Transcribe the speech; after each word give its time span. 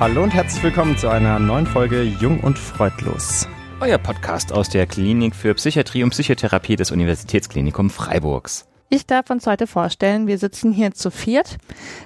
Hallo 0.00 0.22
und 0.22 0.32
herzlich 0.32 0.62
willkommen 0.62 0.96
zu 0.96 1.08
einer 1.08 1.40
neuen 1.40 1.66
Folge 1.66 2.04
Jung 2.04 2.38
und 2.38 2.56
Freudlos. 2.56 3.48
Euer 3.80 3.98
Podcast 3.98 4.52
aus 4.52 4.68
der 4.68 4.86
Klinik 4.86 5.34
für 5.34 5.52
Psychiatrie 5.54 6.04
und 6.04 6.10
Psychotherapie 6.10 6.76
des 6.76 6.92
Universitätsklinikum 6.92 7.90
Freiburgs. 7.90 8.68
Ich 8.90 9.06
darf 9.06 9.28
uns 9.28 9.46
heute 9.46 9.66
vorstellen, 9.66 10.26
wir 10.26 10.38
sitzen 10.38 10.72
hier 10.72 10.92
zu 10.92 11.10
viert. 11.10 11.58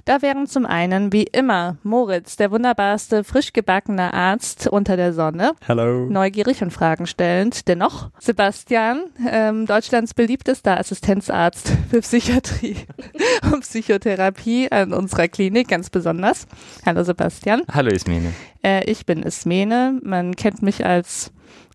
Da 0.04 0.20
wären 0.20 0.48
zum 0.48 0.66
einen, 0.66 1.12
wie 1.12 1.22
immer, 1.22 1.76
Moritz, 1.84 2.34
der 2.34 2.50
wunderbarste, 2.50 3.22
frisch 3.22 3.52
gebackene 3.52 4.12
Arzt 4.12 4.66
unter 4.66 4.96
der 4.96 5.12
Sonne. 5.12 5.52
Hallo. 5.68 6.06
Neugierig 6.10 6.60
und 6.60 6.72
Fragen 6.72 7.06
stellend. 7.06 7.68
Dennoch, 7.68 8.10
Sebastian, 8.18 9.04
ähm, 9.30 9.66
Deutschlands 9.66 10.12
beliebtester 10.12 10.76
Assistenzarzt 10.76 11.72
für 11.90 12.00
Psychiatrie 12.00 12.76
und 13.52 13.60
Psychotherapie 13.60 14.72
an 14.72 14.92
unserer 14.92 15.28
Klinik, 15.28 15.68
ganz 15.68 15.88
besonders. 15.88 16.48
Hallo 16.84 17.04
Sebastian. 17.04 17.62
Hallo 17.72 17.90
Ismene. 17.90 18.32
Äh, 18.64 18.90
ich 18.90 19.06
bin 19.06 19.22
Ismene. 19.22 20.00
Man 20.02 20.34
kennt 20.34 20.62
mich 20.62 20.84
als 20.84 21.32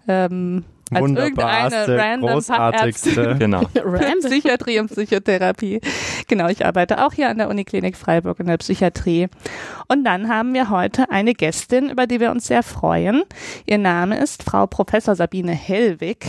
ähm, 0.09 0.65
als 0.91 1.01
Wunderbarste, 1.01 2.17
großartigste. 2.19 3.35
Genau. 3.39 3.61
Random. 3.75 4.29
Psychiatrie 4.29 4.79
und 4.79 4.91
Psychotherapie. 4.91 5.81
Genau, 6.27 6.47
ich 6.47 6.65
arbeite 6.65 7.05
auch 7.05 7.13
hier 7.13 7.29
an 7.29 7.37
der 7.37 7.49
Uniklinik 7.49 7.95
Freiburg 7.95 8.39
in 8.39 8.47
der 8.47 8.57
Psychiatrie. 8.57 9.27
Und 9.87 10.03
dann 10.03 10.29
haben 10.29 10.53
wir 10.53 10.69
heute 10.69 11.09
eine 11.09 11.33
Gästin, 11.33 11.89
über 11.89 12.07
die 12.07 12.19
wir 12.19 12.31
uns 12.31 12.47
sehr 12.47 12.63
freuen. 12.63 13.23
Ihr 13.65 13.77
Name 13.77 14.19
ist 14.19 14.43
Frau 14.43 14.67
Professor 14.67 15.15
Sabine 15.15 15.53
Hellwig. 15.53 16.25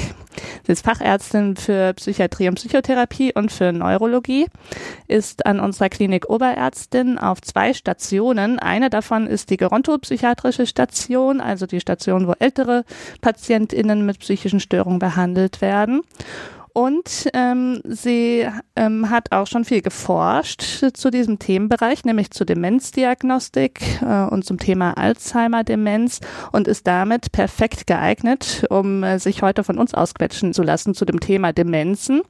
Sie 0.66 0.72
ist 0.72 0.84
Fachärztin 0.84 1.56
für 1.56 1.94
Psychiatrie 1.94 2.48
und 2.48 2.56
Psychotherapie 2.56 3.32
und 3.34 3.52
für 3.52 3.72
Neurologie, 3.72 4.46
ist 5.06 5.46
an 5.46 5.60
unserer 5.60 5.88
Klinik 5.88 6.28
Oberärztin 6.28 7.18
auf 7.18 7.40
zwei 7.40 7.74
Stationen. 7.74 8.58
Eine 8.58 8.90
davon 8.90 9.26
ist 9.26 9.50
die 9.50 9.56
gerontopsychiatrische 9.56 10.66
Station, 10.66 11.40
also 11.40 11.66
die 11.66 11.80
Station, 11.80 12.26
wo 12.26 12.34
ältere 12.38 12.84
PatientInnen 13.20 14.04
mit 14.04 14.18
psychischen 14.20 14.60
Störungen 14.60 14.98
behandelt 14.98 15.60
werden. 15.60 16.02
Und 16.72 17.28
ähm, 17.34 17.80
sie 17.84 18.46
ähm, 18.76 19.10
hat 19.10 19.32
auch 19.32 19.46
schon 19.46 19.64
viel 19.64 19.82
geforscht 19.82 20.62
zu 20.94 21.10
diesem 21.10 21.38
Themenbereich, 21.38 22.04
nämlich 22.04 22.30
zur 22.30 22.46
Demenzdiagnostik 22.46 23.80
äh, 24.02 24.24
und 24.24 24.44
zum 24.44 24.58
Thema 24.58 24.96
Alzheimer-Demenz 24.96 26.20
und 26.52 26.68
ist 26.68 26.86
damit 26.86 27.32
perfekt 27.32 27.86
geeignet, 27.86 28.64
um 28.70 29.02
äh, 29.02 29.18
sich 29.18 29.42
heute 29.42 29.64
von 29.64 29.78
uns 29.78 29.94
ausquetschen 29.94 30.52
zu 30.52 30.62
lassen 30.62 30.94
zu 30.94 31.04
dem 31.04 31.20
Thema 31.20 31.52
Demenzen. 31.52 32.22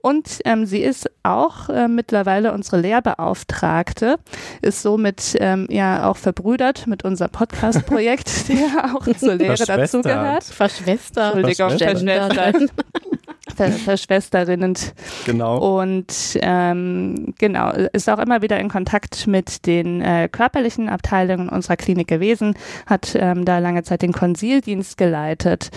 Und 0.00 0.40
ähm, 0.44 0.66
sie 0.66 0.82
ist 0.82 1.10
auch 1.22 1.68
äh, 1.68 1.88
mittlerweile 1.88 2.52
unsere 2.52 2.80
Lehrbeauftragte, 2.80 4.16
ist 4.62 4.82
somit 4.82 5.36
ähm, 5.40 5.66
ja 5.70 6.08
auch 6.08 6.16
verbrüdert 6.16 6.86
mit 6.86 7.04
unserem 7.04 7.30
Podcast-Projekt, 7.30 8.48
der 8.48 8.94
auch 8.94 9.06
zur 9.18 9.34
Lehre 9.34 9.64
dazugehört. 9.64 10.44
Verschwestert. 10.44 11.36
Entschuldigung, 11.36 11.78
Verschwestert. 11.78 12.70
Ver 13.56 13.70
verschwesterinend. 13.72 14.94
Genau. 15.26 15.80
Und 15.80 16.38
ähm, 16.42 17.34
genau, 17.38 17.70
ist 17.92 18.08
auch 18.08 18.18
immer 18.18 18.42
wieder 18.42 18.58
in 18.60 18.68
Kontakt 18.68 19.26
mit 19.26 19.66
den 19.66 20.00
äh, 20.00 20.28
körperlichen 20.30 20.88
Abteilungen 20.88 21.48
unserer 21.48 21.76
Klinik 21.76 22.08
gewesen, 22.08 22.54
hat 22.86 23.14
ähm, 23.14 23.44
da 23.44 23.58
lange 23.58 23.82
Zeit 23.82 24.02
den 24.02 24.12
Konsildienst 24.12 24.96
geleitet. 24.96 25.70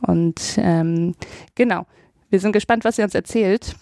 Und 0.00 0.40
ähm, 0.58 1.14
genau, 1.54 1.86
wir 2.30 2.40
sind 2.40 2.52
gespannt, 2.52 2.84
was 2.84 2.96
sie 2.96 3.02
uns 3.02 3.14
erzählt. 3.14 3.74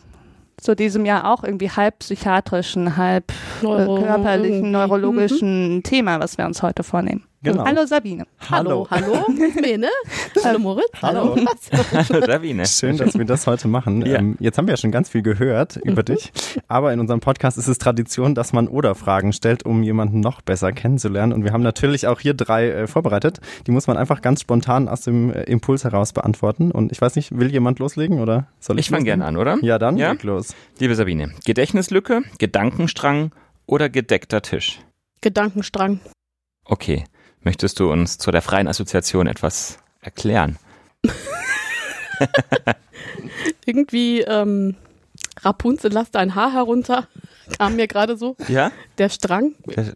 Zu 0.61 0.77
diesem 0.77 1.07
Jahr 1.07 1.33
auch 1.33 1.43
irgendwie 1.43 1.71
halb 1.71 2.01
psychiatrischen, 2.01 2.99
halb 2.99 3.33
äh, 3.63 3.65
Neuro- 3.65 4.03
körperlichen, 4.03 4.53
irgendwie. 4.57 4.71
neurologischen 4.71 5.83
Thema, 5.83 6.21
was 6.21 6.37
wir 6.37 6.45
uns 6.45 6.63
heute 6.63 6.83
vornehmen. 6.83 7.25
Genau. 7.43 7.65
Hallo 7.65 7.87
Sabine. 7.87 8.27
Hallo, 8.51 8.87
hallo, 8.91 9.25
Mene. 9.63 9.89
Hallo 10.45 10.59
Moritz. 10.59 10.91
Hallo. 11.01 11.35
Hallo 11.91 12.27
Sabine. 12.27 12.67
Schön, 12.67 12.99
dass 12.99 13.17
wir 13.17 13.25
das 13.25 13.47
heute 13.47 13.67
machen. 13.67 14.05
Ja. 14.05 14.19
Ähm, 14.19 14.37
jetzt 14.41 14.59
haben 14.59 14.67
wir 14.67 14.75
ja 14.75 14.77
schon 14.77 14.91
ganz 14.91 15.09
viel 15.09 15.23
gehört 15.23 15.77
über 15.77 16.03
dich, 16.03 16.33
aber 16.69 16.93
in 16.93 17.01
unserem 17.01 17.21
Podcast 17.21 17.57
ist 17.57 17.67
es 17.67 17.79
Tradition, 17.79 18.35
dass 18.35 18.53
man 18.53 18.69
Oder-Fragen 18.69 19.33
stellt, 19.33 19.65
um 19.65 19.83
jemanden 19.83 20.21
noch 20.21 20.43
besser 20.43 20.73
kennenzulernen. 20.73 21.33
Und 21.33 21.43
wir 21.45 21.53
haben 21.55 21.63
natürlich 21.63 22.07
auch 22.07 22.21
hier 22.21 22.35
drei 22.35 22.69
äh, 22.69 22.87
vorbereitet. 22.87 23.41
Die 23.67 23.71
muss 23.71 23.87
man 23.87 23.97
einfach 23.97 24.21
ganz 24.21 24.43
spontan 24.43 24.87
aus 24.87 25.01
dem 25.01 25.33
äh, 25.33 25.45
Impuls 25.45 25.85
heraus 25.85 26.13
beantworten. 26.13 26.71
Und 26.71 26.93
ich 26.93 27.01
weiß 27.01 27.17
nicht, 27.17 27.39
will 27.39 27.51
jemand 27.51 27.79
loslegen 27.79 28.21
oder 28.21 28.49
soll 28.59 28.79
ich? 28.79 28.87
Ich 28.87 28.91
fange 28.91 29.05
gerne 29.05 29.25
an, 29.25 29.39
oder? 29.39 29.57
Ja, 29.63 29.79
dann 29.79 29.97
Ja? 29.97 30.11
leg 30.13 30.23
los. 30.25 30.55
Liebe 30.79 30.95
Sabine, 30.95 31.33
Gedächtnislücke, 31.47 32.21
Gedankenstrang 32.37 33.33
oder 33.65 33.89
gedeckter 33.89 34.43
Tisch? 34.43 34.81
Gedankenstrang. 35.23 36.01
Okay. 36.67 37.05
Möchtest 37.43 37.81
du 37.81 37.91
uns 37.91 38.19
zu 38.19 38.31
der 38.31 38.43
freien 38.43 38.69
Assoziation 38.69 39.27
etwas 39.27 39.79
erklären? 40.03 40.57
Irgendwie 43.67 44.21
ähm, 44.23 44.77
Rapunzel 45.43 45.93
lass 45.93 46.11
dein 46.11 46.35
Haar 46.35 46.53
herunter. 46.53 47.07
Kam 47.59 47.75
mir 47.77 47.89
gerade 47.89 48.17
so. 48.17 48.37
Ja? 48.47 48.71
Der 48.99 49.09
Strang. 49.09 49.55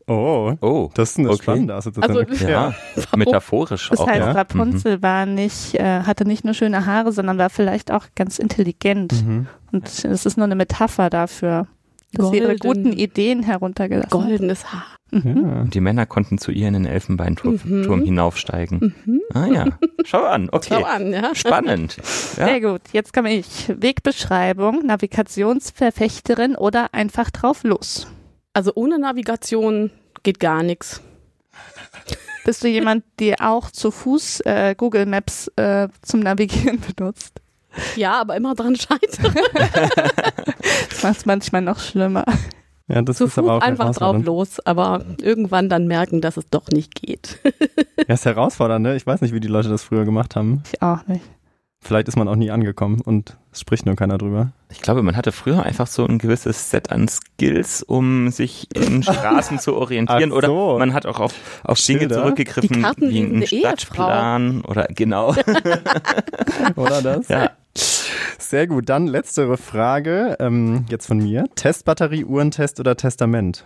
Oh, 0.08 0.54
Oh. 0.60 0.90
das 0.94 1.10
ist 1.12 1.18
eine 1.18 1.30
Okay. 1.30 1.42
spannende 1.42 1.74
Assoziation. 1.74 2.26
Also- 2.26 2.46
Ja. 2.48 2.74
Metaphorisch 3.16 3.90
Das 3.90 4.00
auch. 4.00 4.08
heißt, 4.08 4.18
ja. 4.20 4.32
Rapunzel 4.32 5.02
war 5.02 5.24
nicht, 5.26 5.74
äh, 5.74 6.00
hatte 6.02 6.24
nicht 6.26 6.44
nur 6.44 6.54
schöne 6.54 6.84
Haare, 6.86 7.12
sondern 7.12 7.38
war 7.38 7.50
vielleicht 7.50 7.92
auch 7.92 8.06
ganz 8.16 8.38
intelligent. 8.40 9.12
Mhm. 9.24 9.46
Und 9.70 9.86
es 10.04 10.26
ist 10.26 10.36
nur 10.36 10.46
eine 10.46 10.56
Metapher 10.56 11.10
dafür, 11.10 11.68
dass 12.12 12.30
sie 12.30 12.38
ihre 12.38 12.56
Golden. 12.56 12.84
guten 12.84 12.92
Ideen 12.98 13.42
heruntergelassen. 13.44 14.10
Goldenes 14.10 14.72
Haar. 14.72 14.86
Mhm. 15.10 15.44
Und 15.60 15.74
die 15.74 15.80
Männer 15.80 16.06
konnten 16.06 16.38
zu 16.38 16.50
ihr 16.50 16.66
in 16.68 16.74
den 16.74 16.86
Elfenbeinturm 16.86 17.60
Mhm. 17.62 18.04
Hinaufsteigen. 18.04 18.94
Ah 19.32 19.46
ja. 19.46 19.66
Schau 20.04 20.22
an. 20.24 20.48
Okay. 20.52 20.68
Schau 20.80 20.84
an, 20.84 21.12
ja. 21.12 21.34
Spannend. 21.34 21.96
Ja. 22.36 22.46
Sehr 22.46 22.60
gut, 22.60 22.80
jetzt 22.92 23.12
komme 23.12 23.32
ich. 23.34 23.68
Wegbeschreibung, 23.68 24.84
Navigationsverfechterin 24.86 26.56
oder 26.56 26.92
einfach 26.92 27.30
drauf 27.30 27.62
los. 27.64 28.06
Also 28.52 28.72
ohne 28.74 28.98
Navigation 28.98 29.90
geht 30.22 30.40
gar 30.40 30.62
nichts. 30.62 31.00
Bist 32.44 32.62
du 32.64 32.68
jemand, 32.68 33.04
der 33.20 33.36
auch 33.40 33.70
zu 33.70 33.90
Fuß 33.90 34.40
äh, 34.40 34.74
Google 34.76 35.06
Maps 35.06 35.48
äh, 35.56 35.88
zum 36.02 36.20
Navigieren 36.20 36.80
benutzt? 36.96 37.40
Ja, 37.96 38.20
aber 38.20 38.36
immer 38.36 38.54
dran 38.54 38.76
scheitern. 38.76 39.34
Das 40.90 41.02
macht 41.02 41.16
es 41.18 41.26
manchmal 41.26 41.62
noch 41.62 41.78
schlimmer. 41.78 42.24
Ja, 42.86 43.00
das 43.00 43.16
Zu 43.16 43.24
ist 43.24 43.34
Fuß 43.34 43.44
aber 43.44 43.54
auch 43.54 43.62
einfach 43.62 43.94
drauf 43.94 44.22
los, 44.22 44.60
aber 44.60 45.04
irgendwann 45.20 45.68
dann 45.68 45.86
merken, 45.86 46.20
dass 46.20 46.36
es 46.36 46.48
doch 46.50 46.68
nicht 46.68 46.94
geht. 46.94 47.38
Ja, 48.06 48.14
ist 48.14 48.26
herausfordernd, 48.26 48.82
ne? 48.82 48.96
Ich 48.96 49.06
weiß 49.06 49.22
nicht, 49.22 49.32
wie 49.32 49.40
die 49.40 49.48
Leute 49.48 49.70
das 49.70 49.82
früher 49.82 50.04
gemacht 50.04 50.36
haben. 50.36 50.62
Ich 50.70 50.82
auch 50.82 51.06
nicht. 51.06 51.24
Vielleicht 51.80 52.08
ist 52.08 52.16
man 52.16 52.28
auch 52.28 52.36
nie 52.36 52.50
angekommen 52.50 53.00
und 53.00 53.38
es 53.50 53.60
spricht 53.60 53.86
nur 53.86 53.94
keiner 53.96 54.18
drüber. 54.18 54.52
Ich 54.70 54.82
glaube, 54.82 55.02
man 55.02 55.16
hatte 55.16 55.32
früher 55.32 55.62
einfach 55.62 55.86
so 55.86 56.06
ein 56.06 56.18
gewisses 56.18 56.70
Set 56.70 56.90
an 56.90 57.08
Skills, 57.08 57.82
um 57.82 58.30
sich 58.30 58.68
in 58.74 59.02
Straßen 59.02 59.58
zu 59.58 59.74
orientieren. 59.74 60.32
Ach 60.34 60.42
so. 60.44 60.72
Oder 60.72 60.78
man 60.78 60.92
hat 60.92 61.06
auch 61.06 61.20
auf, 61.20 61.34
auf 61.62 61.80
Dinge 61.80 62.08
zurückgegriffen, 62.08 62.76
wie 62.76 62.84
ein 62.84 63.00
lesen 63.00 63.36
eine 63.36 63.46
Stadtplan 63.46 64.60
oder 64.62 64.86
genau. 64.88 65.34
Oder 66.76 67.00
das? 67.02 67.28
ja. 67.28 67.50
Sehr 68.38 68.66
gut. 68.66 68.88
Dann 68.88 69.06
letztere 69.06 69.56
Frage, 69.56 70.36
ähm, 70.40 70.84
jetzt 70.90 71.06
von 71.06 71.18
mir. 71.18 71.44
Testbatterie, 71.54 72.24
Uhrentest 72.24 72.80
oder 72.80 72.96
Testament? 72.96 73.64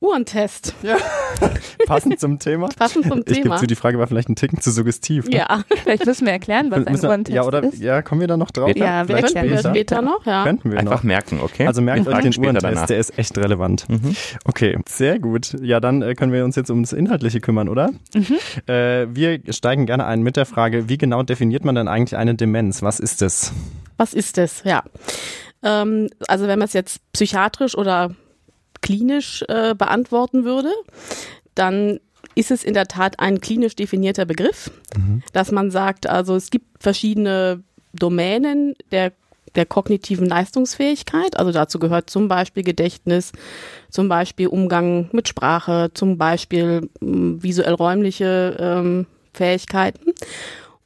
Uhrentest. 0.00 0.74
Passend 1.86 2.20
zum 2.20 2.38
Thema. 2.38 2.68
Passend 2.76 3.06
zum 3.06 3.20
Ich 3.20 3.24
gebe 3.24 3.42
Thema. 3.42 3.56
zu, 3.56 3.66
die 3.66 3.74
Frage 3.74 3.98
war 3.98 4.06
vielleicht 4.06 4.28
ein 4.28 4.36
Ticken 4.36 4.60
zu 4.60 4.70
suggestiv. 4.70 5.26
Ne? 5.28 5.36
Ja, 5.38 5.64
Vielleicht 5.82 6.04
müssen 6.04 6.26
wir 6.26 6.32
erklären, 6.34 6.70
was 6.70 6.86
ein 6.86 7.00
wir- 7.00 7.08
Uhrentest 7.08 7.34
ja, 7.34 7.42
oder 7.44 7.62
ist. 7.62 7.78
ja, 7.78 8.02
kommen 8.02 8.20
wir 8.20 8.28
da 8.28 8.36
noch 8.36 8.50
drauf? 8.50 8.70
Ja, 8.76 9.08
wir 9.08 9.16
erklären 9.16 9.48
später. 9.48 9.70
später 9.70 10.02
noch, 10.02 10.26
ja. 10.26 10.44
Könnten 10.44 10.70
wir 10.72 10.78
Einfach 10.78 10.96
noch. 10.96 11.02
merken, 11.04 11.40
okay? 11.42 11.66
Also 11.66 11.80
merkt 11.80 12.04
Wir 12.04 12.12
euch 12.12 12.20
den 12.22 12.32
später 12.34 12.48
Uhrentest, 12.48 12.74
danach. 12.74 12.86
der 12.86 12.98
ist 12.98 13.18
echt 13.18 13.38
relevant. 13.38 13.88
Mhm. 13.88 14.14
Okay, 14.44 14.78
sehr 14.86 15.18
gut. 15.18 15.56
Ja, 15.62 15.80
dann 15.80 16.02
äh, 16.02 16.14
können 16.14 16.32
wir 16.32 16.44
uns 16.44 16.56
jetzt 16.56 16.68
ums 16.68 16.92
Inhaltliche 16.92 17.40
kümmern, 17.40 17.70
oder? 17.70 17.90
Mhm. 18.14 18.36
Äh, 18.66 19.06
wir 19.14 19.40
steigen 19.54 19.86
gerne 19.86 20.04
ein 20.04 20.22
mit 20.22 20.36
der 20.36 20.44
Frage, 20.44 20.88
wie 20.90 20.98
genau 20.98 21.22
definiert 21.22 21.64
man 21.64 21.76
denn 21.76 21.88
eigentlich 21.88 22.16
eine 22.18 22.34
Demenz? 22.34 22.82
Was 22.82 23.00
ist 23.00 23.22
es? 23.22 23.52
Was 23.96 24.14
ist 24.14 24.38
es? 24.38 24.62
Ja. 24.64 24.82
Ähm, 25.62 26.08
also 26.28 26.46
wenn 26.46 26.58
man 26.58 26.66
es 26.66 26.72
jetzt 26.72 27.00
psychiatrisch 27.12 27.76
oder 27.76 28.14
klinisch 28.82 29.44
äh, 29.48 29.74
beantworten 29.74 30.44
würde, 30.44 30.70
dann 31.54 32.00
ist 32.34 32.50
es 32.50 32.64
in 32.64 32.74
der 32.74 32.86
Tat 32.86 33.20
ein 33.20 33.40
klinisch 33.40 33.76
definierter 33.76 34.24
Begriff, 34.24 34.70
dass 35.32 35.52
man 35.52 35.70
sagt, 35.70 36.08
also 36.08 36.34
es 36.34 36.50
gibt 36.50 36.82
verschiedene 36.82 37.62
Domänen 37.92 38.74
der 38.90 39.12
der 39.54 39.66
kognitiven 39.66 40.26
Leistungsfähigkeit. 40.26 41.36
Also 41.36 41.52
dazu 41.52 41.78
gehört 41.78 42.10
zum 42.10 42.28
Beispiel 42.28 42.64
Gedächtnis, 42.64 43.32
zum 43.88 44.08
Beispiel 44.08 44.48
Umgang 44.48 45.08
mit 45.12 45.28
Sprache, 45.28 45.90
zum 45.94 46.18
Beispiel 46.18 46.90
mh, 47.00 47.42
visuell-räumliche 47.42 48.56
ähm, 48.58 49.06
Fähigkeiten. 49.32 50.12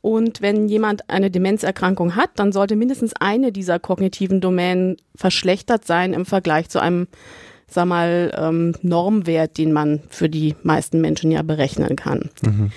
Und 0.08 0.40
wenn 0.40 0.70
jemand 0.70 1.10
eine 1.10 1.30
Demenzerkrankung 1.30 2.16
hat, 2.16 2.30
dann 2.36 2.50
sollte 2.50 2.76
mindestens 2.76 3.12
eine 3.20 3.52
dieser 3.52 3.78
kognitiven 3.78 4.40
Domänen 4.40 4.96
verschlechtert 5.14 5.84
sein 5.84 6.14
im 6.14 6.24
Vergleich 6.24 6.70
zu 6.70 6.80
einem 6.80 7.08
sag 7.66 7.84
mal, 7.84 8.32
ähm, 8.34 8.74
Normwert, 8.80 9.58
den 9.58 9.70
man 9.70 10.00
für 10.08 10.30
die 10.30 10.54
meisten 10.62 11.02
Menschen 11.02 11.30
ja 11.30 11.42
berechnen 11.42 11.94
kann. 11.94 12.30
Mhm. 12.40 12.72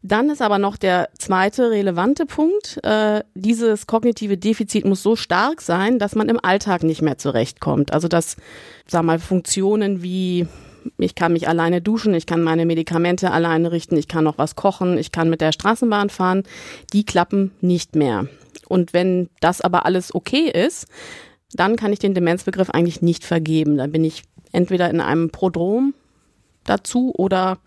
Dann 0.00 0.30
ist 0.30 0.40
aber 0.40 0.58
noch 0.58 0.78
der 0.78 1.10
zweite 1.18 1.70
relevante 1.70 2.24
Punkt. 2.24 2.82
Äh, 2.82 3.22
dieses 3.34 3.86
kognitive 3.86 4.38
Defizit 4.38 4.86
muss 4.86 5.02
so 5.02 5.16
stark 5.16 5.60
sein, 5.60 5.98
dass 5.98 6.14
man 6.14 6.30
im 6.30 6.42
Alltag 6.42 6.82
nicht 6.82 7.02
mehr 7.02 7.18
zurechtkommt. 7.18 7.92
Also 7.92 8.08
dass, 8.08 8.38
sag 8.86 9.02
mal, 9.02 9.18
Funktionen 9.18 10.02
wie 10.02 10.48
ich 10.98 11.14
kann 11.14 11.32
mich 11.32 11.48
alleine 11.48 11.80
duschen, 11.80 12.14
ich 12.14 12.26
kann 12.26 12.42
meine 12.42 12.66
Medikamente 12.66 13.30
alleine 13.30 13.72
richten, 13.72 13.96
ich 13.96 14.08
kann 14.08 14.24
noch 14.24 14.38
was 14.38 14.56
kochen, 14.56 14.98
ich 14.98 15.12
kann 15.12 15.30
mit 15.30 15.40
der 15.40 15.52
Straßenbahn 15.52 16.10
fahren, 16.10 16.42
die 16.92 17.04
klappen 17.04 17.52
nicht 17.60 17.96
mehr. 17.96 18.26
Und 18.68 18.92
wenn 18.92 19.28
das 19.40 19.60
aber 19.60 19.86
alles 19.86 20.14
okay 20.14 20.50
ist, 20.50 20.86
dann 21.52 21.76
kann 21.76 21.92
ich 21.92 21.98
den 21.98 22.14
Demenzbegriff 22.14 22.70
eigentlich 22.70 23.02
nicht 23.02 23.24
vergeben. 23.24 23.76
Dann 23.76 23.92
bin 23.92 24.04
ich 24.04 24.24
entweder 24.52 24.90
in 24.90 25.00
einem 25.00 25.30
Prodrom 25.30 25.94
dazu 26.64 27.12
oder 27.16 27.58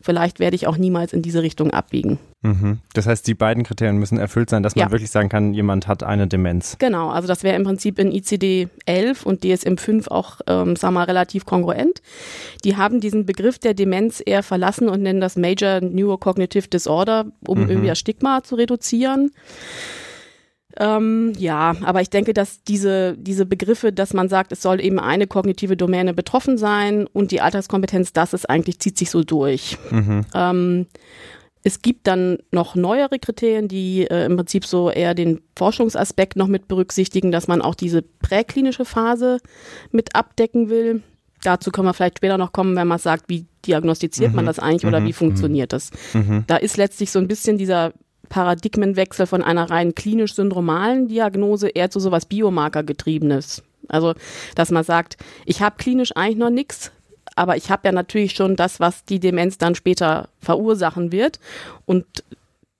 vielleicht 0.00 0.38
werde 0.40 0.54
ich 0.56 0.66
auch 0.66 0.76
niemals 0.76 1.12
in 1.12 1.22
diese 1.22 1.42
Richtung 1.42 1.70
abbiegen. 1.72 2.18
Mhm. 2.42 2.78
Das 2.94 3.06
heißt, 3.06 3.26
die 3.26 3.34
beiden 3.34 3.64
Kriterien 3.64 3.96
müssen 3.98 4.16
erfüllt 4.18 4.48
sein, 4.48 4.62
dass 4.62 4.76
man 4.76 4.86
Ja. 4.86 4.90
wirklich 4.92 5.10
sagen 5.10 5.28
kann, 5.28 5.54
jemand 5.54 5.88
hat 5.88 6.02
eine 6.04 6.28
Demenz. 6.28 6.76
Genau, 6.78 7.08
also 7.10 7.26
das 7.26 7.42
wäre 7.42 7.56
im 7.56 7.64
Prinzip 7.64 7.98
in 7.98 8.12
ICD 8.12 8.68
11 8.86 9.26
und 9.26 9.42
DSM 9.42 9.76
5 9.76 10.06
auch, 10.08 10.40
ähm, 10.46 10.76
sag 10.76 10.92
mal, 10.92 11.04
relativ 11.04 11.44
kongruent. 11.46 12.00
Die 12.64 12.76
haben 12.76 13.00
diesen 13.00 13.26
Begriff 13.26 13.58
der 13.58 13.74
Demenz 13.74 14.22
eher 14.24 14.42
verlassen 14.44 14.88
und 14.88 15.02
nennen 15.02 15.20
das 15.20 15.36
Major 15.36 15.80
Neurocognitive 15.80 16.68
Disorder, 16.68 17.26
um 17.46 17.62
Mhm. 17.64 17.68
irgendwie 17.70 17.88
das 17.88 17.98
Stigma 17.98 18.42
zu 18.44 18.54
reduzieren. 18.54 19.32
Ähm, 20.78 21.32
ja, 21.36 21.74
aber 21.82 22.00
ich 22.02 22.10
denke, 22.10 22.32
dass 22.32 22.62
diese, 22.62 23.16
diese 23.18 23.46
Begriffe, 23.46 23.92
dass 23.92 24.14
man 24.14 24.28
sagt, 24.28 24.52
es 24.52 24.62
soll 24.62 24.80
eben 24.80 25.00
eine 25.00 25.26
kognitive 25.26 25.76
Domäne 25.76 26.14
betroffen 26.14 26.56
sein 26.56 27.06
und 27.12 27.32
die 27.32 27.40
Alltagskompetenz, 27.40 28.12
das 28.12 28.32
ist 28.32 28.48
eigentlich, 28.48 28.78
zieht 28.78 28.96
sich 28.96 29.10
so 29.10 29.24
durch. 29.24 29.76
Mhm. 29.90 30.24
Ähm, 30.34 30.86
es 31.64 31.82
gibt 31.82 32.06
dann 32.06 32.38
noch 32.52 32.76
neuere 32.76 33.18
Kriterien, 33.18 33.66
die 33.66 34.06
äh, 34.06 34.24
im 34.26 34.36
Prinzip 34.36 34.64
so 34.64 34.88
eher 34.90 35.14
den 35.14 35.40
Forschungsaspekt 35.56 36.36
noch 36.36 36.46
mit 36.46 36.68
berücksichtigen, 36.68 37.32
dass 37.32 37.48
man 37.48 37.60
auch 37.60 37.74
diese 37.74 38.00
präklinische 38.02 38.84
Phase 38.84 39.38
mit 39.90 40.14
abdecken 40.14 40.70
will. 40.70 41.02
Dazu 41.42 41.70
können 41.72 41.88
wir 41.88 41.94
vielleicht 41.94 42.18
später 42.18 42.38
noch 42.38 42.52
kommen, 42.52 42.76
wenn 42.76 42.86
man 42.88 42.98
sagt, 42.98 43.24
wie 43.28 43.46
diagnostiziert 43.66 44.32
man 44.32 44.44
Mhm. 44.44 44.46
das 44.46 44.58
eigentlich 44.60 44.86
oder 44.86 45.00
Mhm. 45.00 45.06
wie 45.06 45.12
funktioniert 45.12 45.72
das. 45.72 45.90
Mhm. 46.14 46.44
Da 46.46 46.56
ist 46.56 46.76
letztlich 46.76 47.10
so 47.10 47.18
ein 47.18 47.28
bisschen 47.28 47.58
dieser 47.58 47.92
Paradigmenwechsel 48.28 49.26
von 49.26 49.42
einer 49.42 49.70
rein 49.70 49.94
klinisch-syndromalen 49.94 51.08
Diagnose 51.08 51.68
eher 51.68 51.90
zu 51.90 52.00
sowas 52.00 52.26
Biomarker-getriebenes. 52.26 53.62
Also, 53.88 54.14
dass 54.54 54.70
man 54.70 54.84
sagt, 54.84 55.16
ich 55.46 55.62
habe 55.62 55.76
klinisch 55.78 56.12
eigentlich 56.14 56.38
noch 56.38 56.50
nichts, 56.50 56.92
aber 57.36 57.56
ich 57.56 57.70
habe 57.70 57.82
ja 57.88 57.92
natürlich 57.92 58.32
schon 58.32 58.56
das, 58.56 58.80
was 58.80 59.04
die 59.04 59.20
Demenz 59.20 59.58
dann 59.58 59.74
später 59.74 60.28
verursachen 60.40 61.12
wird. 61.12 61.38
Und 61.86 62.04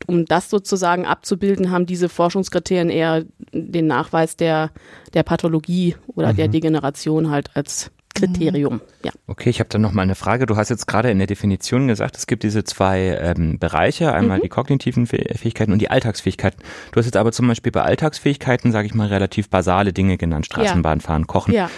um 0.07 0.25
das 0.25 0.51
sozusagen 0.51 1.07
abzubilden, 1.07 1.71
haben 1.71 1.87
diese 1.87 2.09
Forschungskriterien 2.09 2.91
eher 2.91 3.25
den 3.53 3.87
Nachweis 3.87 4.37
der, 4.37 4.71
der 5.15 5.23
Pathologie 5.23 5.97
oder 6.15 6.33
der 6.33 6.49
Mhm. 6.49 6.53
Degeneration 6.53 7.31
halt 7.31 7.51
als 7.55 7.91
Kriterium. 8.19 8.81
Ja. 9.05 9.11
Okay, 9.27 9.51
ich 9.51 9.61
habe 9.61 9.69
dann 9.71 9.81
noch 9.83 9.93
mal 9.93 10.03
eine 10.03 10.15
Frage. 10.15 10.47
Du 10.47 10.57
hast 10.57 10.69
jetzt 10.69 10.87
gerade 10.87 11.11
in 11.11 11.19
der 11.19 11.27
Definition 11.27 11.89
gesagt, 11.89 12.17
es 12.17 12.27
gibt 12.27 12.43
diese 12.43 12.65
zwei 12.65 13.19
ähm, 13.21 13.59
Bereiche, 13.59 14.13
einmal 14.13 14.39
Mhm. 14.39 14.43
die 14.43 14.49
kognitiven 14.49 15.07
Fäh- 15.07 15.37
Fähigkeiten 15.37 15.73
und 15.73 15.81
die 15.81 15.91
Alltagsfähigkeiten. 15.91 16.61
Du 16.93 16.99
hast 16.99 17.07
jetzt 17.07 17.17
aber 17.17 17.33
zum 17.33 17.47
Beispiel 17.49 17.73
bei 17.73 17.83
Alltagsfähigkeiten, 17.83 18.73
sage 18.73 18.87
ich 18.87 18.95
mal, 18.95 19.09
relativ 19.09 19.49
basale 19.51 19.93
Dinge 19.93 20.17
genannt, 20.19 20.47
Straßenbahn 20.47 21.01
fahren, 21.01 21.27
kochen. 21.27 21.53
ja. 21.55 21.71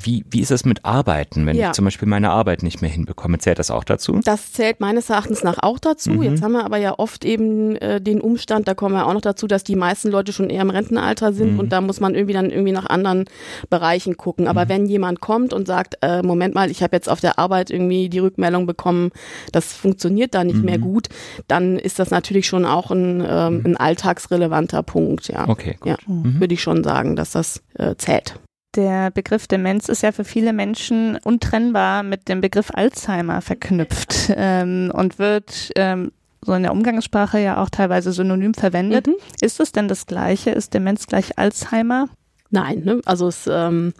Wie, 0.00 0.24
wie 0.30 0.40
ist 0.40 0.50
es 0.50 0.64
mit 0.64 0.84
Arbeiten, 0.84 1.44
wenn 1.46 1.56
Ja. 1.56 1.68
ich 1.68 1.72
zum 1.72 1.84
Beispiel 1.84 2.06
meine 2.08 2.30
Arbeit 2.30 2.62
nicht 2.62 2.80
mehr 2.82 2.90
hinbekomme? 2.90 3.38
Zählt 3.38 3.58
das 3.58 3.70
auch 3.70 3.84
dazu? 3.84 4.20
Das 4.24 4.52
zählt 4.52 4.80
meines 4.80 5.10
Erachtens 5.10 5.42
nach 5.42 5.58
auch 5.62 5.78
dazu. 5.78 6.10
Mhm. 6.10 6.22
Jetzt 6.22 6.42
haben 6.42 6.52
wir 6.52 6.64
aber 6.64 6.76
ja 6.78 6.94
oft 6.98 7.24
eben 7.24 7.76
äh, 7.76 8.00
den 8.00 8.20
Umstand, 8.20 8.68
da 8.68 8.74
kommen 8.74 8.94
wir 8.94 9.06
auch 9.06 9.12
noch 9.14 9.20
dazu, 9.20 9.46
dass 9.46 9.64
die 9.64 9.76
meisten 9.76 10.08
Leute 10.10 10.32
schon 10.32 10.50
eher 10.50 10.62
im 10.62 10.70
Rentenalter 10.70 11.32
sind 11.32 11.54
Mhm. 11.54 11.58
und 11.58 11.72
da 11.72 11.80
muss 11.80 12.00
man 12.00 12.14
irgendwie 12.14 12.34
dann 12.34 12.50
irgendwie 12.50 12.72
nach 12.72 12.86
anderen 12.86 13.24
Bereichen 13.70 14.16
gucken. 14.16 14.46
Aber 14.48 14.64
Mhm. 14.64 14.68
wenn 14.68 14.86
jemand 14.86 15.20
kommt 15.20 15.52
und 15.52 15.66
sagt, 15.66 15.96
äh, 16.02 16.22
Moment 16.22 16.54
mal, 16.54 16.70
ich 16.70 16.82
habe 16.82 16.94
jetzt 16.94 17.08
auf 17.08 17.20
der 17.20 17.38
Arbeit 17.38 17.70
irgendwie 17.70 18.08
die 18.08 18.18
Rückmeldung 18.20 18.66
bekommen, 18.66 19.10
das 19.52 19.72
funktioniert 19.72 20.34
da 20.34 20.44
nicht 20.44 20.58
Mhm. 20.58 20.64
mehr 20.64 20.78
gut, 20.78 21.08
dann 21.48 21.78
ist 21.78 21.98
das 21.98 22.10
natürlich 22.10 22.46
schon 22.46 22.64
auch 22.64 22.90
ein, 22.90 23.20
ähm, 23.28 23.62
ein 23.64 23.76
alltagsrelevanter 23.76 24.82
Punkt. 24.82 25.28
Ja, 25.28 25.48
Okay, 25.48 25.76
gut. 25.80 25.88
ja 25.88 25.96
Mhm. 26.06 26.40
würde 26.40 26.54
ich 26.54 26.62
schon 26.62 26.84
sagen, 26.84 27.16
dass 27.16 27.32
das 27.32 27.62
äh, 27.78 27.94
zählt. 27.96 28.38
Der 28.78 29.10
Begriff 29.10 29.48
Demenz 29.48 29.88
ist 29.88 30.04
ja 30.04 30.12
für 30.12 30.22
viele 30.22 30.52
Menschen 30.52 31.18
untrennbar 31.24 32.04
mit 32.04 32.28
dem 32.28 32.40
Begriff 32.40 32.70
Alzheimer 32.72 33.40
verknüpft 33.40 34.30
ähm, 34.36 34.92
und 34.94 35.18
wird 35.18 35.72
ähm, 35.74 36.12
so 36.42 36.54
in 36.54 36.62
der 36.62 36.70
Umgangssprache 36.70 37.40
ja 37.40 37.60
auch 37.60 37.70
teilweise 37.70 38.12
synonym 38.12 38.54
verwendet. 38.54 39.08
Mhm. 39.08 39.16
Ist 39.40 39.58
es 39.58 39.72
denn 39.72 39.88
das 39.88 40.06
Gleiche? 40.06 40.50
Ist 40.50 40.74
Demenz 40.74 41.08
gleich 41.08 41.36
Alzheimer? 41.40 42.08
Nein, 42.50 42.84
ne? 42.84 43.00
also 43.04 43.26
es, 43.26 43.48
ähm, 43.50 43.94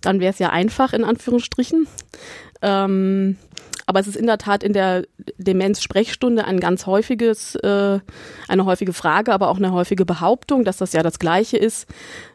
dann 0.00 0.18
wäre 0.18 0.32
es 0.32 0.38
ja 0.38 0.48
einfach 0.48 0.94
in 0.94 1.04
Anführungsstrichen. 1.04 1.86
Ähm, 2.62 3.36
aber 3.86 4.00
es 4.00 4.08
ist 4.08 4.16
in 4.16 4.26
der 4.26 4.38
Tat 4.38 4.62
in 4.62 4.72
der 4.72 5.04
Demenz-Sprechstunde 5.38 6.44
ein 6.44 6.58
ganz 6.60 6.86
häufiges, 6.86 7.54
äh, 7.54 8.00
eine 8.48 8.64
häufige 8.64 8.92
Frage, 8.92 9.32
aber 9.32 9.48
auch 9.48 9.58
eine 9.58 9.72
häufige 9.72 10.04
Behauptung, 10.04 10.64
dass 10.64 10.76
das 10.76 10.92
ja 10.92 11.02
das 11.02 11.20
Gleiche 11.20 11.56
ist. 11.56 11.86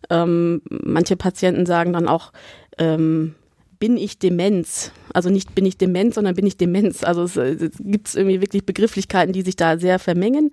Ähm, 0.10 0.62
manche 0.70 1.18
Patienten 1.18 1.66
sagen 1.66 1.92
dann 1.92 2.08
auch, 2.08 2.32
ähm, 2.78 3.36
bin 3.80 3.98
ich 3.98 4.20
Demenz? 4.20 4.92
Also 5.14 5.30
nicht 5.30 5.54
bin 5.56 5.66
ich 5.66 5.78
Demenz, 5.78 6.16
sondern 6.16 6.36
bin 6.36 6.46
ich 6.46 6.56
Demenz. 6.56 7.04
Also 7.04 7.24
es, 7.24 7.36
äh, 7.36 7.56
es 7.56 7.78
gibt 7.80 8.16
irgendwie 8.16 8.40
wirklich 8.40 8.66
Begrifflichkeiten, 8.66 9.34
die 9.34 9.42
sich 9.42 9.58
da 9.58 9.78
sehr 9.78 10.00
vermengen. 10.00 10.52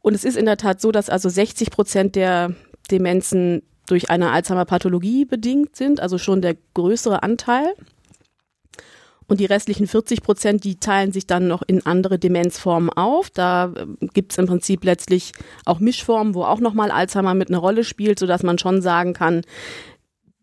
Und 0.00 0.14
es 0.14 0.24
ist 0.24 0.36
in 0.36 0.46
der 0.46 0.56
Tat 0.56 0.80
so, 0.80 0.92
dass 0.92 1.10
also 1.10 1.28
60 1.28 1.70
Prozent 1.70 2.16
der 2.16 2.54
Demenzen 2.90 3.62
durch 3.86 4.10
eine 4.10 4.30
Alzheimer-Pathologie 4.30 5.24
bedingt 5.24 5.76
sind, 5.76 6.00
also 6.00 6.16
schon 6.18 6.40
der 6.40 6.56
größere 6.74 7.22
Anteil. 7.22 7.74
Und 9.32 9.40
die 9.40 9.46
restlichen 9.46 9.86
40 9.86 10.22
Prozent, 10.22 10.62
die 10.62 10.78
teilen 10.78 11.10
sich 11.10 11.26
dann 11.26 11.48
noch 11.48 11.62
in 11.66 11.86
andere 11.86 12.18
Demenzformen 12.18 12.90
auf. 12.90 13.30
Da 13.30 13.72
gibt 14.12 14.32
es 14.32 14.36
im 14.36 14.44
Prinzip 14.44 14.84
letztlich 14.84 15.32
auch 15.64 15.80
Mischformen, 15.80 16.34
wo 16.34 16.44
auch 16.44 16.60
nochmal 16.60 16.90
Alzheimer 16.90 17.32
mit 17.32 17.48
einer 17.48 17.56
Rolle 17.56 17.82
spielt, 17.82 18.18
sodass 18.18 18.42
man 18.42 18.58
schon 18.58 18.82
sagen 18.82 19.14
kann, 19.14 19.40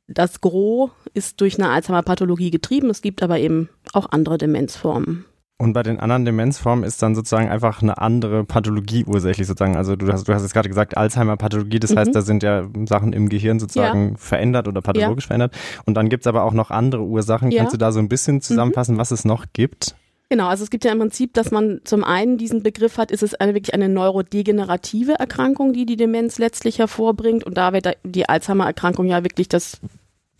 das 0.07 0.41
Gros 0.41 0.89
ist 1.13 1.39
durch 1.39 1.59
eine 1.59 1.69
Alzheimer-Pathologie 1.69 2.49
getrieben. 2.49 2.89
Es 2.89 3.03
gibt 3.03 3.21
aber 3.21 3.37
eben 3.37 3.69
auch 3.93 4.07
andere 4.09 4.39
Demenzformen. 4.39 5.23
Und 5.61 5.73
bei 5.73 5.83
den 5.83 5.99
anderen 5.99 6.23
Demenzformen 6.23 6.85
ist 6.85 7.01
dann 7.01 7.15
sozusagen 7.15 7.49
einfach 7.49 7.81
eine 7.81 7.97
andere 7.97 8.45
Pathologie 8.45 9.03
ursächlich 9.05 9.45
sozusagen. 9.45 9.75
Also 9.75 9.97
du 9.97 10.09
hast, 10.11 10.25
du 10.25 10.33
hast 10.33 10.41
jetzt 10.41 10.53
gerade 10.53 10.69
gesagt 10.69 10.95
Alzheimer-Pathologie, 10.95 11.81
das 11.81 11.91
Mhm. 11.91 11.97
heißt, 11.97 12.15
da 12.15 12.21
sind 12.21 12.43
ja 12.43 12.65
Sachen 12.87 13.11
im 13.11 13.27
Gehirn 13.27 13.59
sozusagen 13.59 14.15
verändert 14.17 14.69
oder 14.69 14.81
pathologisch 14.81 15.27
verändert. 15.27 15.53
Und 15.85 15.95
dann 15.95 16.07
gibt's 16.07 16.27
aber 16.27 16.45
auch 16.45 16.53
noch 16.53 16.71
andere 16.71 17.03
Ursachen. 17.03 17.51
Ja. 17.51 17.57
Mhm. 17.57 17.59
Kannst 17.59 17.73
du 17.73 17.77
da 17.77 17.91
so 17.91 17.99
ein 17.99 18.07
bisschen 18.07 18.39
zusammenfassen, 18.39 18.97
was 18.97 19.11
es 19.11 19.25
noch 19.25 19.47
gibt? 19.51 19.95
Genau, 20.29 20.47
also 20.47 20.63
es 20.63 20.69
gibt 20.69 20.85
ja 20.85 20.91
im 20.93 20.99
Prinzip, 20.99 21.33
dass 21.33 21.51
man 21.51 21.81
zum 21.83 22.03
einen 22.05 22.37
diesen 22.37 22.63
Begriff 22.63 22.97
hat, 22.97 23.11
ist 23.11 23.23
es 23.23 23.33
eine, 23.35 23.53
wirklich 23.53 23.73
eine 23.73 23.89
neurodegenerative 23.89 25.13
Erkrankung, 25.13 25.73
die 25.73 25.85
die 25.85 25.97
Demenz 25.97 26.37
letztlich 26.37 26.79
hervorbringt. 26.79 27.43
Und 27.43 27.57
da 27.57 27.73
wäre 27.73 27.95
die 28.05 28.29
Alzheimer-Erkrankung 28.29 29.07
ja 29.07 29.23
wirklich 29.23 29.49
das 29.49 29.81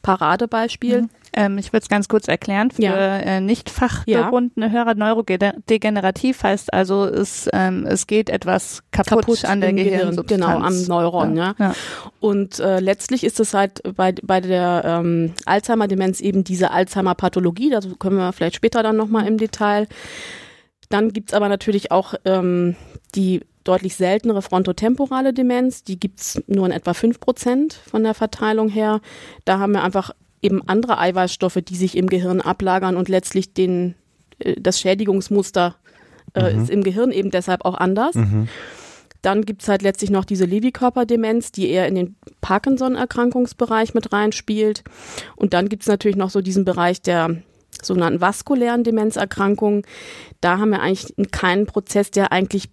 Paradebeispiel. 0.01 1.09
Ähm, 1.33 1.57
ich 1.57 1.71
würde 1.71 1.83
es 1.83 1.89
ganz 1.89 2.07
kurz 2.07 2.27
erklären 2.27 2.71
für 2.71 2.81
Ja. 2.81 3.17
äh, 3.17 3.41
nicht 3.41 3.69
fachgebundene 3.69 4.71
Hörer. 4.71 4.95
Neurodegenerativ 4.95 6.41
heißt 6.43 6.73
also, 6.73 7.05
es, 7.05 7.47
ähm, 7.53 7.85
es 7.85 8.07
geht 8.07 8.29
etwas 8.29 8.81
kaputt, 8.91 9.45
an 9.45 9.61
der 9.61 9.73
Gehirn, 9.73 9.99
Gehirnsubstanz. 9.99 10.41
Genau, 10.41 10.65
am 10.65 10.83
Neuron, 10.87 11.37
ja. 11.37 11.53
ja. 11.59 11.73
Und 12.19 12.59
äh, 12.59 12.79
letztlich 12.79 13.23
ist 13.23 13.39
es 13.39 13.53
halt 13.53 13.81
bei, 13.95 14.13
bei 14.23 14.41
der 14.41 14.81
ähm, 14.85 15.33
Alzheimer-Demenz 15.45 16.19
eben 16.21 16.43
diese 16.43 16.71
Alzheimer-Pathologie, 16.71 17.69
dazu 17.69 17.95
können 17.95 18.17
wir 18.17 18.33
vielleicht 18.33 18.55
später 18.55 18.81
dann 18.81 18.97
nochmal 18.97 19.27
im 19.27 19.37
Detail. 19.37 19.87
Dann 20.89 21.13
gibt's 21.13 21.33
aber 21.35 21.49
natürlich 21.49 21.91
auch 21.91 22.15
ähm, 22.25 22.75
die 23.13 23.41
deutlich 23.63 23.95
seltenere 23.95 24.41
frontotemporale 24.41 25.33
Demenz, 25.33 25.83
die 25.83 25.99
gibt's 25.99 26.41
nur 26.47 26.65
in 26.65 26.71
etwa 26.71 26.93
fünf 26.93 27.19
Prozent 27.19 27.73
von 27.73 28.03
der 28.03 28.13
Verteilung 28.13 28.69
her. 28.69 29.01
Da 29.45 29.59
haben 29.59 29.73
wir 29.73 29.83
einfach 29.83 30.11
eben 30.41 30.61
andere 30.67 30.97
Eiweißstoffe, 30.97 31.59
die 31.61 31.75
sich 31.75 31.97
im 31.97 32.07
Gehirn 32.07 32.41
ablagern 32.41 32.95
und 32.95 33.09
letztlich 33.09 33.53
den, 33.53 33.95
äh, 34.39 34.55
das 34.59 34.79
Schädigungsmuster 34.79 35.75
äh, 36.33 36.53
Mhm. 36.53 36.61
ist 36.63 36.69
im 36.69 36.83
Gehirn 36.83 37.11
eben 37.11 37.31
deshalb 37.31 37.65
auch 37.65 37.75
anders. 37.75 38.15
Mhm. 38.15 38.47
Dann 39.21 39.43
gibt's 39.45 39.67
halt 39.67 39.81
letztlich 39.81 40.11
noch 40.11 40.23
diese 40.23 40.45
Lewy-Körperdemenz, 40.45 41.51
die 41.51 41.69
eher 41.69 41.87
in 41.87 41.95
den 41.95 42.15
Parkinson-Erkrankungsbereich 42.39 43.93
mit 43.93 44.13
reinspielt. 44.13 44.83
Und 45.35 45.53
dann 45.53 45.67
gibt's 45.67 45.87
natürlich 45.87 46.15
noch 46.15 46.29
so 46.29 46.41
diesen 46.41 46.63
Bereich 46.63 47.01
der 47.01 47.35
sogenannten 47.81 48.21
vaskulären 48.21 48.83
Demenzerkrankungen. 48.83 49.83
Da 50.39 50.57
haben 50.57 50.69
wir 50.69 50.81
eigentlich 50.81 51.13
keinen 51.31 51.65
Prozess, 51.65 52.11
der 52.11 52.31
eigentlich 52.31 52.69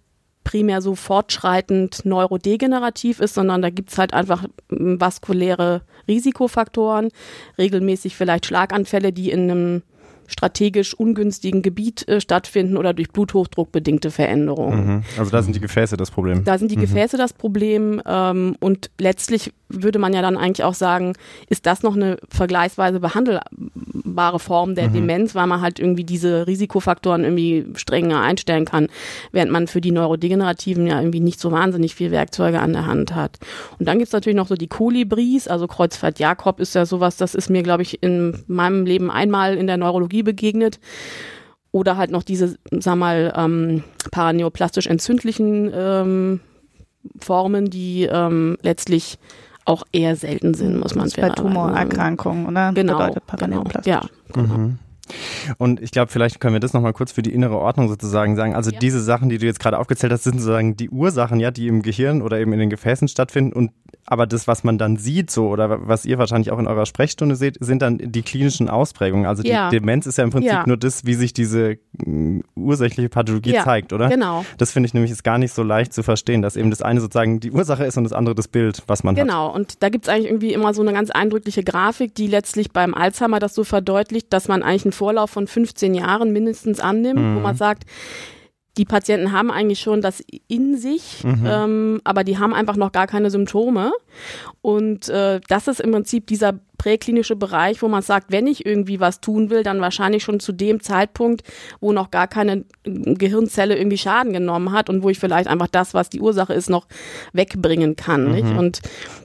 primär 0.47 0.81
so 0.81 0.95
fortschreitend 0.95 2.05
neurodegenerativ 2.05 3.19
ist, 3.19 3.33
sondern 3.33 3.61
da 3.61 3.69
gibt's 3.69 3.97
halt 3.97 4.13
einfach 4.13 4.45
vaskuläre 4.69 5.81
Risikofaktoren, 6.07 7.09
regelmäßig 7.57 8.15
vielleicht 8.15 8.45
Schlaganfälle, 8.45 9.11
die 9.11 9.29
in 9.29 9.51
einem 9.51 9.81
strategisch 10.27 10.93
ungünstigen 10.93 11.61
Gebiet 11.61 12.07
äh, 12.07 12.21
stattfinden 12.21 12.77
oder 12.77 12.93
durch 12.93 13.09
Bluthochdruck 13.09 13.71
bedingte 13.71 14.11
Veränderungen. 14.11 14.85
Mhm. 14.97 15.03
Also 15.17 15.31
da 15.31 15.41
sind 15.41 15.55
die 15.55 15.59
Gefäße 15.61 15.97
das 15.97 16.11
Problem. 16.11 16.43
Da 16.43 16.57
sind 16.57 16.69
die 16.71 16.77
Mhm. 16.77 16.81
Gefäße 16.81 17.17
das 17.17 17.33
Problem 17.33 18.01
ähm, 18.05 18.55
und 18.59 18.89
letztlich 18.99 19.53
würde 19.69 19.99
man 19.99 20.13
ja 20.13 20.21
dann 20.21 20.37
eigentlich 20.37 20.63
auch 20.63 20.73
sagen, 20.73 21.13
ist 21.49 21.65
das 21.65 21.83
noch 21.83 21.95
eine 21.95 22.17
vergleichsweise 22.29 23.01
behandelbare 23.01 24.39
Form 24.39 24.75
der 24.75 24.89
Mhm. 24.89 24.93
Demenz, 24.93 25.35
weil 25.35 25.47
man 25.47 25.61
halt 25.61 25.79
irgendwie 25.79 26.03
diese 26.03 26.47
Risikofaktoren 26.47 27.23
irgendwie 27.23 27.65
strenger 27.75 28.21
einstellen 28.21 28.65
kann, 28.65 28.87
während 29.31 29.51
man 29.51 29.67
für 29.67 29.81
die 29.81 29.91
Neurodegenerativen 29.91 30.87
ja 30.87 30.99
irgendwie 30.99 31.19
nicht 31.19 31.39
so 31.39 31.51
wahnsinnig 31.51 31.95
viel 31.95 32.11
Werkzeuge 32.11 32.59
an 32.59 32.73
der 32.73 32.85
Hand 32.85 33.13
hat. 33.15 33.39
Und 33.79 33.87
dann 33.87 33.97
gibt's 33.97 34.13
natürlich 34.13 34.37
noch 34.37 34.47
so 34.47 34.55
die 34.55 34.67
Kolibris, 34.67 35.47
also 35.47 35.67
Kreuzfahrt-Jakob 35.67 36.59
ist 36.59 36.75
ja 36.75 36.85
sowas, 36.85 37.17
das 37.17 37.35
ist 37.35 37.49
mir, 37.49 37.63
glaube 37.63 37.83
ich, 37.83 38.01
in 38.01 38.43
meinem 38.47 38.85
Leben 38.85 39.11
einmal 39.11 39.55
in 39.57 39.67
der 39.67 39.77
Neurologie 39.77 40.16
begegnet. 40.23 40.79
Oder 41.71 41.97
halt 41.97 42.11
noch 42.11 42.23
diese, 42.23 42.57
sag 42.71 42.95
mal, 42.95 43.33
ähm, 43.35 43.83
paraneoplastisch 44.11 44.87
entzündlichen 44.87 45.71
ähm, 45.73 46.39
Formen, 47.19 47.69
die 47.69 48.03
ähm, 48.03 48.57
letztlich 48.61 49.19
auch 49.65 49.83
eher 49.91 50.15
selten 50.15 50.53
sind, 50.53 50.79
muss 50.79 50.95
man 50.95 51.07
ist 51.07 51.17
bei 51.17 51.23
sagen. 51.23 51.35
Tumorerkrankungen, 51.35 52.47
oder? 52.47 52.71
Genau, 52.73 52.93
Bedeutet 52.93 53.15
genau. 53.15 53.37
Paraneoplastisch. 53.37 53.91
Ja, 53.91 54.01
genau. 54.33 54.57
Mhm. 54.57 54.79
Und 55.57 55.81
ich 55.81 55.91
glaube, 55.91 56.11
vielleicht 56.11 56.39
können 56.39 56.53
wir 56.53 56.59
das 56.59 56.73
nochmal 56.73 56.93
kurz 56.93 57.11
für 57.11 57.21
die 57.21 57.33
innere 57.33 57.57
Ordnung 57.57 57.87
sozusagen 57.89 58.35
sagen. 58.35 58.55
Also 58.55 58.71
Ja. 58.71 58.79
diese 58.79 59.01
Sachen, 59.01 59.29
die 59.29 59.37
du 59.37 59.45
jetzt 59.45 59.59
gerade 59.59 59.79
aufgezählt 59.79 60.11
hast, 60.11 60.23
sind 60.23 60.39
sozusagen 60.39 60.75
die 60.75 60.89
Ursachen, 60.89 61.39
ja, 61.39 61.51
die 61.51 61.67
im 61.67 61.81
Gehirn 61.81 62.21
oder 62.21 62.39
eben 62.39 62.53
in 62.53 62.59
den 62.59 62.69
Gefäßen 62.69 63.07
stattfinden. 63.07 63.53
Und 63.53 63.71
aber 64.05 64.25
das, 64.25 64.47
was 64.47 64.63
man 64.63 64.77
dann 64.77 64.97
sieht, 64.97 65.31
so 65.31 65.49
oder 65.49 65.87
was 65.87 66.05
ihr 66.05 66.17
wahrscheinlich 66.17 66.51
auch 66.51 66.59
in 66.59 66.67
eurer 66.67 66.85
Sprechstunde 66.85 67.35
seht, 67.35 67.57
sind 67.59 67.81
dann 67.81 67.97
die 67.97 68.21
klinischen 68.21 68.69
Ausprägungen. 68.69 69.25
Also 69.25 69.43
die 69.43 69.49
Ja. 69.49 69.69
Demenz 69.69 70.05
ist 70.05 70.17
ja 70.17 70.23
im 70.23 70.29
Prinzip 70.29 70.51
Ja. 70.51 70.63
nur 70.65 70.77
das, 70.77 71.05
wie 71.05 71.13
sich 71.13 71.33
diese 71.33 71.77
mh, 72.05 72.41
ursächliche 72.55 73.09
Pathologie 73.09 73.55
zeigt, 73.63 73.91
oder? 73.93 74.07
Genau. 74.09 74.45
Das 74.57 74.71
finde 74.71 74.87
ich 74.87 74.93
nämlich 74.93 75.11
ist 75.11 75.23
gar 75.23 75.37
nicht 75.37 75.53
so 75.53 75.63
leicht 75.63 75.93
zu 75.93 76.03
verstehen, 76.03 76.41
dass 76.41 76.55
eben 76.55 76.69
das 76.69 76.81
eine 76.81 77.01
sozusagen 77.01 77.39
die 77.39 77.51
Ursache 77.51 77.83
ist 77.85 77.97
und 77.97 78.03
das 78.05 78.13
andere 78.13 78.35
das 78.35 78.47
Bild, 78.47 78.81
was 78.87 79.03
man 79.03 79.15
hat. 79.17 79.23
Genau, 79.23 79.53
und 79.53 79.83
da 79.83 79.89
gibt's 79.89 80.07
eigentlich 80.09 80.27
irgendwie 80.27 80.53
immer 80.53 80.73
so 80.73 80.81
eine 80.81 80.93
ganz 80.93 81.09
eindrückliche 81.11 81.63
Grafik, 81.63 82.15
die 82.15 82.27
letztlich 82.27 82.71
beim 82.71 82.93
Alzheimer 82.93 83.39
das 83.39 83.53
so 83.55 83.63
verdeutlicht, 83.63 84.31
dass 84.31 84.47
man 84.47 84.63
eigentlich 84.63 84.85
einen 84.85 84.91
Vorlauf 84.97 85.29
von 85.29 85.47
15 85.47 85.93
Jahren 85.93 86.33
mindestens 86.33 86.79
annimmt, 86.79 87.19
wo 87.19 87.39
man 87.39 87.55
sagt, 87.55 87.83
die 88.77 88.85
Patienten 88.85 89.31
haben 89.31 89.49
eigentlich 89.49 89.79
schon 89.79 90.01
das 90.01 90.23
in 90.47 90.77
sich, 90.77 91.23
ähm, 91.23 91.99
aber 92.03 92.23
die 92.23 92.37
haben 92.37 92.53
einfach 92.53 92.75
noch 92.75 92.91
gar 92.91 93.07
keine 93.07 93.31
Symptome. 93.31 93.91
Und 94.61 95.09
äh, 95.09 95.39
das 95.47 95.67
ist 95.67 95.79
im 95.79 95.91
Prinzip 95.91 96.27
dieser 96.27 96.59
präklinische 96.87 97.35
Bereich, 97.35 97.81
wo 97.81 97.89
man 97.89 98.01
sagt, 98.01 98.31
wenn 98.31 98.47
ich 98.47 98.65
irgendwie 98.65 99.01
was 99.01 99.19
tun 99.19 99.49
will, 99.49 99.61
dann 99.61 99.81
wahrscheinlich 99.81 100.23
schon 100.23 100.39
zu 100.39 100.53
dem 100.53 100.79
Zeitpunkt, 100.79 101.43
wo 101.81 101.91
noch 101.91 102.11
gar 102.11 102.27
keine 102.27 102.63
äh, 102.85 103.13
Gehirnzelle 103.13 103.75
irgendwie 103.75 103.97
Schaden 103.97 104.31
genommen 104.31 104.71
hat 104.71 104.89
und 104.89 105.03
wo 105.03 105.09
ich 105.09 105.19
vielleicht 105.19 105.49
einfach 105.49 105.67
das, 105.67 105.93
was 105.93 106.09
die 106.09 106.21
Ursache 106.21 106.53
ist, 106.53 106.69
noch 106.69 106.87
wegbringen 107.33 107.97
kann. 107.97 108.31
Nicht? 108.31 108.57
Und 108.57 108.79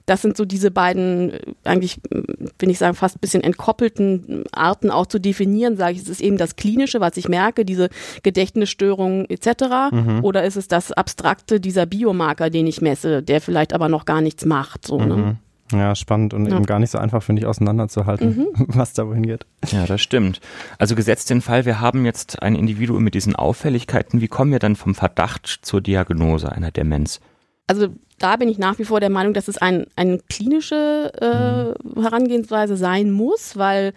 das 0.07 0.23
sind 0.23 0.37
so 0.37 0.45
diese 0.45 0.73
beiden, 0.73 1.31
äh, 1.31 1.39
eigentlich, 1.63 1.99
äh, 2.11 2.23
will 2.59 2.71
ich 2.71 2.79
sagen, 2.79 2.97
fast 2.97 3.17
ein 3.17 3.21
bisschen 3.21 3.45
entkoppelten 3.45 4.43
Arten 4.51 4.91
auch 4.91 5.07
zu 5.07 5.21
definieren, 5.21 5.77
sage 5.77 5.93
ich, 5.93 6.03
es 6.03 6.09
ist 6.09 6.21
eben 6.21 6.39
das 6.39 6.57
Klinische, 6.57 7.01
was 7.01 7.17
ich 7.17 7.29
merke, 7.29 7.65
diese 7.65 7.91
Gedächtnisstörungen 8.25 9.31
etc. 9.31 9.93
Oder 10.23 10.43
ist 10.43 10.57
es 10.57 10.67
das 10.67 10.91
Abstrakte, 10.91 11.61
dieser 11.61 11.87
Biomarker, 11.87 12.51
den 12.51 12.67
ich 12.67 12.81
messe, 12.81 13.23
der 13.23 13.41
vielleicht 13.41 13.73
aber 13.73 13.89
noch 13.89 14.05
gar 14.05 14.21
nichts 14.21 14.45
macht. 14.45 14.85
So, 14.85 14.99
ne? 14.99 15.37
Mhm. 15.73 15.79
Ja, 15.81 15.95
spannend 15.95 16.35
und 16.35 16.47
Ja. 16.47 16.57
eben 16.57 16.67
gar 16.67 16.79
nicht 16.79 16.91
so 16.91 16.99
einfach, 16.99 17.23
finde 17.23 17.41
ich, 17.41 17.47
auseinanderzuhalten, 17.47 18.47
was 18.69 18.93
da 18.93 19.07
wohin 19.07 19.27
geht. 19.27 19.47
Ja, 19.71 19.87
das 19.87 20.01
stimmt. 20.01 20.41
Also 20.79 20.95
gesetzt 20.95 21.31
den 21.31 21.41
Fall, 21.41 21.65
wir 21.65 21.81
haben 21.81 22.05
jetzt 22.05 22.43
ein 22.43 22.55
Individuum 22.55 23.03
mit 23.03 23.15
diesen 23.15 23.35
Auffälligkeiten. 23.37 24.21
Wie 24.21 24.29
kommen 24.29 24.53
wir 24.53 24.59
dann 24.59 24.77
vom 24.77 24.95
Verdacht 24.95 25.47
zur 25.63 25.81
Diagnose 25.81 26.51
einer 26.53 26.71
Demenz? 26.71 27.21
Also 27.67 27.89
da 28.19 28.37
bin 28.37 28.49
ich 28.49 28.59
nach 28.59 28.79
wie 28.79 28.85
vor 28.85 29.01
der 29.01 29.11
Meinung, 29.11 29.35
dass 29.35 29.49
es 29.49 29.59
ein, 29.59 29.87
eine 29.97 30.19
klinische 30.29 31.13
äh, 31.21 32.01
Herangehensweise 32.01 32.77
sein 32.77 33.11
muss, 33.11 33.57
weil 33.57 33.95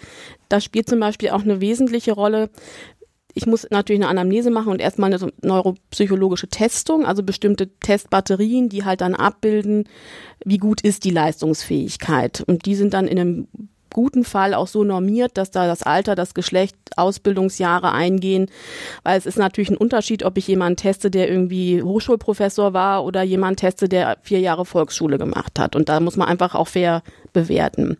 da 0.49 0.61
spielt 0.61 0.87
zum 0.89 0.99
Beispiel 0.99 1.29
auch 1.29 1.41
eine 1.43 1.61
wesentliche 1.61 2.13
Rolle. 2.13 2.49
Ich 3.35 3.45
muss 3.45 3.67
natürlich 3.69 4.01
eine 4.01 4.09
Anamnese 4.09 4.49
machen 4.49 4.71
und 4.71 4.79
erstmal 4.79 5.13
eine 5.13 5.31
neuropsychologische 5.41 6.47
Testung, 6.47 7.05
also 7.05 7.21
bestimmte 7.21 7.67
Testbatterien, 7.81 8.69
die 8.69 8.85
halt 8.85 9.01
dann 9.01 9.13
abbilden, 9.13 9.89
wie 10.45 10.57
gut 10.57 10.81
ist 10.81 11.03
die 11.03 11.11
Leistungsfähigkeit. 11.11 12.43
Und 12.47 12.65
die 12.65 12.75
sind 12.75 12.93
dann 12.93 13.07
in 13.07 13.19
einem 13.19 13.47
guten 13.95 14.25
Fall 14.25 14.53
auch 14.53 14.67
so 14.67 14.83
normiert, 14.83 15.37
dass 15.37 15.51
da 15.51 15.67
das 15.67 15.83
Alter, 15.83 16.15
das 16.15 16.33
Geschlecht, 16.33 16.75
Ausbildungsjahre 16.97 17.91
eingehen, 17.93 18.47
weil 19.03 19.17
es 19.17 19.25
ist 19.25 19.37
natürlich 19.37 19.69
ein 19.69 19.77
Unterschied, 19.77 20.23
ob 20.23 20.37
ich 20.37 20.47
jemanden 20.47 20.77
teste, 20.77 21.09
der 21.09 21.29
irgendwie 21.29 21.81
Hochschulprofessor 21.81 22.73
war 22.73 23.05
oder 23.05 23.23
jemanden 23.23 23.57
teste, 23.57 23.87
der 23.87 24.17
vier 24.21 24.39
Jahre 24.39 24.65
Volksschule 24.65 25.17
gemacht 25.17 25.59
hat. 25.59 25.77
Und 25.77 25.87
da 25.87 26.01
muss 26.01 26.17
man 26.17 26.27
einfach 26.27 26.55
auch 26.55 26.67
fair 26.67 27.03
bewerten. 27.31 27.97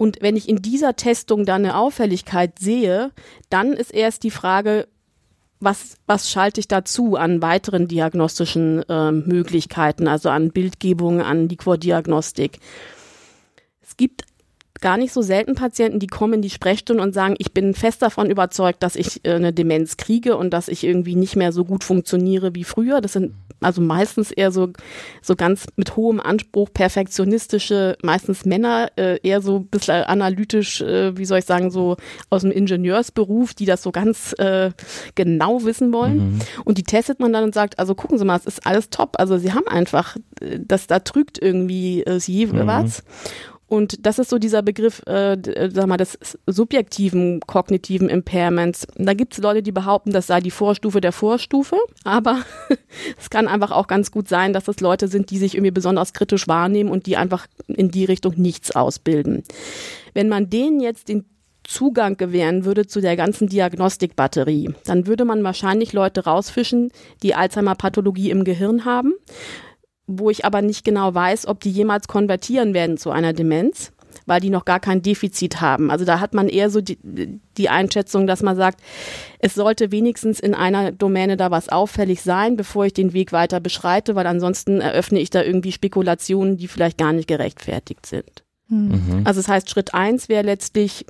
Und 0.00 0.22
wenn 0.22 0.34
ich 0.34 0.48
in 0.48 0.62
dieser 0.62 0.96
Testung 0.96 1.44
dann 1.44 1.62
eine 1.62 1.76
Auffälligkeit 1.76 2.58
sehe, 2.58 3.10
dann 3.50 3.74
ist 3.74 3.92
erst 3.92 4.22
die 4.22 4.30
Frage, 4.30 4.88
was, 5.60 5.98
was 6.06 6.30
schalte 6.30 6.58
ich 6.58 6.68
dazu 6.68 7.16
an 7.16 7.42
weiteren 7.42 7.86
diagnostischen 7.86 8.82
äh, 8.88 9.12
Möglichkeiten, 9.12 10.08
also 10.08 10.30
an 10.30 10.52
Bildgebung, 10.52 11.20
an 11.20 11.50
Liquordiagnostik. 11.50 12.60
Es 13.82 13.98
gibt 13.98 14.24
gar 14.80 14.96
nicht 14.96 15.12
so 15.12 15.20
selten 15.20 15.54
Patienten, 15.54 15.98
die 15.98 16.06
kommen 16.06 16.32
in 16.32 16.42
die 16.42 16.48
Sprechstunde 16.48 17.02
und 17.02 17.12
sagen, 17.12 17.34
ich 17.36 17.52
bin 17.52 17.74
fest 17.74 18.00
davon 18.00 18.30
überzeugt, 18.30 18.82
dass 18.82 18.96
ich 18.96 19.22
äh, 19.26 19.34
eine 19.34 19.52
Demenz 19.52 19.98
kriege 19.98 20.38
und 20.38 20.54
dass 20.54 20.68
ich 20.68 20.82
irgendwie 20.82 21.14
nicht 21.14 21.36
mehr 21.36 21.52
so 21.52 21.66
gut 21.66 21.84
funktioniere 21.84 22.54
wie 22.54 22.64
früher. 22.64 23.02
Das 23.02 23.12
sind 23.12 23.34
also 23.60 23.80
meistens 23.80 24.30
eher 24.30 24.50
so, 24.52 24.70
so 25.22 25.36
ganz 25.36 25.66
mit 25.76 25.96
hohem 25.96 26.20
Anspruch 26.20 26.72
perfektionistische, 26.72 27.96
meistens 28.02 28.44
Männer, 28.44 28.90
äh, 28.96 29.18
eher 29.22 29.40
so 29.42 29.58
ein 29.58 29.66
bisschen 29.66 30.04
analytisch, 30.04 30.80
äh, 30.80 31.16
wie 31.16 31.24
soll 31.24 31.38
ich 31.38 31.44
sagen, 31.44 31.70
so 31.70 31.96
aus 32.30 32.42
dem 32.42 32.50
Ingenieursberuf, 32.50 33.54
die 33.54 33.66
das 33.66 33.82
so 33.82 33.92
ganz 33.92 34.34
äh, 34.38 34.70
genau 35.14 35.64
wissen 35.64 35.92
wollen. 35.92 36.40
Und 36.64 36.78
die 36.78 36.82
testet 36.82 37.20
man 37.20 37.32
dann 37.32 37.44
und 37.44 37.54
sagt, 37.54 37.78
also 37.78 37.94
gucken 37.94 38.18
Sie 38.18 38.24
mal, 38.24 38.36
es 38.36 38.46
ist 38.46 38.66
alles 38.66 38.90
top. 38.90 39.16
Also 39.18 39.38
Sie 39.38 39.52
haben 39.52 39.66
einfach, 39.68 40.16
äh, 40.40 40.58
das 40.60 40.86
da 40.86 41.00
trügt 41.00 41.38
irgendwie 41.40 42.02
äh, 42.04 42.18
Sie 42.20 42.50
was. 42.50 43.02
Und 43.70 44.04
das 44.04 44.18
ist 44.18 44.30
so 44.30 44.40
dieser 44.40 44.62
Begriff, 44.62 45.00
äh, 45.06 45.34
äh, 45.34 45.70
sag 45.70 45.86
mal, 45.86 45.96
des 45.96 46.18
subjektiven 46.48 47.38
kognitiven 47.46 48.08
Impairments. 48.08 48.88
Da 48.96 49.14
gibt 49.14 49.34
es 49.34 49.38
Leute, 49.38 49.62
die 49.62 49.70
behaupten, 49.70 50.10
das 50.10 50.26
sei 50.26 50.40
die 50.40 50.50
Vorstufe 50.50 51.00
der 51.00 51.12
Vorstufe. 51.12 51.76
Aber 52.02 52.40
es 53.16 53.30
kann 53.30 53.46
einfach 53.46 53.70
auch 53.70 53.86
ganz 53.86 54.10
gut 54.10 54.26
sein, 54.28 54.52
dass 54.52 54.64
das 54.64 54.80
Leute 54.80 55.06
sind, 55.06 55.30
die 55.30 55.38
sich 55.38 55.54
irgendwie 55.54 55.70
besonders 55.70 56.12
kritisch 56.12 56.48
wahrnehmen 56.48 56.90
und 56.90 57.06
die 57.06 57.16
einfach 57.16 57.46
in 57.68 57.92
die 57.92 58.04
Richtung 58.04 58.34
nichts 58.36 58.74
ausbilden. 58.74 59.44
Wenn 60.14 60.28
man 60.28 60.50
denen 60.50 60.80
jetzt 60.80 61.08
den 61.08 61.26
Zugang 61.62 62.16
gewähren 62.16 62.64
würde 62.64 62.88
zu 62.88 63.00
der 63.00 63.14
ganzen 63.14 63.46
Diagnostikbatterie, 63.46 64.70
dann 64.84 65.06
würde 65.06 65.24
man 65.24 65.44
wahrscheinlich 65.44 65.92
Leute 65.92 66.24
rausfischen, 66.24 66.90
die 67.22 67.36
Alzheimer-Pathologie 67.36 68.30
im 68.30 68.42
Gehirn 68.42 68.84
haben 68.84 69.14
wo 70.18 70.30
ich 70.30 70.44
aber 70.44 70.62
nicht 70.62 70.84
genau 70.84 71.14
weiß, 71.14 71.46
ob 71.46 71.60
die 71.60 71.70
jemals 71.70 72.08
konvertieren 72.08 72.74
werden 72.74 72.96
zu 72.96 73.10
einer 73.10 73.32
Demenz, 73.32 73.92
weil 74.26 74.40
die 74.40 74.50
noch 74.50 74.64
gar 74.64 74.80
kein 74.80 75.02
Defizit 75.02 75.60
haben. 75.60 75.90
Also 75.90 76.04
da 76.04 76.20
hat 76.20 76.34
man 76.34 76.48
eher 76.48 76.70
so 76.70 76.80
die, 76.80 76.98
die 77.56 77.68
Einschätzung, 77.68 78.26
dass 78.26 78.42
man 78.42 78.56
sagt, 78.56 78.80
es 79.38 79.54
sollte 79.54 79.92
wenigstens 79.92 80.40
in 80.40 80.54
einer 80.54 80.92
Domäne 80.92 81.36
da 81.36 81.50
was 81.50 81.68
auffällig 81.68 82.22
sein, 82.22 82.56
bevor 82.56 82.86
ich 82.86 82.92
den 82.92 83.12
Weg 83.12 83.32
weiter 83.32 83.60
beschreite, 83.60 84.14
weil 84.14 84.26
ansonsten 84.26 84.80
eröffne 84.80 85.20
ich 85.20 85.30
da 85.30 85.42
irgendwie 85.42 85.72
Spekulationen, 85.72 86.56
die 86.56 86.68
vielleicht 86.68 86.98
gar 86.98 87.12
nicht 87.12 87.28
gerechtfertigt 87.28 88.06
sind. 88.06 88.44
Mhm. 88.68 89.22
Also 89.24 89.40
das 89.40 89.48
heißt, 89.48 89.70
Schritt 89.70 89.94
eins 89.94 90.28
wäre 90.28 90.44
letztlich, 90.44 91.06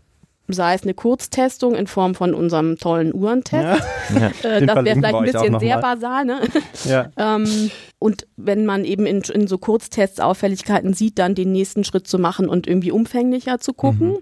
sei 0.53 0.75
es 0.75 0.83
eine 0.83 0.95
Kurztestung 0.95 1.75
in 1.75 1.87
Form 1.87 2.15
von 2.15 2.35
unserem 2.35 2.79
tollen 2.79 3.15
Uhrentest. 3.15 3.63
Ja. 3.63 3.79
Ja. 4.11 4.27
Äh, 4.43 4.67
das 4.67 4.85
wäre 4.85 4.97
vielleicht 4.97 5.15
ein 5.15 5.25
bisschen 5.25 5.61
sehr 5.61 5.77
mal. 5.77 5.95
basal, 5.95 6.25
ne? 6.25 6.41
Ja. 6.85 7.11
Ähm, 7.17 7.71
und 7.99 8.27
wenn 8.37 8.67
man 8.67 8.85
eben 8.85 9.07
in, 9.07 9.21
in 9.21 9.47
so 9.47 9.59
Kurztests 9.59 10.21
Auffälligkeiten 10.21 10.95
sieht, 10.95 11.19
dann 11.19 11.35
den 11.35 11.53
nächsten 11.53 11.85
Schritt 11.85 12.09
zu 12.09 12.19
machen 12.19 12.49
und 12.49 12.67
irgendwie 12.67 12.91
umfänglicher 12.91 13.59
zu 13.61 13.73
gucken. 13.73 14.19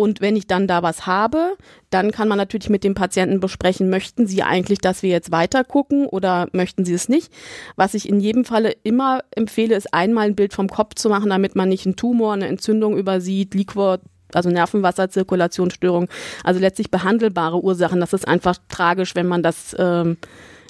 Und 0.00 0.20
wenn 0.20 0.36
ich 0.36 0.46
dann 0.46 0.68
da 0.68 0.84
was 0.84 1.06
habe, 1.06 1.56
dann 1.90 2.12
kann 2.12 2.28
man 2.28 2.38
natürlich 2.38 2.70
mit 2.70 2.84
dem 2.84 2.94
Patienten 2.94 3.40
besprechen, 3.40 3.90
möchten 3.90 4.28
Sie 4.28 4.44
eigentlich, 4.44 4.78
dass 4.78 5.02
wir 5.02 5.10
jetzt 5.10 5.32
weiter 5.32 5.64
gucken 5.64 6.06
oder 6.06 6.48
möchten 6.52 6.84
Sie 6.84 6.94
es 6.94 7.08
nicht? 7.08 7.32
Was 7.74 7.94
ich 7.94 8.08
in 8.08 8.20
jedem 8.20 8.44
Falle 8.44 8.76
immer 8.84 9.24
empfehle, 9.34 9.74
ist 9.74 9.92
einmal 9.92 10.26
ein 10.26 10.36
Bild 10.36 10.54
vom 10.54 10.68
Kopf 10.68 10.94
zu 10.94 11.08
machen, 11.08 11.30
damit 11.30 11.56
man 11.56 11.68
nicht 11.68 11.84
einen 11.84 11.96
Tumor, 11.96 12.34
eine 12.34 12.46
Entzündung 12.46 12.96
übersieht, 12.96 13.54
Liquor, 13.54 13.98
also 14.32 14.50
Nervenwasserzirkulationsstörung, 14.50 16.08
also 16.44 16.60
letztlich 16.60 16.90
behandelbare 16.90 17.62
Ursachen. 17.62 18.00
Das 18.00 18.12
ist 18.12 18.26
einfach 18.26 18.56
tragisch, 18.68 19.14
wenn 19.14 19.26
man 19.26 19.42
das 19.42 19.74
ähm, 19.78 20.16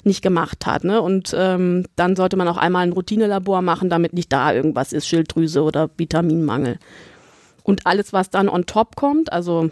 nicht 0.03 0.21
gemacht 0.21 0.65
hat. 0.65 0.83
Ne? 0.83 1.01
Und 1.01 1.35
ähm, 1.37 1.85
dann 1.95 2.15
sollte 2.15 2.37
man 2.37 2.47
auch 2.47 2.57
einmal 2.57 2.83
ein 2.83 2.93
Routinelabor 2.93 3.61
machen, 3.61 3.89
damit 3.89 4.13
nicht 4.13 4.31
da 4.31 4.53
irgendwas 4.53 4.93
ist, 4.93 5.07
Schilddrüse 5.07 5.63
oder 5.63 5.89
Vitaminmangel. 5.97 6.79
Und 7.63 7.85
alles, 7.85 8.13
was 8.13 8.29
dann 8.29 8.49
on 8.49 8.65
top 8.65 8.95
kommt, 8.95 9.31
also 9.31 9.69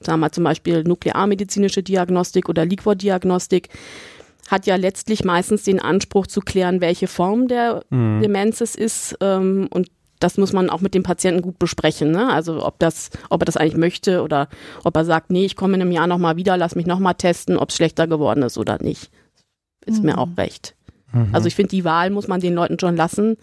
sagen 0.00 0.20
wir 0.20 0.32
zum 0.32 0.44
Beispiel 0.44 0.82
nuklearmedizinische 0.82 1.82
Diagnostik 1.82 2.48
oder 2.48 2.64
Liquordiagnostik, 2.64 3.68
hat 4.50 4.66
ja 4.66 4.76
letztlich 4.76 5.24
meistens 5.24 5.62
den 5.62 5.80
Anspruch 5.80 6.26
zu 6.26 6.40
klären, 6.40 6.80
welche 6.80 7.06
Form 7.06 7.48
der 7.48 7.84
mhm. 7.90 8.20
Demenz 8.22 8.60
es 8.60 8.74
ist. 8.74 9.16
Ähm, 9.20 9.68
und 9.70 9.88
das 10.22 10.38
muss 10.38 10.52
man 10.52 10.70
auch 10.70 10.80
mit 10.80 10.94
dem 10.94 11.02
Patienten 11.02 11.42
gut 11.42 11.58
besprechen. 11.58 12.10
Ne? 12.10 12.32
Also 12.32 12.64
ob 12.64 12.78
das, 12.78 13.10
ob 13.30 13.42
er 13.42 13.46
das 13.46 13.56
eigentlich 13.56 13.76
möchte 13.76 14.22
oder 14.22 14.48
ob 14.84 14.96
er 14.96 15.04
sagt, 15.04 15.30
nee, 15.30 15.44
ich 15.44 15.56
komme 15.56 15.74
in 15.74 15.82
einem 15.82 15.92
Jahr 15.92 16.06
nochmal 16.06 16.36
wieder, 16.36 16.56
lass 16.56 16.74
mich 16.74 16.86
nochmal 16.86 17.14
testen, 17.14 17.56
ob 17.56 17.70
es 17.70 17.76
schlechter 17.76 18.06
geworden 18.06 18.42
ist 18.42 18.58
oder 18.58 18.82
nicht. 18.82 19.10
Ist 19.84 20.00
mhm. 20.00 20.06
mir 20.06 20.18
auch 20.18 20.28
recht. 20.36 20.74
Mhm. 21.12 21.28
Also 21.32 21.48
ich 21.48 21.54
finde, 21.54 21.70
die 21.70 21.84
Wahl 21.84 22.10
muss 22.10 22.28
man 22.28 22.40
den 22.40 22.54
Leuten 22.54 22.78
schon 22.78 22.96
lassen. 22.96 23.36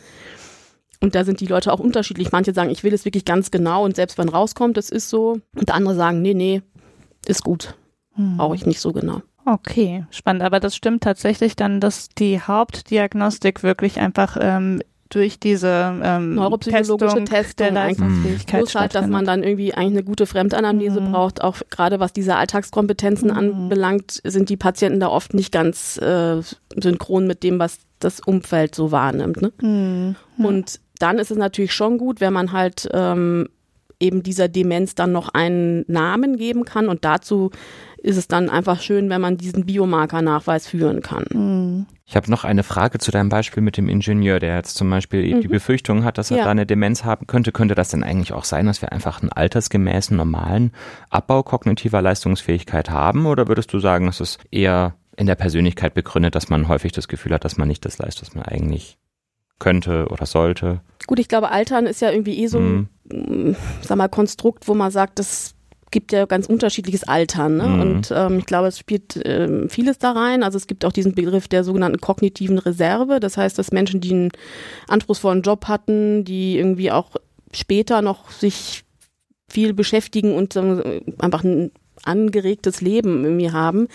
Und 1.02 1.16
da 1.16 1.24
sind 1.24 1.40
die 1.40 1.48
Leute 1.48 1.72
auch 1.72 1.80
unterschiedlich. 1.80 2.32
Manche 2.32 2.54
sagen, 2.54 2.70
ich 2.70 2.84
will 2.84 2.94
es 2.94 3.06
wirklich 3.06 3.26
ganz 3.26 3.52
genau 3.52 3.86
und 3.86 3.96
selbst 3.96 4.18
wenn 4.18 4.30
rauskommt, 4.30 4.78
es 4.78 4.90
ist 4.90 5.10
so. 5.10 5.40
Und 5.56 5.72
andere 5.72 5.96
sagen, 5.96 6.22
nee, 6.22 6.34
nee, 6.34 6.62
ist 7.26 7.44
gut. 7.44 7.76
Mhm. 8.16 8.38
Brauche 8.38 8.56
ich 8.56 8.66
nicht 8.66 8.82
so 8.82 8.92
genau. 8.92 9.22
Okay, 9.46 10.06
spannend. 10.12 10.44
Aber 10.44 10.60
das 10.60 10.76
stimmt 10.76 11.04
tatsächlich 11.04 11.56
dann, 11.56 11.80
dass 11.80 12.10
die 12.10 12.42
Hauptdiagnostik 12.42 13.64
wirklich 13.64 14.00
einfach 14.00 14.38
ähm, 14.40 14.82
durch 15.10 15.40
diese 15.40 16.00
ähm, 16.04 16.36
neuropsychologische 16.36 17.24
Testung, 17.26 17.66
der 17.66 17.72
Leistungsfähigkeit 17.72 18.62
bloß 18.62 18.76
halt, 18.76 18.96
dass 18.96 19.08
man 19.08 19.26
dann 19.26 19.44
irgendwie 19.44 19.74
eigentlich 19.74 19.98
eine 19.98 20.04
gute 20.04 20.28
Fremdanalyse 20.28 21.02
mhm. 21.02 21.12
braucht. 21.12 21.42
Auch 21.42 21.58
gerade 21.72 22.00
was 22.00 22.14
diese 22.14 22.36
Alltagskompetenzen 22.36 23.32
mhm. 23.32 23.38
anbelangt, 23.38 24.22
sind 24.24 24.50
die 24.50 24.58
Patienten 24.58 25.00
da 25.00 25.08
oft 25.08 25.34
nicht 25.34 25.52
ganz 25.52 25.98
äh, 25.98 26.42
synchron 26.76 27.26
mit 27.26 27.42
dem, 27.42 27.58
was 27.58 27.80
das 27.98 28.20
Umfeld 28.20 28.76
so 28.76 28.92
wahrnimmt. 28.92 29.42
Ne? 29.42 29.52
Mhm. 29.62 30.16
Und 30.38 30.80
dann 31.00 31.18
ist 31.18 31.32
es 31.32 31.38
natürlich 31.38 31.74
schon 31.74 31.98
gut, 31.98 32.22
wenn 32.22 32.34
man 32.34 32.52
halt 32.52 32.88
ähm, 32.94 33.50
eben 34.00 34.24
dieser 34.24 34.48
Demenz 34.48 34.96
dann 34.96 35.12
noch 35.12 35.30
einen 35.30 35.86
Namen 35.88 36.38
geben 36.38 36.66
kann 36.66 36.88
und 36.88 37.04
dazu 37.04 37.52
ist 38.02 38.18
es 38.18 38.28
dann 38.28 38.50
einfach 38.50 38.82
schön, 38.82 39.10
wenn 39.10 39.22
man 39.22 39.38
diesen 39.38 39.66
Biomarkernachweis 39.66 40.68
führen 40.68 41.02
kann. 41.02 41.26
Mhm. 41.32 41.86
Ich 42.06 42.16
habe 42.16 42.32
noch 42.32 42.44
eine 42.44 42.64
Frage 42.64 42.98
zu 42.98 43.12
deinem 43.12 43.30
Beispiel 43.30 43.62
mit 43.62 43.78
dem 43.78 43.88
Ingenieur, 43.88 44.40
der 44.40 44.56
jetzt 44.56 44.76
zum 44.76 44.90
Beispiel 44.90 45.36
mhm. 45.36 45.42
die 45.42 45.48
Befürchtung 45.48 46.04
hat, 46.04 46.18
dass 46.18 46.32
er 46.32 46.38
ja. 46.38 46.44
da 46.46 46.52
eine 46.52 46.66
Demenz 46.66 47.04
haben 47.04 47.28
könnte. 47.28 47.52
Könnte 47.52 47.76
das 47.76 47.90
denn 47.90 48.04
eigentlich 48.04 48.34
auch 48.34 48.46
sein, 48.46 48.66
dass 48.66 48.82
wir 48.82 48.92
einfach 48.92 49.22
einen 49.22 49.32
altersgemäßen, 49.32 50.18
normalen 50.18 50.72
Abbau 51.12 51.44
kognitiver 51.44 52.02
Leistungsfähigkeit 52.02 52.90
haben? 52.90 53.28
Oder 53.28 53.48
würdest 53.48 53.72
du 53.74 53.80
sagen, 53.80 54.08
es 54.08 54.20
ist 54.20 54.40
eher 54.50 54.96
in 55.18 55.28
der 55.28 55.36
Persönlichkeit 55.36 55.94
begründet, 55.94 56.34
dass 56.34 56.50
man 56.50 56.68
häufig 56.68 56.94
das 56.94 57.08
Gefühl 57.08 57.34
hat, 57.34 57.46
dass 57.46 57.58
man 57.58 57.68
nicht 57.68 57.86
das 57.86 58.00
leistet, 58.00 58.28
was 58.28 58.36
man 58.36 58.46
eigentlich 58.46 58.98
könnte 59.60 60.08
oder 60.10 60.26
sollte? 60.26 60.82
Gut, 61.06 61.20
ich 61.20 61.28
glaube, 61.28 61.52
Altern 61.52 61.86
ist 61.86 62.02
ja 62.02 62.10
irgendwie 62.10 62.40
eh 62.40 62.48
so 62.48 62.58
ein, 62.58 62.90
mhm. 63.12 63.56
sag 63.82 63.98
mal, 63.98 64.08
Konstrukt, 64.08 64.68
wo 64.68 64.74
man 64.74 64.90
sagt, 64.90 65.20
das 65.20 65.54
gibt 65.92 66.12
ja 66.12 66.26
ganz 66.26 66.48
unterschiedliches 66.48 67.04
Altern. 67.04 67.58
Ne? 67.58 67.64
Mhm. 67.68 67.82
Und 67.82 68.14
ähm, 68.16 68.40
ich 68.40 68.46
glaube, 68.46 68.68
es 68.68 68.80
spielt 68.80 69.20
ähm, 69.26 69.70
vieles 69.70 69.98
da 69.98 70.12
rein. 70.12 70.44
Also 70.44 70.58
es 70.58 70.68
gibt 70.68 70.86
auch 70.86 70.92
diesen 70.92 71.14
Begriff 71.14 71.48
der 71.48 71.64
sogenannten 71.64 72.02
kognitiven 72.02 72.60
Reserve. 72.60 73.20
Das 73.20 73.38
heißt, 73.38 73.58
dass 73.58 73.72
Menschen, 73.72 74.02
die 74.02 74.12
einen 74.12 74.32
anspruchsvollen 74.88 75.42
Job 75.42 75.66
hatten, 75.66 76.24
die 76.26 76.58
irgendwie 76.58 76.92
auch 76.92 77.12
später 77.54 78.02
noch 78.02 78.30
sich 78.30 78.84
viel 79.50 79.74
beschäftigen 79.74 80.36
und 80.36 80.56
äh, 80.56 81.02
einfach 81.18 81.44
ein 81.44 81.72
angeregtes 82.04 82.82
Leben 82.82 83.24
irgendwie 83.24 83.52
haben, 83.52 83.88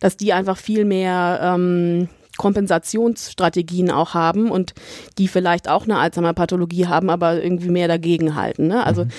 dass 0.00 0.16
die 0.16 0.32
einfach 0.32 0.58
viel 0.58 0.84
mehr 0.84 1.40
ähm, 1.42 2.08
Kompensationsstrategien 2.36 3.90
auch 3.90 4.14
haben 4.14 4.50
und 4.50 4.74
die 5.18 5.28
vielleicht 5.28 5.68
auch 5.68 5.84
eine 5.84 5.98
Alzheimer-Pathologie 5.98 6.86
haben, 6.86 7.08
aber 7.08 7.42
irgendwie 7.42 7.70
mehr 7.70 7.88
dagegen 7.88 8.34
halten. 8.34 8.68
Ne? 8.68 8.84
Also 8.84 9.04
mhm. 9.04 9.10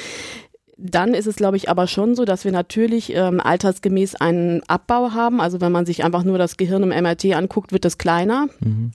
Dann 0.77 1.13
ist 1.13 1.25
es, 1.25 1.35
glaube 1.35 1.57
ich, 1.57 1.69
aber 1.69 1.87
schon 1.87 2.15
so, 2.15 2.23
dass 2.23 2.45
wir 2.45 2.51
natürlich 2.51 3.13
ähm, 3.13 3.39
altersgemäß 3.39 4.15
einen 4.15 4.61
Abbau 4.67 5.11
haben. 5.11 5.41
Also 5.41 5.59
wenn 5.59 5.71
man 5.71 5.85
sich 5.85 6.03
einfach 6.03 6.23
nur 6.23 6.37
das 6.37 6.57
Gehirn 6.57 6.83
im 6.83 6.89
MRT 6.89 7.33
anguckt, 7.33 7.71
wird 7.71 7.85
es 7.85 7.97
kleiner. 7.97 8.47
Mhm. 8.59 8.91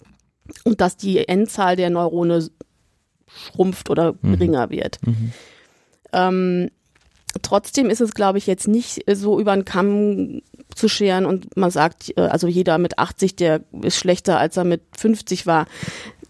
Und 0.65 0.81
dass 0.81 0.97
die 0.97 1.27
Endzahl 1.27 1.77
der 1.77 1.91
Neurone 1.91 2.49
schrumpft 3.27 3.91
oder 3.91 4.15
mhm. 4.21 4.33
geringer 4.33 4.71
wird. 4.71 4.99
Mhm. 5.05 5.33
Ähm, 6.13 6.71
trotzdem 7.41 7.91
ist 7.91 8.01
es, 8.01 8.15
glaube 8.15 8.39
ich, 8.39 8.47
jetzt 8.47 8.69
nicht 8.69 9.03
so 9.13 9.41
über 9.41 9.55
den 9.55 9.65
Kamm 9.65 10.43
zu 10.75 10.89
scheren 10.89 11.27
und 11.27 11.57
man 11.57 11.71
sagt, 11.71 12.17
äh, 12.17 12.23
also 12.23 12.47
jeder 12.47 12.79
mit 12.79 12.99
80, 12.99 13.37
der 13.37 13.63
ist 13.83 13.97
schlechter, 13.97 14.39
als 14.39 14.57
er 14.57 14.65
mit 14.65 14.83
50 14.97 15.47
war. 15.47 15.67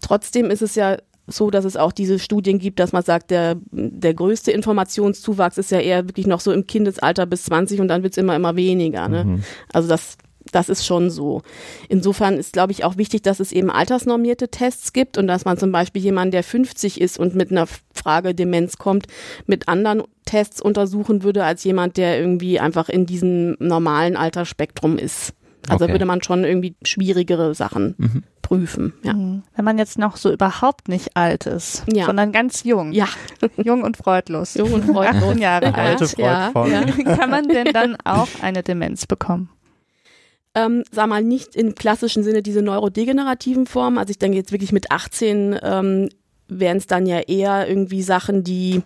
Trotzdem 0.01 0.49
ist 0.49 0.61
es 0.61 0.75
ja 0.75 0.97
so, 1.27 1.49
dass 1.49 1.65
es 1.65 1.77
auch 1.77 1.91
diese 1.91 2.19
Studien 2.19 2.59
gibt, 2.59 2.79
dass 2.79 2.91
man 2.91 3.03
sagt, 3.03 3.31
der, 3.31 3.55
der 3.71 4.13
größte 4.13 4.51
Informationszuwachs 4.51 5.57
ist 5.57 5.71
ja 5.71 5.79
eher 5.79 6.07
wirklich 6.07 6.27
noch 6.27 6.41
so 6.41 6.51
im 6.51 6.67
Kindesalter 6.67 7.25
bis 7.25 7.45
20 7.45 7.79
und 7.79 7.87
dann 7.87 8.03
wird 8.03 8.13
es 8.13 8.17
immer, 8.17 8.35
immer 8.35 8.55
weniger. 8.55 9.07
Ne? 9.07 9.23
Mhm. 9.23 9.43
Also 9.71 9.87
das, 9.87 10.17
das 10.51 10.67
ist 10.67 10.85
schon 10.85 11.09
so. 11.09 11.41
Insofern 11.87 12.37
ist, 12.37 12.53
glaube 12.53 12.73
ich, 12.73 12.83
auch 12.83 12.97
wichtig, 12.97 13.21
dass 13.21 13.39
es 13.39 13.53
eben 13.53 13.71
altersnormierte 13.71 14.49
Tests 14.49 14.91
gibt 14.91 15.17
und 15.17 15.27
dass 15.27 15.45
man 15.45 15.57
zum 15.57 15.71
Beispiel 15.71 16.01
jemanden, 16.01 16.31
der 16.31 16.43
50 16.43 16.99
ist 16.99 17.17
und 17.17 17.35
mit 17.35 17.51
einer 17.51 17.67
Frage 17.93 18.35
Demenz 18.35 18.77
kommt, 18.77 19.07
mit 19.47 19.69
anderen 19.69 20.03
Tests 20.25 20.61
untersuchen 20.61 21.23
würde, 21.23 21.45
als 21.45 21.63
jemand, 21.63 21.95
der 21.95 22.19
irgendwie 22.19 22.59
einfach 22.59 22.89
in 22.89 23.05
diesem 23.05 23.55
normalen 23.59 24.17
Altersspektrum 24.17 24.97
ist. 24.97 25.33
Also 25.69 25.85
okay. 25.85 25.93
würde 25.93 26.05
man 26.05 26.21
schon 26.21 26.43
irgendwie 26.43 26.75
schwierigere 26.83 27.55
Sachen 27.55 27.95
mhm. 27.97 28.23
Prüfen. 28.43 28.93
Ja. 29.01 29.13
Mhm. 29.13 29.41
Wenn 29.55 29.65
man 29.65 29.79
jetzt 29.79 29.97
noch 29.97 30.17
so 30.17 30.31
überhaupt 30.31 30.87
nicht 30.87 31.17
alt 31.17 31.47
ist, 31.47 31.83
ja. 31.91 32.05
sondern 32.05 32.31
ganz 32.31 32.63
jung. 32.63 32.91
Ja. 32.91 33.07
Jung 33.57 33.81
und 33.81 33.97
freudlos. 33.97 34.53
Jung 34.53 34.73
und 34.73 34.85
freudlos. 34.85 35.23
18 35.23 35.37
Jahre 35.39 35.73
alt. 35.73 36.01
Alte 36.01 36.07
Freudvoll. 36.07 36.69
Ja. 36.69 36.83
Kann 37.15 37.31
man 37.31 37.47
denn 37.47 37.73
dann 37.73 37.97
auch 38.03 38.27
eine 38.41 38.61
Demenz 38.61 39.07
bekommen? 39.07 39.49
Ähm, 40.53 40.83
sag 40.91 41.07
mal, 41.07 41.23
nicht 41.23 41.55
im 41.55 41.73
klassischen 41.73 42.23
Sinne 42.23 42.43
diese 42.43 42.61
neurodegenerativen 42.61 43.65
Formen. 43.65 43.97
Also 43.97 44.11
ich 44.11 44.19
denke 44.19 44.37
jetzt 44.37 44.51
wirklich 44.51 44.71
mit 44.71 44.91
18 44.91 45.59
ähm, 45.63 46.09
wären 46.47 46.77
es 46.77 46.85
dann 46.85 47.07
ja 47.07 47.19
eher 47.19 47.67
irgendwie 47.67 48.03
Sachen, 48.03 48.43
die 48.43 48.83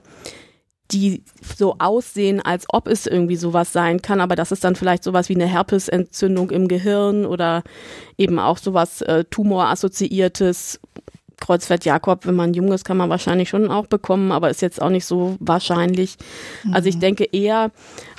die 0.92 1.24
so 1.42 1.76
aussehen, 1.80 2.42
als 2.42 2.66
ob 2.70 2.88
es 2.88 3.08
irgendwie 3.08 3.36
sowas 3.36 3.74
sein 3.74 4.02
kann, 4.02 4.22
aber 4.22 4.36
das 4.36 4.52
ist 4.52 4.64
dann 4.64 4.76
vielleicht 4.76 5.04
sowas 5.04 5.30
wie 5.30 5.36
eine 5.36 5.48
Herpesentzündung 5.48 6.50
im 6.52 6.68
Gehirn 6.68 7.26
oder 7.26 7.64
eben 8.18 8.40
auch 8.40 8.58
sowas 8.58 9.02
äh, 9.02 9.26
tumorassoziiertes. 9.26 10.80
Kreuzfeld-Jakob, 11.40 12.26
wenn 12.26 12.36
man 12.36 12.56
jung 12.56 12.72
ist, 12.72 12.84
kann 12.84 12.98
man 12.98 13.12
wahrscheinlich 13.12 13.50
schon 13.50 13.70
auch 13.70 13.86
bekommen, 13.86 14.32
aber 14.32 14.50
ist 14.50 14.64
jetzt 14.64 14.82
auch 14.82 14.90
nicht 14.90 15.06
so 15.06 15.36
wahrscheinlich. 15.40 16.18
Mhm. 16.64 16.74
Also 16.74 16.90
ich 16.90 16.96
mhm. 16.96 17.02
denke 17.02 17.26
eher, 17.26 17.70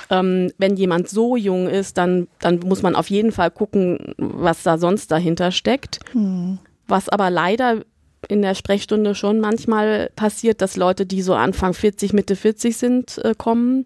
ähm, 0.09 0.51
wenn 0.57 0.77
jemand 0.77 1.09
so 1.09 1.35
jung 1.35 1.67
ist, 1.67 1.97
dann, 1.97 2.27
dann 2.39 2.59
muss 2.59 2.81
man 2.81 2.95
auf 2.95 3.09
jeden 3.09 3.33
Fall 3.33 3.51
gucken, 3.51 4.13
was 4.17 4.63
da 4.63 4.77
sonst 4.77 5.11
dahinter 5.11 5.51
steckt. 5.51 5.99
Mhm. 6.13 6.59
Was 6.87 7.09
aber 7.09 7.29
leider 7.29 7.81
in 8.27 8.41
der 8.41 8.55
Sprechstunde 8.55 9.15
schon 9.15 9.39
manchmal 9.39 10.11
passiert, 10.15 10.61
dass 10.61 10.77
Leute, 10.77 11.05
die 11.05 11.21
so 11.21 11.33
Anfang 11.33 11.73
40, 11.73 12.13
Mitte 12.13 12.35
40 12.35 12.77
sind, 12.77 13.17
äh, 13.19 13.33
kommen. 13.37 13.85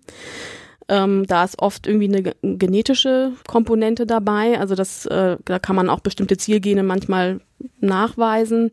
Ähm, 0.90 1.26
da 1.28 1.44
ist 1.44 1.60
oft 1.60 1.88
irgendwie 1.88 2.08
eine 2.08 2.58
genetische 2.58 3.32
Komponente 3.48 4.06
dabei. 4.06 4.60
Also 4.60 4.76
das, 4.76 5.06
äh, 5.06 5.38
da 5.46 5.60
kann 5.60 5.76
man 5.76 5.90
auch 5.90 6.02
bestimmte 6.02 6.38
Zielgene 6.38 6.84
manchmal 6.84 7.40
nachweisen. 7.80 8.72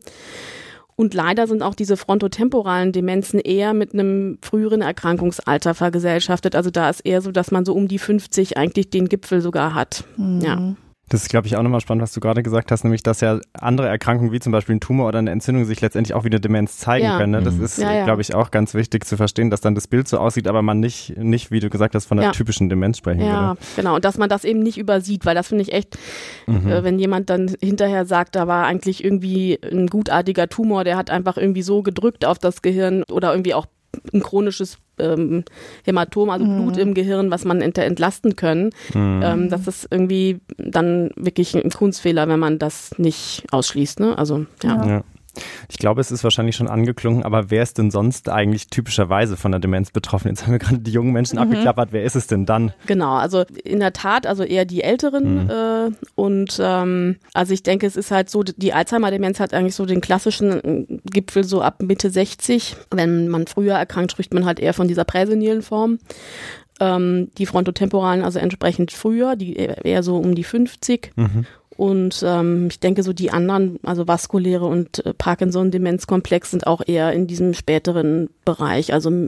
Und 0.95 1.13
leider 1.13 1.47
sind 1.47 1.63
auch 1.63 1.73
diese 1.73 1.97
frontotemporalen 1.97 2.91
Demenzen 2.91 3.39
eher 3.39 3.73
mit 3.73 3.93
einem 3.93 4.37
früheren 4.41 4.81
Erkrankungsalter 4.81 5.73
vergesellschaftet. 5.73 6.55
Also 6.55 6.69
da 6.69 6.89
ist 6.89 6.99
eher 6.99 7.21
so, 7.21 7.31
dass 7.31 7.49
man 7.49 7.65
so 7.65 7.73
um 7.73 7.87
die 7.87 7.97
50 7.97 8.57
eigentlich 8.57 8.89
den 8.89 9.07
Gipfel 9.07 9.41
sogar 9.41 9.73
hat. 9.73 10.03
Mhm. 10.17 10.41
Ja. 10.41 10.75
Das 11.11 11.23
ist, 11.23 11.29
glaube 11.29 11.45
ich, 11.45 11.57
auch 11.57 11.61
nochmal 11.61 11.81
spannend, 11.81 12.01
was 12.01 12.13
du 12.13 12.21
gerade 12.21 12.41
gesagt 12.41 12.71
hast, 12.71 12.85
nämlich, 12.85 13.03
dass 13.03 13.19
ja 13.19 13.41
andere 13.51 13.89
Erkrankungen 13.89 14.31
wie 14.31 14.39
zum 14.39 14.53
Beispiel 14.53 14.75
ein 14.75 14.79
Tumor 14.79 15.09
oder 15.09 15.19
eine 15.19 15.29
Entzündung 15.31 15.65
sich 15.65 15.81
letztendlich 15.81 16.13
auch 16.13 16.23
wie 16.23 16.29
eine 16.29 16.39
Demenz 16.39 16.77
zeigen 16.77 17.05
ja. 17.05 17.17
können. 17.17 17.33
Ne? 17.33 17.41
Das 17.41 17.55
mhm. 17.55 17.65
ist, 17.65 17.79
ja, 17.79 17.93
ja. 17.93 18.05
glaube 18.05 18.21
ich, 18.21 18.33
auch 18.33 18.49
ganz 18.49 18.73
wichtig 18.75 19.05
zu 19.05 19.17
verstehen, 19.17 19.49
dass 19.49 19.59
dann 19.59 19.75
das 19.75 19.87
Bild 19.87 20.07
so 20.07 20.19
aussieht, 20.19 20.47
aber 20.47 20.61
man 20.61 20.79
nicht, 20.79 21.17
nicht 21.17 21.51
wie 21.51 21.59
du 21.59 21.69
gesagt 21.69 21.95
hast, 21.95 22.05
von 22.05 22.17
einer 22.17 22.31
typischen 22.31 22.69
Demenz 22.69 22.97
sprechen 22.97 23.19
ja, 23.19 23.25
würde. 23.25 23.35
Ja, 23.35 23.57
genau. 23.75 23.95
Und 23.95 24.05
dass 24.05 24.17
man 24.17 24.29
das 24.29 24.45
eben 24.45 24.59
nicht 24.59 24.77
übersieht, 24.77 25.25
weil 25.25 25.35
das 25.35 25.49
finde 25.49 25.63
ich 25.63 25.73
echt, 25.73 25.99
mhm. 26.47 26.69
äh, 26.69 26.81
wenn 26.85 26.97
jemand 26.97 27.29
dann 27.29 27.53
hinterher 27.61 28.05
sagt, 28.05 28.37
da 28.37 28.47
war 28.47 28.65
eigentlich 28.65 29.03
irgendwie 29.03 29.59
ein 29.69 29.87
gutartiger 29.87 30.47
Tumor, 30.47 30.85
der 30.85 30.95
hat 30.95 31.09
einfach 31.09 31.35
irgendwie 31.35 31.61
so 31.61 31.83
gedrückt 31.83 32.23
auf 32.23 32.39
das 32.39 32.61
Gehirn 32.61 33.03
oder 33.11 33.31
irgendwie 33.33 33.53
auch 33.53 33.65
ein 34.13 34.21
chronisches 34.21 34.77
ähm, 34.99 35.43
Hämatom, 35.83 36.29
also 36.29 36.45
mhm. 36.45 36.61
Blut 36.61 36.77
im 36.77 36.93
Gehirn, 36.93 37.31
was 37.31 37.45
man 37.45 37.61
ent 37.61 37.77
entlasten 37.77 38.35
können. 38.35 38.71
Mhm. 38.93 39.21
Ähm, 39.23 39.49
das 39.49 39.67
ist 39.67 39.87
irgendwie 39.89 40.39
dann 40.57 41.11
wirklich 41.15 41.55
ein 41.55 41.69
Kunstfehler, 41.69 42.27
wenn 42.27 42.39
man 42.39 42.59
das 42.59 42.97
nicht 42.97 43.43
ausschließt. 43.51 43.99
Ne? 43.99 44.17
Also 44.17 44.45
ja. 44.63 44.85
ja. 44.85 45.03
Ich 45.69 45.77
glaube, 45.77 46.01
es 46.01 46.11
ist 46.11 46.23
wahrscheinlich 46.23 46.55
schon 46.55 46.67
angeklungen, 46.67 47.23
aber 47.23 47.49
wer 47.49 47.63
ist 47.63 47.77
denn 47.77 47.91
sonst 47.91 48.29
eigentlich 48.29 48.67
typischerweise 48.67 49.37
von 49.37 49.51
der 49.51 49.59
Demenz 49.59 49.91
betroffen? 49.91 50.29
Jetzt 50.29 50.43
haben 50.43 50.51
wir 50.51 50.59
gerade 50.59 50.79
die 50.79 50.91
jungen 50.91 51.13
Menschen 51.13 51.37
mhm. 51.37 51.43
abgeklappert. 51.43 51.89
Wer 51.91 52.03
ist 52.03 52.15
es 52.15 52.27
denn 52.27 52.45
dann? 52.45 52.73
Genau, 52.85 53.15
also 53.15 53.43
in 53.63 53.79
der 53.79 53.93
Tat, 53.93 54.27
also 54.27 54.43
eher 54.43 54.65
die 54.65 54.83
Älteren. 54.83 55.45
Mhm. 55.45 55.49
Äh, 55.49 55.89
und 56.15 56.59
ähm, 56.61 57.17
also 57.33 57.53
ich 57.53 57.63
denke, 57.63 57.87
es 57.87 57.95
ist 57.95 58.11
halt 58.11 58.29
so, 58.29 58.43
die 58.43 58.73
Alzheimer-Demenz 58.73 59.39
hat 59.39 59.53
eigentlich 59.53 59.75
so 59.75 59.85
den 59.85 60.01
klassischen 60.01 60.87
äh, 60.89 60.99
Gipfel 61.05 61.43
so 61.43 61.61
ab 61.61 61.81
Mitte 61.81 62.09
60. 62.09 62.75
Wenn 62.91 63.27
man 63.27 63.47
früher 63.47 63.75
erkrankt, 63.75 64.11
spricht 64.11 64.33
man 64.33 64.45
halt 64.45 64.59
eher 64.59 64.73
von 64.73 64.87
dieser 64.87 65.05
präsenilen 65.05 65.61
Form 65.61 65.99
ähm, 66.81 67.29
die 67.37 67.45
frontotemporalen 67.45 68.23
also 68.23 68.39
entsprechend 68.39 68.91
früher, 68.91 69.35
die 69.35 69.55
eher 69.55 70.03
so 70.03 70.17
um 70.17 70.35
die 70.35 70.43
50. 70.43 71.11
Mhm. 71.15 71.45
Und 71.77 72.23
ähm, 72.25 72.67
ich 72.69 72.79
denke, 72.79 73.01
so 73.01 73.13
die 73.13 73.31
anderen, 73.31 73.79
also 73.83 74.07
vaskuläre 74.07 74.65
und 74.65 75.05
äh, 75.05 75.13
Parkinson-Demenzkomplex 75.13 76.51
sind 76.51 76.67
auch 76.67 76.81
eher 76.85 77.13
in 77.13 77.27
diesem 77.27 77.53
späteren 77.53 78.29
Bereich, 78.45 78.93
also 78.93 79.27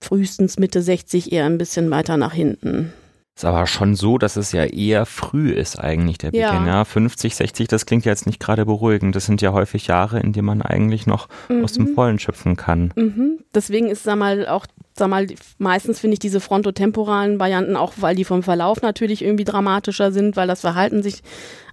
frühestens 0.00 0.58
Mitte 0.58 0.82
60, 0.82 1.32
eher 1.32 1.46
ein 1.46 1.58
bisschen 1.58 1.90
weiter 1.90 2.16
nach 2.16 2.32
hinten. 2.32 2.92
Ist 3.36 3.44
aber 3.44 3.66
schon 3.66 3.96
so, 3.96 4.16
dass 4.16 4.36
es 4.36 4.52
ja 4.52 4.64
eher 4.64 5.06
früh 5.06 5.50
ist 5.50 5.76
eigentlich 5.76 6.18
der 6.18 6.30
Beginn. 6.30 6.66
Ja. 6.66 6.66
ja 6.66 6.84
50, 6.84 7.34
60, 7.34 7.66
das 7.66 7.84
klingt 7.84 8.04
ja 8.04 8.12
jetzt 8.12 8.26
nicht 8.26 8.38
gerade 8.38 8.64
beruhigend. 8.64 9.16
Das 9.16 9.26
sind 9.26 9.42
ja 9.42 9.52
häufig 9.52 9.88
Jahre, 9.88 10.20
in 10.20 10.32
denen 10.32 10.46
man 10.46 10.62
eigentlich 10.62 11.06
noch 11.08 11.28
mhm. 11.48 11.64
aus 11.64 11.72
dem 11.72 11.86
mhm. 11.86 11.94
Vollen 11.94 12.18
schöpfen 12.20 12.54
kann. 12.54 12.92
Mhm. 12.94 13.40
Deswegen 13.52 13.88
ist, 13.88 14.04
sag 14.04 14.18
mal, 14.18 14.46
auch 14.46 14.66
sag 14.96 15.08
mal, 15.08 15.26
meistens 15.58 15.98
finde 15.98 16.14
ich 16.14 16.20
diese 16.20 16.38
frontotemporalen 16.38 17.40
Varianten 17.40 17.74
auch, 17.74 17.94
weil 17.96 18.14
die 18.14 18.24
vom 18.24 18.44
Verlauf 18.44 18.82
natürlich 18.82 19.24
irgendwie 19.24 19.44
dramatischer 19.44 20.12
sind, 20.12 20.36
weil 20.36 20.46
das 20.46 20.60
Verhalten 20.60 21.02
sich 21.02 21.22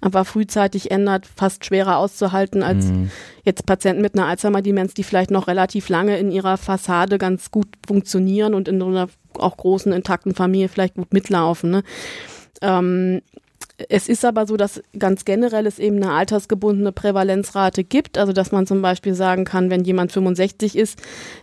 einfach 0.02 0.26
frühzeitig 0.26 0.90
ändert, 0.90 1.28
fast 1.28 1.64
schwerer 1.64 1.98
auszuhalten 1.98 2.64
als 2.64 2.86
mhm. 2.86 3.12
jetzt 3.44 3.68
Patienten 3.68 4.02
mit 4.02 4.16
einer 4.16 4.26
Alzheimer-Demenz, 4.26 4.96
die 4.96 5.04
vielleicht 5.04 5.30
noch 5.30 5.48
relativ 5.48 5.90
lange 5.90 6.18
in 6.18 6.32
ihrer 6.32 6.58
Fassade 6.58 7.20
ganz 7.20 7.52
gut 7.52 7.68
funktionieren 7.86 8.56
und 8.56 8.68
in 8.68 8.80
so 8.80 8.88
einer 8.88 9.08
auch 9.40 9.58
großen, 9.58 9.92
intakten 9.92 10.36
Familie 10.36 10.70
vielleicht 10.70 10.96
gut 10.96 11.14
mitlaufen. 11.14 11.72
Ne? 11.72 11.84
Ähm, 12.62 13.22
es 13.90 14.08
ist 14.08 14.26
aber 14.26 14.46
so, 14.46 14.58
dass 14.58 14.82
ganz 14.98 15.26
generell 15.26 15.66
es 15.66 15.80
eben 15.80 15.98
eine 15.98 16.12
altersgebundene 16.12 16.92
Prävalenzrate 16.92 17.84
gibt. 17.84 18.18
Also, 18.18 18.34
dass 18.34 18.52
man 18.52 18.68
zum 18.68 18.82
Beispiel 18.82 19.14
sagen 19.14 19.46
kann, 19.46 19.70
wenn 19.70 19.84
jemand 19.84 20.12
65 20.12 20.78
ist, 20.78 21.02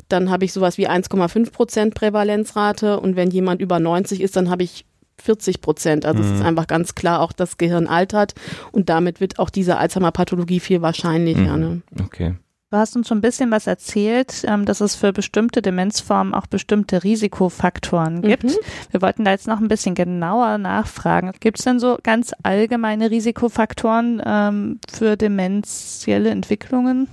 dann 0.09 0.31
habe 0.31 0.45
ich 0.45 0.53
sowas 0.53 0.79
wie 0.79 0.89
1,5 0.89 1.51
Prozent 1.53 1.95
Prävalenzrate. 1.95 3.01
Und 3.01 3.17
wenn 3.17 3.31
jemand 3.31 3.61
über 3.61 3.81
90 3.81 4.21
ist, 4.21 4.37
dann 4.37 4.51
habe 4.51 4.63
ich 4.63 4.85
40 5.21 5.61
Prozent. 5.61 6.07
Also, 6.07 6.23
mhm. 6.23 6.29
es 6.29 6.35
ist 6.35 6.41
mhm. 6.41 6.47
einfach 6.47 6.67
ganz 6.67 6.95
klar, 6.95 7.21
auch 7.21 7.33
das 7.33 7.59
Gehirn 7.59 7.87
altert. 7.87 8.35
Und 8.73 8.89
damit 8.89 9.21
wird 9.21 9.39
auch 9.39 9.51
diese 9.51 9.79
Alzheimer-Pathologie 9.79 10.61
viel 10.61 10.83
wahrscheinlicher. 10.83 11.57
Mhm. 11.57 11.61
Ne? 11.61 11.83
Okay. 12.05 12.35
Du 12.71 12.77
hast 12.77 12.95
uns 12.97 13.09
schon 13.09 13.19
ein 13.19 13.23
bisschen 13.23 13.51
was 13.51 13.67
erzählt, 13.67 14.45
ähm, 14.47 14.67
dass 14.67 14.83
es 14.83 14.95
für 14.95 15.15
bestimmte 15.15 15.63
Demenzformen 15.63 16.35
auch 16.35 16.47
bestimmte 16.47 17.03
Risikofaktoren 17.03 18.21
gibt. 18.21 18.45
Mhm. 18.45 18.57
Wir 18.91 19.01
wollten 19.01 19.25
da 19.25 19.31
jetzt 19.31 19.47
noch 19.47 19.59
ein 19.59 19.69
bisschen 19.69 19.95
genauer 19.95 20.59
nachfragen. 20.59 21.33
Gibt 21.41 21.59
es 21.59 21.65
denn 21.65 21.81
so 21.81 21.97
ganz 22.03 22.33
allgemeine 22.43 23.11
Risikofaktoren 23.11 24.21
ähm, 24.23 24.81
für 24.93 25.17
demenzielle 25.17 26.29
Entwicklungen? 26.29 27.09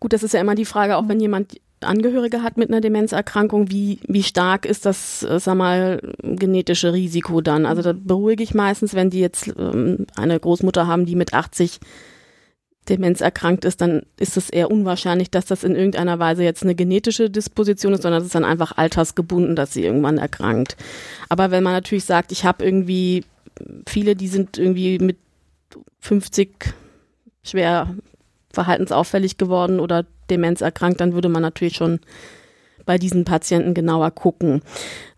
Gut, 0.00 0.12
das 0.12 0.22
ist 0.22 0.34
ja 0.34 0.40
immer 0.40 0.54
die 0.54 0.66
Frage, 0.66 0.98
auch 0.98 1.08
wenn 1.08 1.20
jemand 1.20 1.58
Angehörige 1.80 2.42
hat 2.42 2.58
mit 2.58 2.68
einer 2.68 2.82
Demenzerkrankung, 2.82 3.70
wie, 3.70 4.00
wie 4.06 4.22
stark 4.22 4.66
ist 4.66 4.84
das, 4.84 5.22
äh, 5.22 5.40
sag 5.40 5.54
mal, 5.54 6.02
genetische 6.22 6.92
Risiko 6.92 7.40
dann? 7.40 7.64
Also 7.64 7.80
da 7.80 7.94
beruhige 7.94 8.42
ich 8.42 8.52
meistens, 8.52 8.92
wenn 8.92 9.08
die 9.08 9.20
jetzt 9.20 9.48
ähm, 9.58 10.06
eine 10.14 10.38
Großmutter 10.38 10.86
haben, 10.86 11.06
die 11.06 11.16
mit 11.16 11.32
80 11.32 11.80
Demenz 12.88 13.20
erkrankt 13.20 13.64
ist, 13.64 13.80
dann 13.80 14.02
ist 14.18 14.36
es 14.36 14.50
eher 14.50 14.70
unwahrscheinlich, 14.70 15.30
dass 15.30 15.46
das 15.46 15.64
in 15.64 15.76
irgendeiner 15.76 16.18
Weise 16.18 16.42
jetzt 16.42 16.62
eine 16.62 16.74
genetische 16.74 17.30
Disposition 17.30 17.92
ist, 17.92 18.02
sondern 18.02 18.20
es 18.20 18.26
ist 18.26 18.34
dann 18.34 18.44
einfach 18.44 18.76
altersgebunden, 18.76 19.54
dass 19.54 19.72
sie 19.72 19.84
irgendwann 19.84 20.18
erkrankt. 20.18 20.76
Aber 21.28 21.50
wenn 21.50 21.62
man 21.62 21.72
natürlich 21.72 22.04
sagt, 22.04 22.32
ich 22.32 22.44
habe 22.44 22.64
irgendwie 22.64 23.24
viele, 23.86 24.16
die 24.16 24.28
sind 24.28 24.58
irgendwie 24.58 24.98
mit 24.98 25.18
50 26.00 26.74
schwer 27.42 27.94
verhaltensauffällig 28.52 29.36
geworden 29.36 29.78
oder 29.78 30.06
Demenz 30.28 30.60
erkrankt, 30.60 31.00
dann 31.00 31.12
würde 31.12 31.28
man 31.28 31.42
natürlich 31.42 31.76
schon 31.76 32.00
bei 32.86 32.98
diesen 32.98 33.24
Patienten 33.24 33.74
genauer 33.74 34.10
gucken. 34.10 34.62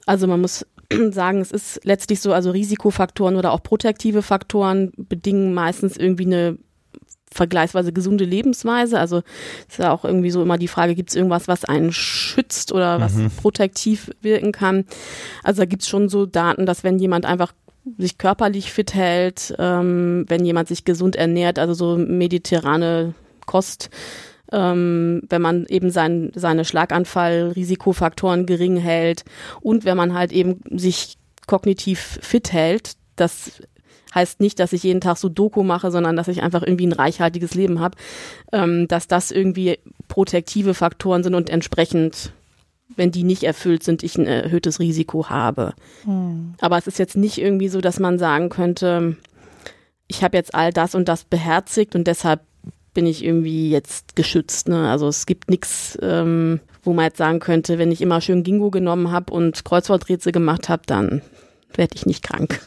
Also 0.05 0.27
man 0.27 0.41
muss 0.41 0.67
sagen, 1.11 1.41
es 1.41 1.53
ist 1.53 1.85
letztlich 1.85 2.21
so, 2.21 2.33
also 2.33 2.51
Risikofaktoren 2.51 3.37
oder 3.37 3.53
auch 3.53 3.63
protektive 3.63 4.23
Faktoren 4.23 4.93
bedingen 4.97 5.55
meistens 5.55 5.97
irgendwie 5.97 6.27
eine 6.27 6.59
vergleichsweise 7.33 7.93
gesunde 7.93 8.25
Lebensweise. 8.25 8.99
Also 8.99 9.23
ist 9.69 9.79
ja 9.79 9.93
auch 9.93 10.05
irgendwie 10.05 10.31
so 10.31 10.43
immer 10.43 10.59
die 10.59 10.69
Frage, 10.69 10.95
gibt 10.95 11.11
es 11.11 11.17
irgendwas, 11.17 11.49
was 11.49 11.65
einen 11.65 11.93
schützt 11.93 12.73
oder 12.73 13.01
was 13.01 13.15
mhm. 13.15 13.31
protektiv 13.31 14.11
wirken 14.21 14.53
kann? 14.53 14.85
Also 15.43 15.63
da 15.63 15.67
gibt 15.67 15.83
es 15.83 15.89
schon 15.89 16.09
so 16.09 16.27
Daten, 16.27 16.67
dass 16.67 16.85
wenn 16.85 16.99
jemand 16.99 17.27
einfach 17.27 17.53
sich 17.99 18.19
körperlich 18.19 18.73
fit 18.73 18.95
hält, 18.95 19.55
ähm, 19.59 20.25
wenn 20.29 20.45
jemand 20.45 20.69
sich 20.69 20.85
gesund 20.85 21.17
ernährt, 21.17 21.59
also 21.59 21.75
so 21.75 21.97
mediterrane 21.97 23.15
Kost, 23.47 23.91
ähm, 24.53 25.23
wenn 25.29 25.43
man 25.43 25.67
eben 25.67 25.91
sein, 25.91 26.31
seine 26.35 26.65
Schlaganfall-Risikofaktoren 26.65 28.47
gering 28.47 28.77
hält 28.77 29.25
und 29.61 29.85
wenn 29.85 29.97
man 29.97 30.15
halt 30.15 30.31
eben 30.33 30.61
sich 30.71 31.17
kognitiv 31.47 32.19
fit 32.23 32.53
hält, 32.53 32.93
das 33.17 33.63
heißt 34.15 34.41
nicht, 34.41 34.59
dass 34.59 34.73
ich 34.73 34.83
jeden 34.83 35.01
Tag 35.01 35.17
so 35.17 35.29
Doku 35.29 35.63
mache, 35.63 35.91
sondern 35.91 36.17
dass 36.17 36.29
ich 36.29 36.43
einfach 36.43 36.63
irgendwie 36.63 36.87
ein 36.87 36.93
reichhaltiges 36.93 37.55
Leben 37.55 37.81
habe, 37.81 37.97
ähm, 38.53 38.89
dass 38.89 39.09
das 39.09 39.31
irgendwie 39.31 39.79
protektive 40.09 40.75
Faktoren 40.75 41.23
sind 41.23 41.35
und 41.35 41.51
entsprechend 41.51 42.33
wenn 42.97 43.11
die 43.11 43.25
nicht 43.25 43.45
erfüllt 43.45 43.83
sind, 43.83 44.03
ich 44.03 44.17
ein 44.19 44.27
erhöhtes 44.27 44.79
Risiko 44.79 45.31
habe. 45.31 45.73
Hm. 46.05 46.55
Aber 46.61 46.79
es 46.79 46.87
ist 46.87 46.99
jetzt 46.99 47.17
nicht 47.17 47.39
irgendwie 47.39 47.69
so, 47.69 47.81
dass 47.81 47.99
man 47.99 48.19
sagen 48.19 48.49
könnte, 48.49 49.17
ich 50.09 50.23
habe 50.23 50.37
jetzt 50.37 50.55
all 50.55 50.73
das 50.73 50.95
und 50.95 51.09
das 51.09 51.25
beherzigt 51.25 51.95
und 51.95 52.07
deshalb 52.07 52.41
bin 52.95 53.07
ich 53.07 53.25
irgendwie 53.25 53.71
jetzt 53.71 54.17
geschützt. 54.17 54.69
Ne? 54.69 54.91
Also 54.91 55.09
es 55.09 55.25
gibt 55.27 55.49
nichts, 55.49 55.99
ähm, 56.03 56.61
wo 56.83 56.93
man 56.93 57.07
jetzt 57.07 57.17
sagen 57.17 57.41
könnte, 57.41 57.79
wenn 57.79 57.91
ich 57.91 58.03
immer 58.03 58.21
schön 58.21 58.43
Gingo 58.43 58.71
genommen 58.71 59.11
habe 59.11 59.33
und 59.33 59.65
Kreuzworträtsel 59.65 60.33
gemacht 60.33 60.69
habe, 60.69 60.83
dann 60.87 61.23
werde 61.79 61.95
ich 61.95 62.07
nicht 62.07 62.23
krank. 62.23 62.61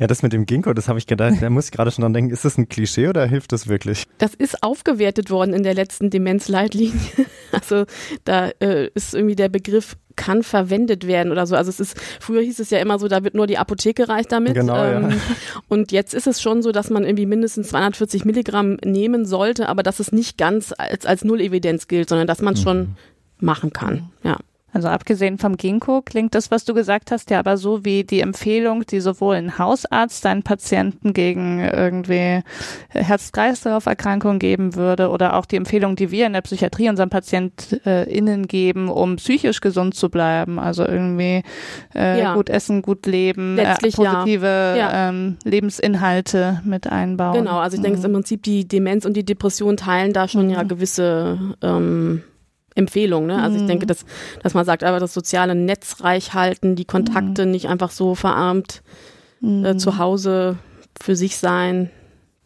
Ja, 0.00 0.08
das 0.08 0.22
mit 0.22 0.32
dem 0.32 0.46
Ginkgo, 0.46 0.72
das 0.72 0.88
habe 0.88 0.98
ich 0.98 1.06
gedacht, 1.06 1.36
da 1.40 1.48
muss 1.48 1.66
ich 1.66 1.70
gerade 1.70 1.92
schon 1.92 2.02
dran 2.02 2.12
denken, 2.12 2.32
ist 2.32 2.44
das 2.44 2.58
ein 2.58 2.68
Klischee 2.68 3.08
oder 3.08 3.24
hilft 3.24 3.52
das 3.52 3.68
wirklich? 3.68 4.04
Das 4.18 4.34
ist 4.34 4.64
aufgewertet 4.64 5.30
worden 5.30 5.54
in 5.54 5.62
der 5.62 5.74
letzten 5.74 6.10
Demenzleitlinie. 6.10 6.98
Also 7.50 7.86
da 8.24 8.50
äh, 8.60 8.90
ist 8.94 9.14
irgendwie 9.14 9.34
der 9.34 9.48
Begriff 9.48 9.96
kann 10.16 10.42
verwendet 10.42 11.06
werden 11.06 11.32
oder 11.32 11.46
so. 11.46 11.56
Also 11.56 11.70
es 11.70 11.80
ist, 11.80 11.98
früher 12.20 12.42
hieß 12.42 12.58
es 12.58 12.68
ja 12.68 12.78
immer 12.78 12.98
so, 12.98 13.08
da 13.08 13.24
wird 13.24 13.34
nur 13.34 13.46
die 13.46 13.56
Apotheke 13.56 14.08
reich 14.08 14.26
damit. 14.26 14.52
Genau, 14.52 14.84
ähm, 14.84 15.10
ja. 15.10 15.16
Und 15.68 15.92
jetzt 15.92 16.12
ist 16.12 16.26
es 16.26 16.42
schon 16.42 16.60
so, 16.60 16.72
dass 16.72 16.90
man 16.90 17.04
irgendwie 17.04 17.24
mindestens 17.24 17.68
240 17.68 18.26
Milligramm 18.26 18.76
nehmen 18.84 19.24
sollte, 19.24 19.68
aber 19.70 19.82
dass 19.82 20.00
es 20.00 20.12
nicht 20.12 20.36
ganz 20.36 20.74
als, 20.76 21.06
als 21.06 21.24
Null-Evidenz 21.24 21.88
gilt, 21.88 22.10
sondern 22.10 22.26
dass 22.26 22.42
man 22.42 22.54
es 22.54 22.60
mhm. 22.60 22.64
schon 22.64 22.96
machen 23.40 23.72
kann. 23.72 24.10
Ja. 24.24 24.36
Also 24.72 24.88
abgesehen 24.88 25.38
vom 25.38 25.56
Ginkgo 25.56 26.02
klingt 26.02 26.34
das, 26.34 26.50
was 26.50 26.64
du 26.66 26.74
gesagt 26.74 27.10
hast, 27.10 27.30
ja 27.30 27.38
aber 27.38 27.56
so 27.56 27.86
wie 27.86 28.04
die 28.04 28.20
Empfehlung, 28.20 28.84
die 28.84 29.00
sowohl 29.00 29.36
ein 29.36 29.58
Hausarzt 29.58 30.22
seinen 30.22 30.42
Patienten 30.42 31.14
gegen 31.14 31.60
irgendwie 31.60 32.42
Herz-Kreislauf-Erkrankungen 32.90 34.38
geben 34.38 34.74
würde 34.74 35.08
oder 35.08 35.36
auch 35.36 35.46
die 35.46 35.56
Empfehlung, 35.56 35.96
die 35.96 36.10
wir 36.10 36.26
in 36.26 36.34
der 36.34 36.42
Psychiatrie 36.42 36.90
unseren 36.90 37.08
PatientInnen 37.08 38.46
geben, 38.46 38.90
um 38.90 39.16
psychisch 39.16 39.62
gesund 39.62 39.94
zu 39.94 40.10
bleiben. 40.10 40.58
Also 40.58 40.84
irgendwie 40.84 41.42
äh, 41.94 42.20
ja. 42.20 42.34
gut 42.34 42.50
essen, 42.50 42.82
gut 42.82 43.06
leben, 43.06 43.56
äh, 43.58 43.74
positive 43.74 44.46
ja. 44.46 44.76
Ja. 44.76 45.08
Ähm, 45.08 45.38
Lebensinhalte 45.44 46.60
mit 46.64 46.86
einbauen. 46.86 47.38
Genau, 47.38 47.58
also 47.58 47.76
ich 47.76 47.82
denke, 47.82 47.98
mhm. 48.00 48.04
im 48.04 48.12
Prinzip 48.12 48.42
die 48.42 48.68
Demenz 48.68 49.06
und 49.06 49.16
die 49.16 49.24
Depression 49.24 49.78
teilen 49.78 50.12
da 50.12 50.28
schon 50.28 50.46
mhm. 50.46 50.52
ja 50.52 50.62
gewisse 50.62 51.38
ähm, 51.62 52.22
Empfehlung. 52.78 53.26
Ne? 53.26 53.42
Also 53.42 53.56
ich 53.58 53.66
denke, 53.66 53.84
mhm. 53.84 53.88
dass, 53.88 54.04
dass 54.42 54.54
man 54.54 54.64
sagt, 54.64 54.84
aber 54.84 55.00
das 55.00 55.12
soziale 55.12 55.54
Netz 55.54 56.02
reich 56.02 56.32
halten, 56.32 56.76
die 56.76 56.84
Kontakte 56.84 57.44
mhm. 57.44 57.50
nicht 57.50 57.68
einfach 57.68 57.90
so 57.90 58.14
verarmt 58.14 58.82
mhm. 59.40 59.64
äh, 59.64 59.76
zu 59.76 59.98
Hause 59.98 60.56
für 61.00 61.16
sich 61.16 61.36
sein. 61.36 61.90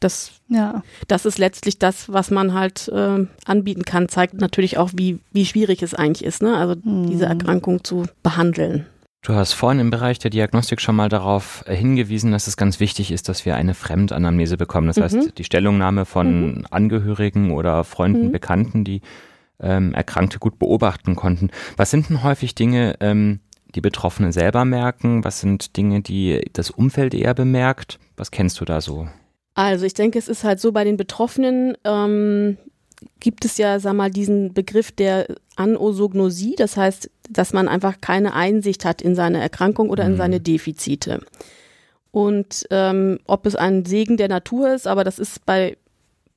Das, 0.01 0.33
ja. 0.49 0.83
das 1.07 1.27
ist 1.27 1.39
letztlich 1.39 1.79
das, 1.79 2.13
was 2.13 2.33
man 2.33 2.55
halt 2.55 2.89
äh, 2.89 3.27
anbieten 3.45 3.85
kann, 3.85 4.09
zeigt 4.09 4.35
natürlich 4.35 4.77
auch, 4.77 4.91
wie, 4.95 5.21
wie 5.33 5.47
schwierig 5.47 5.81
es 5.83 5.95
eigentlich 5.95 6.25
ist, 6.25 6.43
ne? 6.43 6.57
also 6.57 6.75
mhm. 6.83 7.09
diese 7.09 7.27
Erkrankung 7.27 7.85
zu 7.85 8.07
behandeln. 8.25 8.87
Du 9.25 9.35
hast 9.35 9.53
vorhin 9.53 9.79
im 9.79 9.91
Bereich 9.91 10.19
der 10.19 10.33
Diagnostik 10.33 10.81
schon 10.81 10.97
mal 10.97 11.09
darauf 11.09 11.63
äh, 11.69 11.77
hingewiesen, 11.77 12.33
dass 12.33 12.49
es 12.49 12.57
ganz 12.57 12.81
wichtig 12.81 13.13
ist, 13.13 13.29
dass 13.29 13.47
wir 13.47 13.55
eine 13.55 13.75
Fremdanamnese 13.75 14.57
bekommen. 14.57 14.89
Das 14.89 14.97
mhm. 14.97 15.03
heißt, 15.03 15.39
die 15.39 15.45
Stellungnahme 15.45 16.05
von 16.05 16.57
mhm. 16.57 16.67
Angehörigen 16.71 17.53
oder 17.53 17.85
Freunden, 17.85 18.27
mhm. 18.27 18.33
Bekannten, 18.33 18.83
die 18.83 19.03
ähm, 19.63 19.95
Erkrankte 19.95 20.39
gut 20.39 20.59
beobachten 20.59 21.17
konnten. 21.17 21.51
Was 21.77 21.91
sind 21.91 22.09
denn 22.09 22.23
häufig 22.23 22.55
Dinge, 22.55 22.97
ähm, 23.01 23.41
die 23.75 23.81
Betroffenen 23.81 24.33
selber 24.33 24.65
merken? 24.65 25.25
Was 25.25 25.41
sind 25.41 25.77
Dinge, 25.77 26.03
die 26.03 26.43
das 26.53 26.71
Umfeld 26.71 27.15
eher 27.15 27.35
bemerkt? 27.35 27.99
Was 28.17 28.31
kennst 28.31 28.61
du 28.61 28.65
da 28.65 28.81
so? 28.81 29.09
Also 29.55 29.85
ich 29.85 29.95
denke, 29.95 30.19
es 30.19 30.29
ist 30.29 30.45
halt 30.45 30.61
so 30.61 30.73
bei 30.73 30.85
den 30.85 30.97
Betroffenen, 30.97 31.77
ähm, 31.85 32.57
gibt 33.21 33.45
es 33.45 33.59
ja, 33.59 33.79
sag 33.81 33.95
mal, 33.95 34.11
diesen 34.11 34.55
Begriff 34.55 34.93
der 34.93 35.27
Anosognosie, 35.57 36.55
das 36.57 36.77
heißt, 36.77 37.11
dass 37.29 37.53
man 37.53 37.69
einfach 37.69 38.01
keine 38.01 38.35
Einsicht 38.35 38.85
hat 38.85 39.03
in 39.03 39.15
seine 39.15 39.41
Erkrankung 39.41 39.91
oder 39.91 40.05
in 40.05 40.13
mhm. 40.13 40.19
seine 40.19 40.41
Defizite. 40.41 41.21
Und 42.11 42.67
ähm, 42.71 43.19
ob 43.27 43.47
es 43.47 43.57
ein 43.57 43.85
Segen 43.85 44.17
der 44.17 44.29
Natur 44.29 44.75
ist, 44.75 44.87
aber 44.87 45.03
das 45.03 45.19
ist 45.19 45.45
bei 45.47 45.77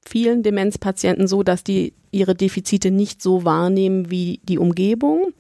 vielen 0.08 0.44
Demenzpatienten 0.44 1.28
so, 1.28 1.44
dass 1.44 1.64
die 1.64 1.94
ihre 2.12 2.36
Defizite 2.36 2.92
nicht 2.92 3.22
so 3.22 3.44
wahrnehmen 3.44 4.10
wie 4.10 4.40
die 4.44 4.58
Umgebung 4.58 5.34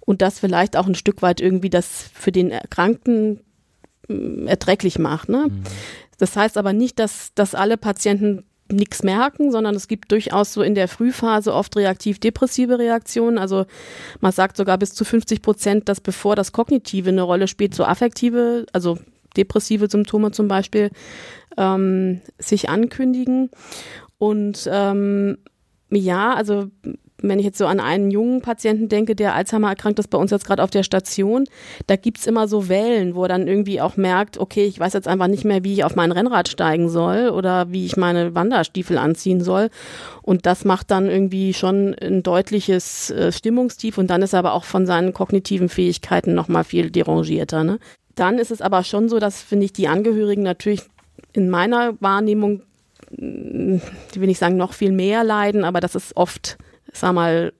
und 0.00 0.22
das 0.22 0.38
vielleicht 0.38 0.76
auch 0.76 0.86
ein 0.86 0.94
Stück 0.94 1.22
weit 1.22 1.40
irgendwie 1.40 1.70
das 1.70 2.10
für 2.14 2.32
den 2.32 2.50
Erkrankten 2.50 3.40
äh, 4.08 4.46
erträglich 4.46 4.98
macht. 4.98 5.28
Ne? 5.28 5.46
Mhm. 5.48 5.62
Das 6.18 6.36
heißt 6.36 6.58
aber 6.58 6.72
nicht, 6.72 6.98
dass, 6.98 7.32
dass 7.34 7.54
alle 7.54 7.76
Patienten 7.76 8.44
nichts 8.70 9.02
merken, 9.02 9.50
sondern 9.50 9.74
es 9.74 9.88
gibt 9.88 10.12
durchaus 10.12 10.52
so 10.52 10.62
in 10.62 10.74
der 10.74 10.88
Frühphase 10.88 11.54
oft 11.54 11.76
reaktiv-depressive 11.76 12.78
Reaktionen. 12.78 13.38
Also 13.38 13.66
man 14.20 14.32
sagt 14.32 14.56
sogar 14.56 14.78
bis 14.78 14.94
zu 14.94 15.04
50 15.04 15.42
Prozent, 15.42 15.88
dass 15.88 16.00
bevor 16.00 16.36
das 16.36 16.52
Kognitive 16.52 17.08
eine 17.08 17.22
Rolle 17.22 17.48
spielt, 17.48 17.74
so 17.74 17.84
affektive, 17.84 18.66
also 18.72 18.98
depressive 19.38 19.88
Symptome 19.88 20.32
zum 20.32 20.48
Beispiel, 20.48 20.90
ähm, 21.56 22.20
sich 22.38 22.68
ankündigen. 22.68 23.50
Und 24.18 24.68
ähm, 24.70 25.38
ja, 25.90 26.34
also 26.34 26.68
wenn 27.20 27.38
ich 27.38 27.44
jetzt 27.44 27.58
so 27.58 27.66
an 27.66 27.80
einen 27.80 28.10
jungen 28.10 28.42
Patienten 28.42 28.88
denke, 28.88 29.16
der 29.16 29.34
Alzheimer 29.34 29.68
erkrankt 29.68 29.98
ist, 29.98 30.08
bei 30.08 30.18
uns 30.18 30.30
jetzt 30.30 30.46
gerade 30.46 30.62
auf 30.62 30.70
der 30.70 30.84
Station, 30.84 31.46
da 31.86 31.96
gibt's 31.96 32.26
immer 32.26 32.46
so 32.46 32.68
Wellen, 32.68 33.14
wo 33.14 33.22
er 33.22 33.28
dann 33.28 33.48
irgendwie 33.48 33.80
auch 33.80 33.96
merkt, 33.96 34.38
okay, 34.38 34.64
ich 34.64 34.78
weiß 34.78 34.92
jetzt 34.92 35.08
einfach 35.08 35.26
nicht 35.26 35.44
mehr, 35.44 35.64
wie 35.64 35.72
ich 35.72 35.84
auf 35.84 35.96
mein 35.96 36.12
Rennrad 36.12 36.48
steigen 36.48 36.88
soll 36.88 37.30
oder 37.30 37.72
wie 37.72 37.86
ich 37.86 37.96
meine 37.96 38.34
Wanderstiefel 38.34 38.98
anziehen 38.98 39.40
soll. 39.40 39.70
Und 40.22 40.46
das 40.46 40.64
macht 40.64 40.90
dann 40.90 41.08
irgendwie 41.08 41.54
schon 41.54 41.94
ein 42.00 42.22
deutliches 42.22 43.10
äh, 43.10 43.32
Stimmungstief 43.32 43.98
und 43.98 44.08
dann 44.08 44.22
ist 44.22 44.32
er 44.32 44.40
aber 44.40 44.52
auch 44.52 44.64
von 44.64 44.86
seinen 44.86 45.12
kognitiven 45.12 45.68
Fähigkeiten 45.68 46.34
nochmal 46.34 46.64
viel 46.64 46.90
derangierter. 46.90 47.64
Ne? 47.64 47.78
Dann 48.18 48.38
ist 48.38 48.50
es 48.50 48.60
aber 48.60 48.84
schon 48.84 49.08
so, 49.08 49.18
dass, 49.18 49.42
finde 49.42 49.66
ich, 49.66 49.72
die 49.72 49.88
Angehörigen 49.88 50.42
natürlich 50.42 50.82
in 51.32 51.50
meiner 51.50 51.94
Wahrnehmung, 52.00 52.62
die 53.10 53.80
will 54.20 54.28
ich 54.28 54.38
sagen, 54.38 54.56
noch 54.56 54.72
viel 54.72 54.92
mehr 54.92 55.24
leiden, 55.24 55.64
aber 55.64 55.80
das 55.80 55.94
ist 55.94 56.16
oft 56.16 56.58
sag 56.92 57.14
mal, 57.14 57.52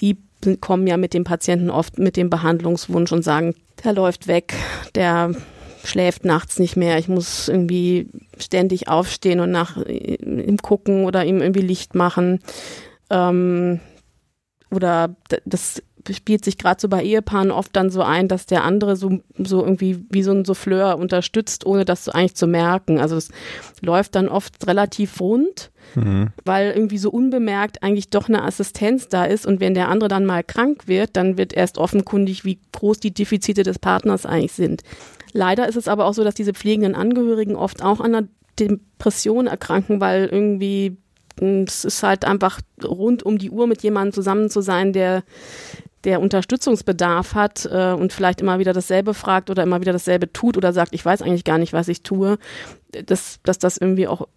die 0.00 0.18
kommen 0.60 0.86
ja 0.86 0.96
mit 0.96 1.14
dem 1.14 1.24
Patienten 1.24 1.70
oft 1.70 1.98
mit 1.98 2.16
dem 2.16 2.30
Behandlungswunsch 2.30 3.12
und 3.12 3.22
sagen, 3.22 3.54
der 3.82 3.92
läuft 3.92 4.26
weg, 4.28 4.54
der 4.94 5.34
schläft 5.84 6.24
nachts 6.24 6.58
nicht 6.58 6.76
mehr, 6.76 6.98
ich 6.98 7.08
muss 7.08 7.48
irgendwie 7.48 8.08
ständig 8.38 8.88
aufstehen 8.88 9.40
und 9.40 9.50
nach 9.50 9.76
ihm 9.76 10.58
gucken 10.58 11.04
oder 11.04 11.24
ihm 11.24 11.40
irgendwie 11.40 11.60
Licht 11.60 11.94
machen. 11.94 12.40
Ähm, 13.10 13.80
oder 14.70 15.14
das 15.44 15.82
spielt 16.12 16.44
sich 16.44 16.58
gerade 16.58 16.80
so 16.80 16.88
bei 16.88 17.02
Ehepaaren 17.02 17.50
oft 17.50 17.74
dann 17.74 17.90
so 17.90 18.02
ein, 18.02 18.28
dass 18.28 18.46
der 18.46 18.64
andere 18.64 18.96
so, 18.96 19.20
so 19.38 19.62
irgendwie 19.62 20.04
wie 20.10 20.22
so 20.22 20.32
ein 20.32 20.44
Souffleur 20.44 20.98
unterstützt, 20.98 21.64
ohne 21.64 21.84
das 21.84 22.04
so 22.04 22.12
eigentlich 22.12 22.34
zu 22.34 22.46
merken. 22.46 22.98
Also 22.98 23.16
es 23.16 23.30
läuft 23.80 24.14
dann 24.14 24.28
oft 24.28 24.66
relativ 24.66 25.20
rund, 25.20 25.70
mhm. 25.94 26.28
weil 26.44 26.72
irgendwie 26.72 26.98
so 26.98 27.10
unbemerkt 27.10 27.82
eigentlich 27.82 28.10
doch 28.10 28.28
eine 28.28 28.42
Assistenz 28.42 29.08
da 29.08 29.24
ist 29.24 29.46
und 29.46 29.60
wenn 29.60 29.74
der 29.74 29.88
andere 29.88 30.08
dann 30.08 30.26
mal 30.26 30.44
krank 30.44 30.86
wird, 30.86 31.16
dann 31.16 31.38
wird 31.38 31.54
erst 31.54 31.78
offenkundig, 31.78 32.44
wie 32.44 32.58
groß 32.72 33.00
die 33.00 33.14
Defizite 33.14 33.62
des 33.62 33.78
Partners 33.78 34.26
eigentlich 34.26 34.52
sind. 34.52 34.82
Leider 35.32 35.68
ist 35.68 35.76
es 35.76 35.88
aber 35.88 36.04
auch 36.04 36.14
so, 36.14 36.22
dass 36.22 36.34
diese 36.34 36.52
pflegenden 36.52 36.94
Angehörigen 36.94 37.56
oft 37.56 37.82
auch 37.82 38.00
an 38.00 38.14
einer 38.14 38.28
Depression 38.58 39.46
erkranken, 39.46 40.00
weil 40.00 40.26
irgendwie 40.26 40.96
hm, 41.40 41.64
es 41.64 41.84
ist 41.84 42.02
halt 42.02 42.24
einfach 42.24 42.60
rund 42.84 43.22
um 43.22 43.38
die 43.38 43.50
Uhr 43.50 43.66
mit 43.66 43.82
jemandem 43.82 44.12
zusammen 44.12 44.50
zu 44.50 44.60
sein, 44.60 44.92
der 44.92 45.24
der 46.04 46.20
Unterstützungsbedarf 46.20 47.34
hat 47.34 47.68
äh, 47.70 47.92
und 47.92 48.12
vielleicht 48.12 48.40
immer 48.40 48.58
wieder 48.58 48.72
dasselbe 48.72 49.14
fragt 49.14 49.50
oder 49.50 49.62
immer 49.62 49.80
wieder 49.80 49.92
dasselbe 49.92 50.32
tut 50.32 50.56
oder 50.56 50.72
sagt, 50.72 50.94
ich 50.94 51.04
weiß 51.04 51.22
eigentlich 51.22 51.44
gar 51.44 51.58
nicht, 51.58 51.72
was 51.72 51.88
ich 51.88 52.02
tue, 52.02 52.38
dass, 53.06 53.40
dass 53.42 53.58
das 53.58 53.76
irgendwie 53.78 54.06
auch 54.06 54.28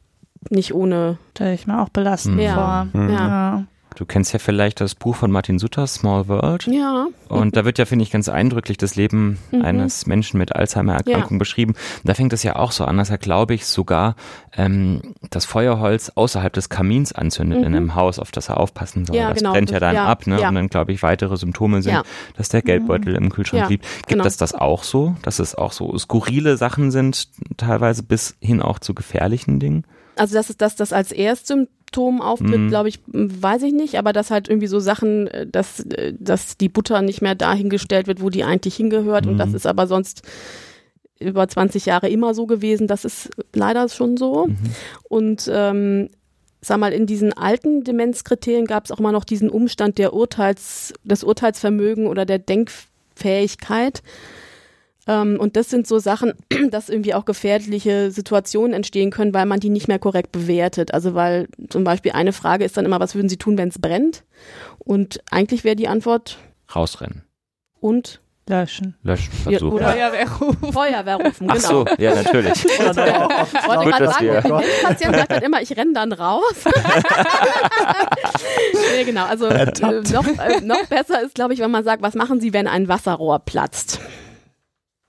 nicht 0.50 0.74
ohne. 0.74 1.18
Stelle 1.32 1.54
ich 1.54 1.68
mir 1.68 1.82
auch 1.82 1.90
belastend 1.90 2.40
ja. 2.40 2.88
vor. 2.94 3.02
Mhm. 3.02 3.10
Ja. 3.10 3.64
Du 3.98 4.06
kennst 4.06 4.32
ja 4.32 4.38
vielleicht 4.38 4.80
das 4.80 4.94
Buch 4.94 5.16
von 5.16 5.32
Martin 5.32 5.58
Sutter, 5.58 5.88
Small 5.88 6.28
World. 6.28 6.68
Ja. 6.68 7.08
Und 7.30 7.58
da 7.58 7.66
wird 7.66 7.80
ja, 7.80 7.86
finde 7.86 8.04
ich, 8.04 8.12
ganz 8.12 8.30
eindrücklich 8.30 8.78
das 8.78 8.96
Leben 8.96 9.40
mhm. 9.50 9.64
eines 9.64 10.06
Menschen 10.06 10.38
mit 10.38 10.56
Alzheimer-Erkrankung 10.56 11.38
ja. 11.38 11.40
beschrieben. 11.40 11.72
Und 11.72 12.08
da 12.08 12.14
fängt 12.14 12.32
es 12.32 12.44
ja 12.44 12.58
auch 12.58 12.72
so 12.72 12.86
an, 12.86 12.98
dass 12.98 13.10
er, 13.10 13.18
glaube 13.18 13.56
ich, 13.56 13.66
sogar 13.66 14.16
ähm, 14.56 15.16
das 15.32 15.46
Feuerholz 15.46 16.12
außerhalb 16.14 16.54
des 16.54 16.70
Kamins 16.70 17.12
anzündet 17.12 17.62
mhm. 17.62 17.66
in 17.66 17.76
einem 17.76 17.96
Haus, 17.96 18.20
auf 18.20 18.30
das 18.30 18.50
er 18.50 18.58
aufpassen 18.60 19.04
soll. 19.04 19.16
Ja, 19.16 19.30
das 19.30 19.40
genau. 19.40 19.54
brennt 19.54 19.72
ja 19.72 19.80
dann 19.80 19.96
ja. 19.96 20.06
ab, 20.06 20.28
ne? 20.28 20.48
Und 20.48 20.54
dann, 20.54 20.68
glaube 20.68 20.92
ich, 20.92 21.02
weitere 21.02 21.36
Symptome 21.36 21.82
sind, 21.82 22.04
dass 22.36 22.50
der 22.50 22.62
Geldbeutel 22.62 23.16
im 23.16 23.32
Kühlschrank 23.32 23.68
liegt. 23.68 23.84
Gibt 23.84 24.10
genau. 24.10 24.26
es 24.26 24.38
das 24.38 24.54
auch 24.54 24.84
so, 24.84 25.16
dass 25.24 25.40
es 25.40 25.56
auch 25.56 25.72
so 25.72 25.98
skurrile 25.98 26.56
Sachen 26.58 26.92
sind, 26.92 27.30
teilweise 27.58 28.04
bis 28.04 28.38
hin 28.42 28.62
auch 28.62 28.78
zu 28.78 28.94
gefährlichen 28.94 29.60
Dingen? 29.60 29.86
Also 30.18 30.36
das 30.36 30.52
ist 30.52 30.62
das, 30.62 30.76
das 30.76 30.94
als 30.94 31.12
Erstsymptom 31.12 31.77
Symptom 31.88 32.22
auftritt, 32.22 32.60
mhm. 32.60 32.68
glaube 32.70 32.90
ich, 32.90 33.00
weiß 33.08 33.64
ich 33.64 33.74
nicht, 33.74 33.98
aber 33.98 34.14
dass 34.14 34.30
halt 34.30 34.50
irgendwie 34.50 34.68
so 34.68 34.80
Sachen, 34.80 35.28
äh, 35.28 35.48
dass, 35.48 35.80
äh, 35.80 36.14
dass 36.20 36.58
die 36.58 36.70
Butter 36.70 37.02
nicht 37.02 37.22
mehr 37.22 37.36
dahingestellt 37.36 38.08
wird, 38.08 38.22
wo 38.22 38.30
die 38.30 38.44
eigentlich 38.44 38.76
hingehört 38.76 39.26
mhm. 39.26 39.32
und 39.32 39.38
das 39.38 39.54
ist 39.54 39.66
aber 39.66 39.88
sonst 39.88 40.22
über 41.20 41.48
20 41.48 41.86
Jahre 41.86 42.10
immer 42.10 42.34
so 42.34 42.46
gewesen, 42.46 42.88
das 42.88 43.06
ist 43.06 43.30
leider 43.54 43.90
schon 43.90 44.18
so. 44.18 44.48
Mhm. 44.48 44.58
Und 45.10 45.50
ähm, 45.52 46.10
sag 46.62 46.78
mal, 46.78 46.94
in 46.94 47.08
diesen 47.08 47.34
alten 47.34 47.84
Demenzkriterien 47.84 48.66
gab 48.66 48.86
es 48.86 48.92
auch 48.92 49.00
immer 49.00 49.12
noch 49.12 49.24
diesen 49.24 49.50
Umstand 49.50 49.98
der 49.98 50.14
Urteils, 50.14 50.94
des 51.04 51.24
Urteilsvermögen 51.24 52.06
oder 52.06 52.26
der 52.26 52.38
Denkfähigkeit. 52.38 54.04
Ähm, 55.08 55.40
und 55.40 55.56
das 55.56 55.70
sind 55.70 55.88
so 55.88 56.00
Sachen, 56.00 56.34
dass 56.70 56.90
irgendwie 56.90 57.14
auch 57.14 57.26
gefährliche 57.26 58.12
Situationen 58.12 58.74
entstehen 58.74 59.12
können, 59.12 59.34
weil 59.34 59.46
man 59.46 59.60
die 59.60 59.70
nicht 59.70 59.88
mehr 59.88 60.00
korrekt 60.00 60.32
bewertet. 60.32 60.94
Also 60.94 61.14
weil 61.16 61.48
zum 61.70 61.84
Beispiel 61.84 62.12
eine 62.12 62.34
Frage 62.34 62.66
ist 62.66 62.78
dann 62.78 62.86
immer, 62.86 63.00
was 63.00 63.16
würden 63.16 63.30
Sie 63.30 63.38
tun, 63.38 63.58
wenn 63.58 63.70
es 63.70 63.80
brennt? 63.80 64.24
Und 64.80 65.22
eigentlich 65.32 65.64
wäre 65.64 65.76
die 65.76 65.88
Antwort 65.88 66.38
rausrennen. 66.74 67.24
Und 67.80 68.22
Löschen. 68.50 68.96
Löschen, 69.04 69.34
versuchen. 69.34 69.74
Oder 69.74 69.92
Feuerwehr 69.92 70.32
rufen. 70.40 70.72
Feuerwehr 70.72 71.16
rufen, 71.18 71.48
genau. 71.50 71.60
Ach 71.60 71.60
so, 71.60 71.86
ja, 71.98 72.16
natürlich. 72.16 72.64
Wollte 72.64 73.90
gerade 73.90 74.08
sagen, 74.08 74.28
der 74.28 74.42
Patient 74.84 75.16
sagt 75.16 75.32
dann 75.32 75.44
immer, 75.44 75.62
ich 75.62 75.76
renne 75.76 75.92
dann 75.92 76.14
raus. 76.14 76.56
nee, 78.96 79.04
genau, 79.04 79.26
also 79.26 79.48
äh, 79.48 79.66
noch, 80.14 80.26
äh, 80.26 80.62
noch 80.62 80.86
besser 80.86 81.22
ist, 81.24 81.36
glaube 81.36 81.56
ich, 81.56 81.60
wenn 81.60 81.72
man 81.72 81.84
sagt, 81.84 82.02
was 82.02 82.16
machen 82.16 82.40
Sie, 82.40 82.54
wenn 82.54 82.68
ein 82.68 82.88
Wasserrohr 82.88 83.40
platzt? 83.40 84.00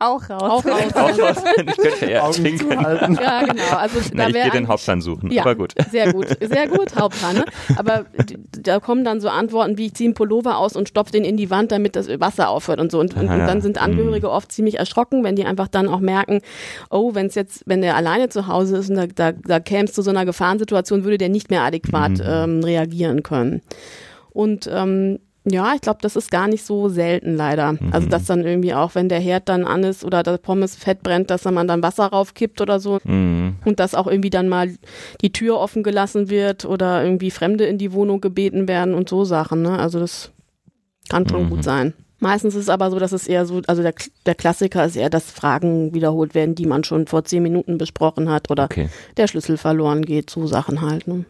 Auch 0.00 0.30
raus. 0.30 0.42
Auch 0.42 0.64
raus. 0.64 0.82
Auch 0.94 1.18
raus. 1.18 1.37
Ich 1.56 1.76
könnte 1.76 2.11
ja 2.11 2.30
trinken. 2.30 2.70
Ja, 2.70 3.42
genau. 3.42 3.76
Also, 3.76 3.98
Na, 4.12 4.24
da 4.24 4.28
ich 4.28 4.34
gehe 4.34 4.50
den 4.52 4.68
Hauptplan 4.68 5.00
suchen, 5.00 5.30
ja, 5.32 5.42
aber 5.42 5.56
gut. 5.56 5.74
Sehr 5.90 6.12
gut, 6.12 6.28
sehr 6.40 6.68
gut, 6.68 6.94
Hauptplan. 6.94 7.38
Ne? 7.38 7.44
Aber 7.76 8.04
da 8.52 8.78
kommen 8.78 9.04
dann 9.04 9.20
so 9.20 9.28
Antworten 9.28 9.76
wie, 9.76 9.87
ich 9.87 9.94
ziehe 9.94 10.06
einen 10.06 10.14
Pullover 10.14 10.58
aus 10.58 10.76
und 10.76 10.88
stopfe 10.88 11.11
den 11.11 11.24
in 11.24 11.37
die 11.37 11.50
Wand, 11.50 11.72
damit 11.72 11.96
das 11.96 12.08
Wasser 12.20 12.48
aufhört 12.48 12.78
und 12.78 12.92
so. 12.92 13.00
Und, 13.00 13.16
und, 13.16 13.28
und 13.28 13.38
dann 13.38 13.61
sind 13.61 13.82
Angehörige 13.82 14.28
mhm. 14.28 14.32
oft 14.34 14.52
ziemlich 14.52 14.78
erschrocken, 14.78 15.24
wenn 15.24 15.34
die 15.34 15.44
einfach 15.44 15.66
dann 15.66 15.88
auch 15.88 16.00
merken, 16.00 16.42
oh, 16.90 17.14
wenn 17.14 17.26
es 17.26 17.34
jetzt, 17.34 17.64
wenn 17.66 17.82
der 17.82 17.96
alleine 17.96 18.28
zu 18.28 18.46
Hause 18.46 18.76
ist 18.76 18.90
und 18.90 18.96
da, 18.96 19.06
da, 19.06 19.32
da 19.32 19.58
käme 19.58 19.87
es 19.87 19.94
zu 19.94 20.02
so 20.02 20.11
einer 20.11 20.24
Gefahrensituation, 20.24 21.02
würde 21.02 21.18
der 21.18 21.28
nicht 21.28 21.50
mehr 21.50 21.62
adäquat 21.62 22.12
mhm. 22.12 22.24
ähm, 22.24 22.64
reagieren 22.64 23.24
können. 23.24 23.62
Und 24.30 24.70
ähm, 24.72 25.18
ja, 25.50 25.74
ich 25.74 25.80
glaube, 25.80 25.98
das 26.02 26.16
ist 26.16 26.30
gar 26.30 26.48
nicht 26.48 26.64
so 26.64 26.88
selten 26.88 27.37
leider. 27.37 27.72
Mhm. 27.72 27.90
Also, 27.92 28.08
dass 28.08 28.26
dann 28.26 28.44
irgendwie 28.44 28.74
auch, 28.74 28.94
wenn 28.94 29.08
der 29.08 29.20
Herd 29.20 29.48
dann 29.48 29.64
an 29.64 29.84
ist 29.84 30.04
oder 30.04 30.22
das 30.22 30.40
Pommes 30.40 30.76
fett 30.76 31.02
brennt, 31.02 31.30
dass 31.30 31.42
dann 31.42 31.54
man 31.54 31.68
dann 31.68 31.82
Wasser 31.82 32.06
raufkippt 32.06 32.61
oder 32.61 32.80
so. 32.80 32.98
Mhm. 33.04 33.56
Und 33.64 33.80
dass 33.80 33.94
auch 33.94 34.06
irgendwie 34.06 34.30
dann 34.30 34.48
mal 34.48 34.70
die 35.20 35.32
Tür 35.32 35.58
offen 35.58 35.82
gelassen 35.82 36.30
wird 36.30 36.64
oder 36.64 37.04
irgendwie 37.04 37.30
Fremde 37.30 37.64
in 37.64 37.78
die 37.78 37.92
Wohnung 37.92 38.20
gebeten 38.20 38.68
werden 38.68 38.94
und 38.94 39.08
so 39.08 39.24
Sachen. 39.24 39.62
Ne? 39.62 39.78
Also, 39.78 39.98
das 39.98 40.32
kann 41.08 41.28
schon 41.28 41.44
mhm. 41.44 41.50
gut 41.50 41.64
sein. 41.64 41.94
Meistens 42.20 42.54
ist 42.54 42.62
es 42.62 42.68
aber 42.68 42.90
so, 42.90 42.98
dass 42.98 43.12
es 43.12 43.28
eher 43.28 43.46
so, 43.46 43.62
also 43.68 43.82
der, 43.82 43.94
der 44.26 44.34
Klassiker 44.34 44.84
ist 44.84 44.96
eher, 44.96 45.11
dass 45.11 45.30
Fragen 45.30 45.94
wiederholt 45.94 46.34
werden, 46.34 46.56
die 46.56 46.66
man 46.66 46.82
schon 46.82 47.06
vor 47.06 47.24
zehn 47.24 47.42
Minuten 47.44 47.78
besprochen 47.78 48.28
hat 48.28 48.50
oder 48.50 48.64
okay. 48.64 48.88
der 49.16 49.28
Schlüssel 49.28 49.56
verloren 49.56 50.02
geht, 50.02 50.28
so 50.28 50.46
Sachen 50.46 50.80
halt. 50.82 51.06
Ne? 51.06 51.26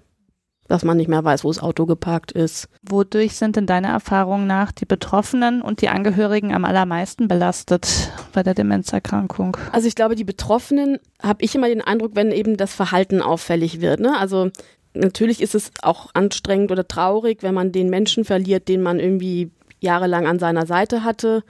Dass 0.69 0.85
man 0.85 0.97
nicht 0.97 1.09
mehr 1.09 1.25
weiß, 1.25 1.45
wo 1.45 1.49
das 1.49 1.61
Auto 1.61 1.87
geparkt 1.87 2.33
ist. 2.33 2.69
Wodurch 2.83 3.37
sind 3.37 3.57
in 3.57 3.67
deiner 3.67 3.89
Erfahrung 3.89 4.47
nach 4.47 4.71
die 4.71 4.85
Betroffenen 4.85 5.63
und 5.63 5.81
die 5.81 5.89
Angehörigen 5.89 6.55
am 6.55 6.65
allermeisten 6.65 7.27
belastet 7.27 8.13
bei 8.33 8.43
der 8.43 8.55
Demenzerkrankung? 8.55 9.57
Also 9.73 9.89
ich 9.89 9.95
glaube, 9.95 10.15
die 10.15 10.25
Betroffenen 10.25 10.99
habe 11.23 11.43
ich 11.43 11.55
immer 11.55 11.69
den 11.69 11.81
Eindruck, 11.81 12.13
wenn 12.15 12.31
eben 12.31 12.57
das 12.57 12.75
Verhalten 12.75 13.23
auffällig 13.23 13.81
wird. 13.81 14.01
Ne? 14.01 14.17
Also 14.19 14.51
natürlich 14.95 15.41
ist 15.41 15.55
es 15.55 15.73
auch 15.83 16.11
anstrengend 16.15 16.71
oder 16.71 16.87
traurig, 16.87 17.43
wenn 17.43 17.55
man 17.55 17.73
den 17.73 17.89
Menschen 17.89 18.25
verliert, 18.25 18.69
den 18.69 18.83
man 18.83 19.01
irgendwie 19.01 19.51
jahrelang 19.81 20.27
an 20.27 20.39
seiner 20.39 20.67
Seite 20.67 21.03
hatte. 21.03 21.45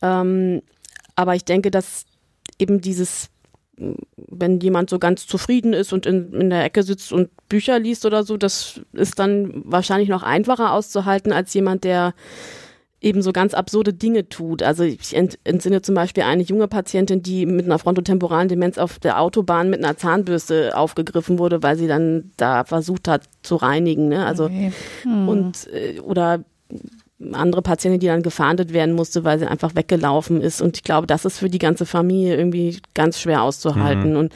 Ähm, 0.00 0.62
aber 1.16 1.34
ich 1.34 1.44
denke, 1.44 1.70
dass 1.70 2.04
eben 2.58 2.80
dieses 2.80 3.30
wenn 4.16 4.60
jemand 4.60 4.90
so 4.90 4.98
ganz 4.98 5.26
zufrieden 5.26 5.72
ist 5.72 5.92
und 5.92 6.06
in, 6.06 6.32
in 6.32 6.50
der 6.50 6.64
Ecke 6.64 6.82
sitzt 6.82 7.12
und 7.12 7.30
Bücher 7.48 7.78
liest 7.78 8.06
oder 8.06 8.24
so, 8.24 8.36
das 8.36 8.80
ist 8.92 9.18
dann 9.18 9.62
wahrscheinlich 9.64 10.08
noch 10.08 10.22
einfacher 10.22 10.72
auszuhalten 10.72 11.32
als 11.32 11.52
jemand, 11.54 11.84
der 11.84 12.14
eben 13.04 13.20
so 13.20 13.32
ganz 13.32 13.52
absurde 13.52 13.92
Dinge 13.92 14.28
tut. 14.28 14.62
Also 14.62 14.82
ich 14.82 15.14
entsinne 15.14 15.82
zum 15.82 15.94
Beispiel 15.94 16.22
eine 16.22 16.42
junge 16.42 16.68
Patientin, 16.68 17.22
die 17.22 17.44
mit 17.44 17.66
einer 17.66 17.78
frontotemporalen 17.78 18.48
Demenz 18.48 18.78
auf 18.78 18.98
der 18.98 19.20
Autobahn 19.20 19.68
mit 19.68 19.84
einer 19.84 19.96
Zahnbürste 19.96 20.76
aufgegriffen 20.76 21.38
wurde, 21.38 21.62
weil 21.62 21.76
sie 21.76 21.86
dann 21.86 22.32
da 22.38 22.64
versucht 22.64 23.06
hat 23.06 23.24
zu 23.42 23.56
reinigen. 23.56 24.08
Ne? 24.08 24.24
Also 24.24 24.46
okay. 24.46 24.72
hm. 25.02 25.28
und 25.28 25.68
äh, 25.72 26.00
oder 26.00 26.44
andere 27.32 27.62
Patientin, 27.62 28.00
die 28.00 28.06
dann 28.06 28.22
gefahndet 28.22 28.72
werden 28.72 28.94
musste, 28.94 29.24
weil 29.24 29.38
sie 29.38 29.46
einfach 29.46 29.74
weggelaufen 29.74 30.40
ist. 30.40 30.60
Und 30.60 30.76
ich 30.76 30.82
glaube, 30.82 31.06
das 31.06 31.24
ist 31.24 31.38
für 31.38 31.48
die 31.48 31.58
ganze 31.58 31.86
Familie 31.86 32.36
irgendwie 32.36 32.78
ganz 32.94 33.20
schwer 33.20 33.42
auszuhalten. 33.42 34.12
Mhm. 34.12 34.16
Und 34.16 34.32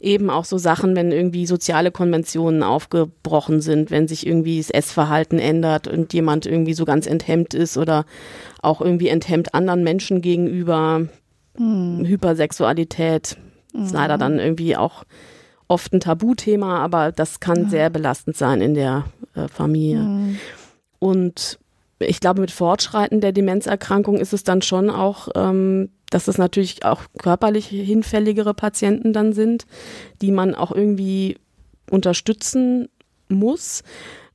eben 0.00 0.30
auch 0.30 0.44
so 0.44 0.58
Sachen, 0.58 0.96
wenn 0.96 1.12
irgendwie 1.12 1.46
soziale 1.46 1.90
Konventionen 1.90 2.62
aufgebrochen 2.62 3.60
sind, 3.60 3.90
wenn 3.90 4.08
sich 4.08 4.26
irgendwie 4.26 4.58
das 4.58 4.70
Essverhalten 4.70 5.38
ändert 5.38 5.88
und 5.88 6.12
jemand 6.12 6.46
irgendwie 6.46 6.74
so 6.74 6.84
ganz 6.84 7.06
enthemmt 7.06 7.54
ist 7.54 7.76
oder 7.76 8.04
auch 8.62 8.80
irgendwie 8.80 9.08
enthemmt 9.08 9.54
anderen 9.54 9.82
Menschen 9.82 10.22
gegenüber. 10.22 11.06
Mhm. 11.58 12.04
Hypersexualität 12.04 13.36
mhm. 13.72 13.84
ist 13.84 13.92
leider 13.92 14.18
dann 14.18 14.38
irgendwie 14.38 14.76
auch 14.76 15.04
oft 15.68 15.92
ein 15.92 16.00
Tabuthema, 16.00 16.78
aber 16.78 17.12
das 17.12 17.40
kann 17.40 17.68
sehr 17.68 17.90
belastend 17.90 18.36
sein 18.36 18.60
in 18.60 18.74
der 18.74 19.04
äh, 19.34 19.48
Familie. 19.48 20.00
Mhm. 20.00 20.38
Und 20.98 21.58
ich 22.00 22.20
glaube, 22.20 22.40
mit 22.40 22.50
Fortschreiten 22.50 23.20
der 23.20 23.32
Demenzerkrankung 23.32 24.18
ist 24.18 24.32
es 24.32 24.44
dann 24.44 24.62
schon 24.62 24.90
auch, 24.90 25.28
ähm, 25.34 25.90
dass 26.10 26.28
es 26.28 26.38
natürlich 26.38 26.84
auch 26.84 27.02
körperlich 27.18 27.66
hinfälligere 27.66 28.54
Patienten 28.54 29.12
dann 29.12 29.32
sind, 29.32 29.66
die 30.22 30.30
man 30.30 30.54
auch 30.54 30.72
irgendwie 30.72 31.38
unterstützen 31.90 32.88
muss. 33.28 33.82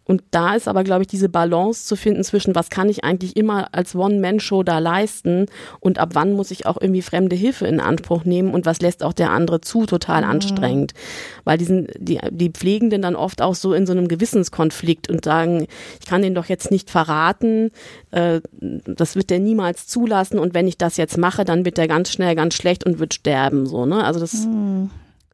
Und 0.06 0.24
da 0.32 0.56
ist 0.56 0.68
aber, 0.68 0.84
glaube 0.84 1.04
ich, 1.04 1.08
diese 1.08 1.30
Balance 1.30 1.86
zu 1.86 1.96
finden 1.96 2.24
zwischen, 2.24 2.56
was 2.56 2.70
kann 2.70 2.90
ich 2.90 3.04
eigentlich 3.04 3.38
immer 3.38 3.74
als 3.74 3.96
One-Man-Show 3.96 4.64
da 4.64 4.80
leisten 4.80 5.46
und 5.80 5.98
ab 5.98 6.10
wann 6.14 6.34
muss 6.34 6.52
ich 6.52 6.66
auch 6.66 6.78
irgendwie 6.80 7.02
fremde 7.02 7.36
Hilfe 7.36 7.68
in 7.68 7.80
Anspruch 7.80 8.26
nehmen 8.26 8.54
und 8.54 8.66
was 8.66 8.82
lässt 8.82 9.04
auch 9.04 9.14
der 9.14 9.32
andere 9.32 9.62
zu, 9.62 9.86
total 9.86 10.24
mhm. 10.24 10.30
anstrengend. 10.30 10.94
Weil 11.46 11.58
diesen, 11.58 11.88
die, 11.98 12.20
die 12.32 12.50
Pflegenden 12.50 13.02
dann 13.02 13.16
oft 13.16 13.42
auch 13.42 13.56
so 13.56 13.74
in 13.74 13.86
so 13.86 13.94
einem 13.94 14.08
Gewissenskonflikt 14.10 15.10
und 15.10 15.24
sagen, 15.24 15.68
ich 16.02 16.06
kann 16.08 16.22
den 16.22 16.36
doch 16.36 16.46
jetzt 16.46 16.70
nicht 16.70 16.90
verraten, 16.90 17.72
äh, 18.12 18.42
das 18.60 19.16
wird 19.16 19.30
der 19.30 19.40
niemals 19.40 19.88
zulassen 19.88 20.38
und 20.38 20.54
wenn 20.54 20.68
ich 20.68 20.78
das 20.78 20.98
jetzt 20.98 21.18
mache, 21.18 21.46
dann 21.46 21.64
wird 21.64 21.78
der 21.78 21.88
ganz 21.88 22.12
schnell 22.12 22.36
ganz 22.36 22.56
schlecht 22.56 22.86
und 22.86 23.00
wird 23.00 23.14
sterben, 23.14 23.66
so, 23.66 23.86
ne? 23.86 24.04
Also 24.04 24.20
das, 24.20 24.34
mhm. 24.46 24.90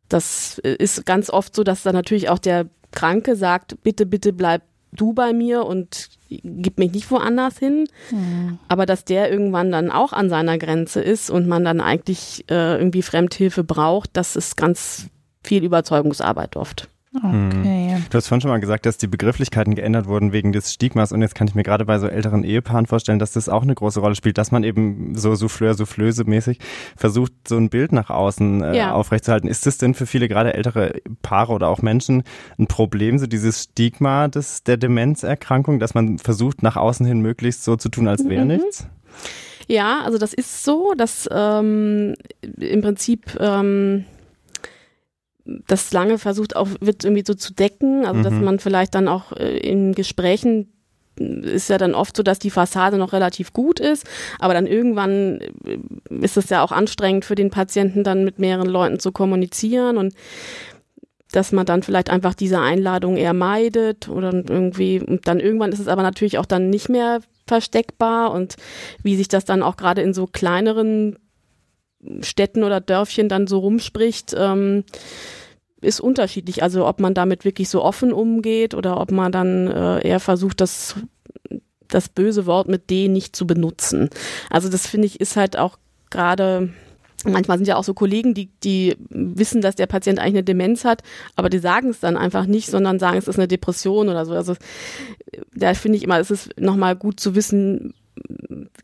das 0.10 0.60
ist 0.60 1.06
ganz 1.06 1.32
oft 1.32 1.56
so, 1.56 1.64
dass 1.64 1.84
dann 1.84 1.96
natürlich 1.96 2.30
auch 2.30 2.40
der 2.40 2.68
Kranke 2.92 3.36
sagt, 3.36 3.82
bitte, 3.84 4.06
bitte 4.06 4.34
bleib 4.34 4.62
du 4.92 5.14
bei 5.14 5.34
mir 5.34 5.66
und 5.66 6.10
gib 6.30 6.80
mich 6.80 6.92
nicht 6.92 7.12
woanders 7.12 7.58
hin. 7.58 7.88
Mhm. 8.12 8.60
Aber 8.68 8.86
dass 8.86 9.06
der 9.06 9.32
irgendwann 9.32 9.72
dann 9.72 9.92
auch 9.92 10.14
an 10.14 10.30
seiner 10.30 10.58
Grenze 10.58 11.02
ist 11.02 11.30
und 11.30 11.48
man 11.48 11.64
dann 11.64 11.82
eigentlich 11.82 12.46
äh, 12.50 12.78
irgendwie 12.78 13.02
Fremdhilfe 13.02 13.64
braucht, 13.64 14.12
das 14.14 14.36
ist 14.36 14.58
ganz 14.58 15.08
viel 15.44 15.64
Überzeugungsarbeit 15.64 16.56
oft. 16.56 16.90
Okay. 17.12 17.98
Du 18.12 18.18
hast 18.18 18.28
vorhin 18.28 18.42
schon 18.42 18.52
mal 18.52 18.60
gesagt, 18.60 18.86
dass 18.86 18.98
die 18.98 19.08
Begrifflichkeiten 19.08 19.74
geändert 19.74 20.06
wurden 20.06 20.32
wegen 20.32 20.52
des 20.52 20.72
Stigmas 20.72 21.12
und 21.12 21.22
jetzt 21.22 21.34
kann 21.34 21.48
ich 21.48 21.56
mir 21.56 21.64
gerade 21.64 21.86
bei 21.86 21.98
so 21.98 22.08
älteren 22.08 22.44
Ehepaaren 22.44 22.86
vorstellen, 22.86 23.18
dass 23.18 23.32
das 23.32 23.50
auch 23.50 23.64
eine 23.64 23.74
große 23.74 24.00
Rolle 24.00 24.14
spielt, 24.14 24.38
dass 24.38 24.52
man 24.52 24.64
eben 24.64 25.16
so 25.16 25.34
Souffleur, 25.34 25.74
Soufflöse 25.74 26.26
mäßig 26.26 26.60
versucht, 26.96 27.34
so 27.48 27.58
ein 27.58 27.70
Bild 27.70 27.94
nach 27.94 28.12
außen 28.12 28.64
äh, 28.64 28.78
ja. 28.78 28.94
aufrechtzuerhalten. 28.94 29.50
Ist 29.50 29.66
das 29.66 29.80
denn 29.80 29.96
für 29.96 30.06
viele 30.06 30.28
gerade 30.28 30.54
ältere 30.54 31.02
Paare 31.24 31.54
oder 31.54 31.70
auch 31.70 31.82
Menschen 31.82 32.24
ein 32.60 32.68
Problem, 32.68 33.18
so 33.18 33.26
dieses 33.26 33.64
Stigma 33.64 34.28
des, 34.28 34.64
der 34.64 34.78
Demenzerkrankung, 34.78 35.80
dass 35.80 35.96
man 35.96 36.20
versucht, 36.20 36.62
nach 36.62 36.76
außen 36.76 37.08
hin 37.08 37.22
möglichst 37.22 37.64
so 37.64 37.76
zu 37.76 37.90
tun, 37.90 38.08
als 38.08 38.24
wäre 38.30 38.44
mhm. 38.44 38.52
nichts? 38.52 38.88
Ja, 39.68 40.02
also 40.04 40.18
das 40.18 40.34
ist 40.34 40.64
so, 40.64 40.94
dass 40.98 41.28
ähm, 41.32 42.16
im 42.60 42.82
Prinzip 42.82 43.38
ähm, 43.40 44.06
das 45.68 45.92
lange 45.92 46.18
versucht 46.18 46.56
auch, 46.56 46.68
wird 46.80 47.04
irgendwie 47.04 47.24
so 47.26 47.34
zu 47.34 47.54
decken, 47.54 48.06
also 48.06 48.20
mhm. 48.20 48.24
dass 48.24 48.34
man 48.34 48.60
vielleicht 48.60 48.96
dann 48.96 49.08
auch 49.08 49.32
äh, 49.34 49.58
in 49.58 49.94
Gesprächen 49.94 50.74
ist 51.20 51.70
ja 51.70 51.78
dann 51.78 51.96
oft 51.96 52.16
so, 52.16 52.24
dass 52.24 52.40
die 52.40 52.50
Fassade 52.50 52.98
noch 52.98 53.12
relativ 53.12 53.52
gut 53.52 53.82
ist, 53.82 54.06
aber 54.40 54.54
dann 54.54 54.68
irgendwann 54.68 55.42
äh, 55.66 55.78
ist 56.22 56.38
es 56.38 56.50
ja 56.50 56.64
auch 56.64 56.72
anstrengend 56.72 57.26
für 57.26 57.36
den 57.36 57.50
Patienten, 57.50 58.04
dann 58.04 58.24
mit 58.24 58.40
mehreren 58.40 58.70
Leuten 58.70 59.00
zu 59.00 59.12
kommunizieren 59.12 59.98
und 59.98 60.14
dass 61.32 61.52
man 61.52 61.66
dann 61.66 61.84
vielleicht 61.84 62.10
einfach 62.10 62.34
diese 62.34 62.60
Einladung 62.60 63.16
eher 63.18 63.34
meidet 63.34 64.10
oder 64.10 64.34
irgendwie, 64.34 65.00
und 65.00 65.28
dann 65.28 65.40
irgendwann 65.40 65.72
ist 65.72 65.80
es 65.80 65.88
aber 65.88 66.02
natürlich 66.02 66.38
auch 66.40 66.46
dann 66.46 66.70
nicht 66.70 66.90
mehr 66.90 67.20
versteckbar. 67.48 68.32
Und 68.32 68.56
wie 69.04 69.16
sich 69.16 69.28
das 69.28 69.46
dann 69.46 69.62
auch 69.62 69.78
gerade 69.78 70.02
in 70.02 70.14
so 70.14 70.26
kleineren 70.26 71.18
Städten 72.22 72.64
oder 72.64 72.82
Dörfchen 72.82 73.30
dann 73.30 73.46
so 73.46 73.60
rumspricht, 73.60 74.34
ähm, 74.38 74.86
ist 75.82 76.00
unterschiedlich. 76.00 76.64
Also 76.64 76.88
ob 76.88 77.00
man 77.00 77.14
damit 77.14 77.46
wirklich 77.46 77.70
so 77.70 77.84
offen 77.84 78.12
umgeht 78.14 78.74
oder 78.74 79.00
ob 79.00 79.12
man 79.12 79.32
dann 79.32 79.68
äh, 79.68 80.08
eher 80.08 80.20
versucht, 80.20 80.62
das, 80.62 80.96
das 81.88 82.10
böse 82.10 82.46
Wort 82.46 82.68
mit 82.68 82.90
D 82.90 83.08
nicht 83.08 83.36
zu 83.36 83.48
benutzen. 83.48 84.10
Also 84.50 84.70
das 84.70 84.88
finde 84.88 85.08
ich 85.08 85.20
ist 85.20 85.36
halt 85.36 85.58
auch 85.58 85.78
gerade 86.10 86.70
Manchmal 87.26 87.58
sind 87.58 87.68
ja 87.68 87.76
auch 87.76 87.84
so 87.84 87.94
Kollegen, 87.94 88.34
die, 88.34 88.50
die 88.64 88.96
wissen, 89.10 89.60
dass 89.62 89.76
der 89.76 89.88
Patient 89.88 90.20
eigentlich 90.20 90.36
eine 90.36 90.44
Demenz 90.44 90.86
hat, 90.86 91.04
aber 91.36 91.50
die 91.50 91.60
sagen 91.60 91.90
es 91.90 92.00
dann 92.00 92.16
einfach 92.16 92.46
nicht, 92.46 92.70
sondern 92.70 92.98
sagen, 92.98 93.18
es 93.18 93.28
ist 93.28 93.38
eine 93.38 93.50
Depression 93.50 94.08
oder 94.08 94.26
so. 94.26 94.34
Also 94.34 94.56
da 95.54 95.74
finde 95.74 95.98
ich 95.98 96.04
immer, 96.04 96.20
es 96.20 96.32
ist 96.32 96.58
nochmal 96.58 96.96
gut 96.96 97.20
zu 97.20 97.36
wissen, 97.36 97.94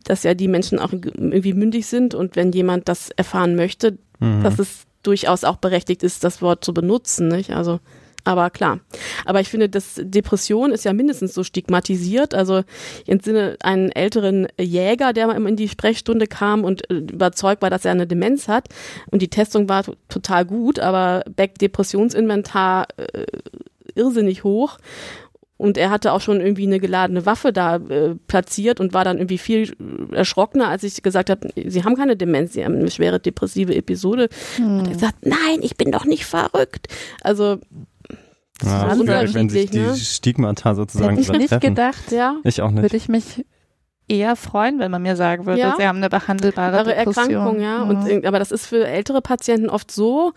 dass 0.04 0.24
ja 0.24 0.34
die 0.34 0.50
Menschen 0.50 0.80
auch 0.80 0.92
irgendwie 0.92 1.54
mündig 1.54 1.86
sind 1.86 2.14
und 2.14 2.36
wenn 2.36 2.52
jemand 2.52 2.90
das 2.90 3.10
erfahren 3.12 3.56
möchte, 3.56 3.98
mhm. 4.20 4.44
dass 4.44 4.60
es 4.60 4.86
durchaus 5.08 5.44
auch 5.44 5.58
berechtigt 5.58 6.04
ist, 6.04 6.24
das 6.24 6.42
Wort 6.42 6.64
zu 6.64 6.74
benutzen, 6.74 7.28
nicht? 7.28 7.52
Also, 7.52 7.80
aber 8.26 8.50
klar. 8.50 8.80
Aber 9.26 9.40
ich 9.40 9.50
finde, 9.50 9.70
dass 9.70 10.02
Depression 10.02 10.72
ist 10.72 10.84
ja 10.84 10.94
mindestens 10.94 11.34
so 11.36 11.44
stigmatisiert. 11.44 12.34
Also 12.34 12.64
ich 13.04 13.10
entsinne 13.10 13.56
einen 13.62 13.92
älteren 13.92 14.48
Jäger, 14.60 15.14
der 15.14 15.28
mal 15.28 15.48
in 15.48 15.56
die 15.56 15.70
Sprechstunde 15.70 16.26
kam 16.26 16.64
und 16.64 16.90
äh, 16.90 16.96
überzeugt 16.96 17.62
war, 17.62 17.70
dass 17.70 17.86
er 17.86 17.92
eine 17.92 18.08
Demenz 18.08 18.48
hat. 18.48 18.68
Und 19.12 19.22
die 19.22 19.30
Testung 19.30 19.70
war 19.70 19.84
total 20.10 20.44
gut, 20.46 20.80
aber 20.80 21.24
Beck 21.36 21.60
Depressionsinventar 21.60 22.88
äh, 22.98 23.26
irrsinnig 23.94 24.44
hoch. 24.44 24.80
Und 25.58 25.78
er 25.78 25.90
hatte 25.90 26.12
auch 26.12 26.20
schon 26.20 26.42
irgendwie 26.42 26.68
eine 26.68 26.80
geladene 26.80 27.26
Waffe 27.26 27.54
da 27.54 27.78
äh, 27.78 28.16
platziert 28.28 28.82
und 28.82 28.94
war 28.94 29.06
dann 29.06 29.18
irgendwie 29.18 29.38
viel 29.38 29.74
erschrockener, 30.12 30.68
als 30.68 30.84
ich 30.84 31.02
gesagt 31.02 31.30
habe, 31.30 31.50
Sie 31.66 31.84
haben 31.86 31.96
keine 31.96 32.18
Demenz, 32.18 32.54
Sie 32.54 32.66
haben 32.66 32.76
eine 32.76 32.92
schwere 32.92 33.22
depressive 33.22 33.74
Episode. 33.74 34.28
Hm. 34.58 34.80
Und 34.80 34.88
er 34.88 34.94
gesagt, 34.94 35.26
nein, 35.26 35.60
ich 35.62 35.78
bin 35.78 35.92
doch 35.92 36.06
nicht 36.06 36.26
verrückt. 36.26 36.88
Also 37.22 37.60
das 38.60 38.70
ja, 38.70 38.92
ist 38.92 39.00
unterschiedlich, 39.00 39.36
wenn 39.36 39.50
sich 39.50 39.70
die 39.70 39.80
ne? 39.80 39.96
Stigmata 39.96 40.76
sozusagen 40.76 41.18
Hätte 41.18 41.34
ich 41.34 41.40
nicht 41.40 41.62
gedacht, 41.62 42.12
ja. 42.12 42.38
Ich 42.44 42.62
auch 42.62 42.72
nicht. 42.72 42.84
Würde 42.84 42.98
ich 42.98 43.10
mich 43.10 43.46
eher 44.08 44.36
freuen, 44.36 44.80
wenn 44.80 44.92
man 44.92 45.02
mir 45.02 45.16
sagen 45.16 45.46
würde, 45.46 45.60
ja. 45.60 45.76
sie 45.78 45.86
haben 45.86 45.98
eine 45.98 46.10
behandelbare 46.10 46.84
Depression. 46.84 47.30
Erkrankung, 47.30 47.62
ja. 47.62 47.84
Und, 47.84 48.04
mhm. 48.04 48.26
aber 48.26 48.40
das 48.40 48.52
ist 48.52 48.68
für 48.68 48.86
ältere 48.88 49.22
Patienten 49.22 49.70
oft 49.70 49.92
so, 49.92 50.34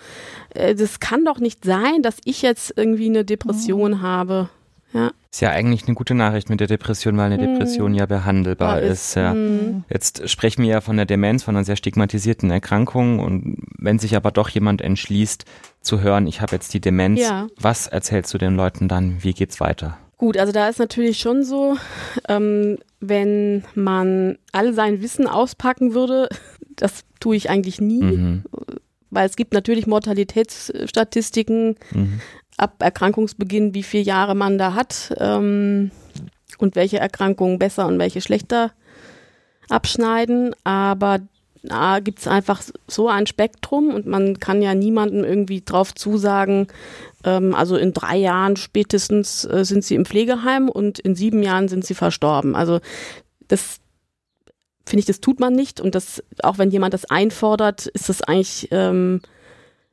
äh, 0.55 0.75
das 0.75 1.01
kann 1.01 1.25
doch 1.25 1.39
nicht 1.39 1.65
sein, 1.65 2.03
dass 2.03 2.17
ich 2.25 2.43
jetzt 2.43 2.73
irgendwie 2.77 3.07
eine 3.07 3.25
Depression 3.25 3.93
mhm. 3.93 4.03
habe. 4.03 4.49
Ja. 4.93 5.11
Ist 5.31 5.41
ja 5.41 5.51
eigentlich 5.51 5.87
eine 5.87 5.95
gute 5.95 6.15
Nachricht 6.15 6.49
mit 6.49 6.61
der 6.61 6.67
Depression, 6.67 7.17
weil 7.19 7.31
eine 7.31 7.37
mhm. 7.37 7.53
Depression 7.53 7.95
ja 7.95 8.07
behandelbar 8.07 8.81
ja, 8.83 8.89
ist. 8.89 9.15
Ja. 9.15 9.35
Mhm. 9.35 9.85
Jetzt 9.91 10.29
sprechen 10.29 10.63
wir 10.63 10.71
ja 10.71 10.81
von 10.81 10.97
der 10.97 11.07
Demenz, 11.07 11.45
von 11.45 11.55
einer 11.55 11.65
sehr 11.65 11.77
stigmatisierten 11.77 12.51
Erkrankung. 12.51 13.21
Und 13.21 13.59
wenn 13.79 13.99
sich 13.99 14.17
aber 14.17 14.31
doch 14.31 14.49
jemand 14.49 14.81
entschließt 14.81 15.45
zu 15.83 16.01
hören, 16.01 16.27
ich 16.27 16.41
habe 16.41 16.57
jetzt 16.57 16.73
die 16.73 16.81
Demenz, 16.81 17.21
ja. 17.21 17.47
was 17.57 17.87
erzählst 17.87 18.33
du 18.33 18.39
den 18.39 18.57
Leuten 18.57 18.89
dann? 18.89 19.23
Wie 19.23 19.35
geht's 19.35 19.61
weiter? 19.61 19.99
Gut, 20.17 20.37
also 20.37 20.53
da 20.53 20.69
ist 20.69 20.79
natürlich 20.81 21.19
schon 21.19 21.45
so, 21.45 21.77
ähm, 22.29 22.79
wenn 22.99 23.65
man 23.75 24.39
all 24.53 24.73
sein 24.73 25.03
Wissen 25.03 25.29
auspacken 25.29 25.95
würde, 25.95 26.29
das 26.77 27.05
tue 27.21 27.37
ich 27.37 27.51
eigentlich 27.51 27.81
nie, 27.81 28.03
mhm. 28.03 28.45
weil 29.11 29.27
es 29.27 29.37
gibt 29.37 29.53
natürlich 29.53 29.87
Mortalitätsstatistiken, 29.87 31.77
mhm 31.93 32.21
ab 32.59 32.75
Erkrankungsbeginn, 32.81 33.75
wie 33.75 33.83
viele 33.83 34.05
Jahre 34.05 34.35
man 34.35 34.59
da 34.59 34.75
hat 34.75 35.15
ähm, 35.19 35.91
und 36.59 36.77
welche 36.77 36.99
Erkrankungen 36.99 37.59
besser 37.59 37.87
und 37.87 37.99
welche 37.99 38.21
schlechter 38.21 38.73
abschneiden. 39.69 40.55
Aber 40.65 41.21
da 41.63 42.01
gibt 42.01 42.21
es 42.21 42.29
einfach 42.29 42.63
so 42.87 43.09
ein 43.09 43.27
Spektrum 43.27 43.93
und 43.95 44.07
man 44.07 44.39
kann 44.39 44.63
ja 44.63 44.75
niemandem 44.75 45.25
irgendwie 45.25 45.63
drauf 45.65 45.95
zusagen, 45.95 46.69
ähm, 47.25 47.55
also 47.55 47.77
in 47.77 47.93
drei 47.93 48.17
Jahren 48.17 48.57
spätestens 48.57 49.45
äh, 49.45 49.65
sind 49.65 49.85
sie 49.85 49.95
im 49.95 50.05
Pflegeheim 50.05 50.69
und 50.69 50.99
in 50.99 51.15
sieben 51.15 51.43
Jahren 51.43 51.69
sind 51.69 51.85
sie 51.85 51.95
verstorben. 51.95 52.55
Also 52.55 52.81
das 53.49 53.79
finde 54.87 55.01
ich, 55.01 55.07
das 55.07 55.21
tut 55.21 55.41
man 55.41 55.55
nicht 55.55 55.81
und 55.81 55.95
das, 55.95 56.23
auch 56.43 56.59
wenn 56.59 56.71
jemand 56.71 56.95
das 56.95 57.05
einfordert, 57.05 57.87
ist 57.87 58.09
das 58.09 58.23
eigentlich 58.23 58.69
ähm, 58.71 59.21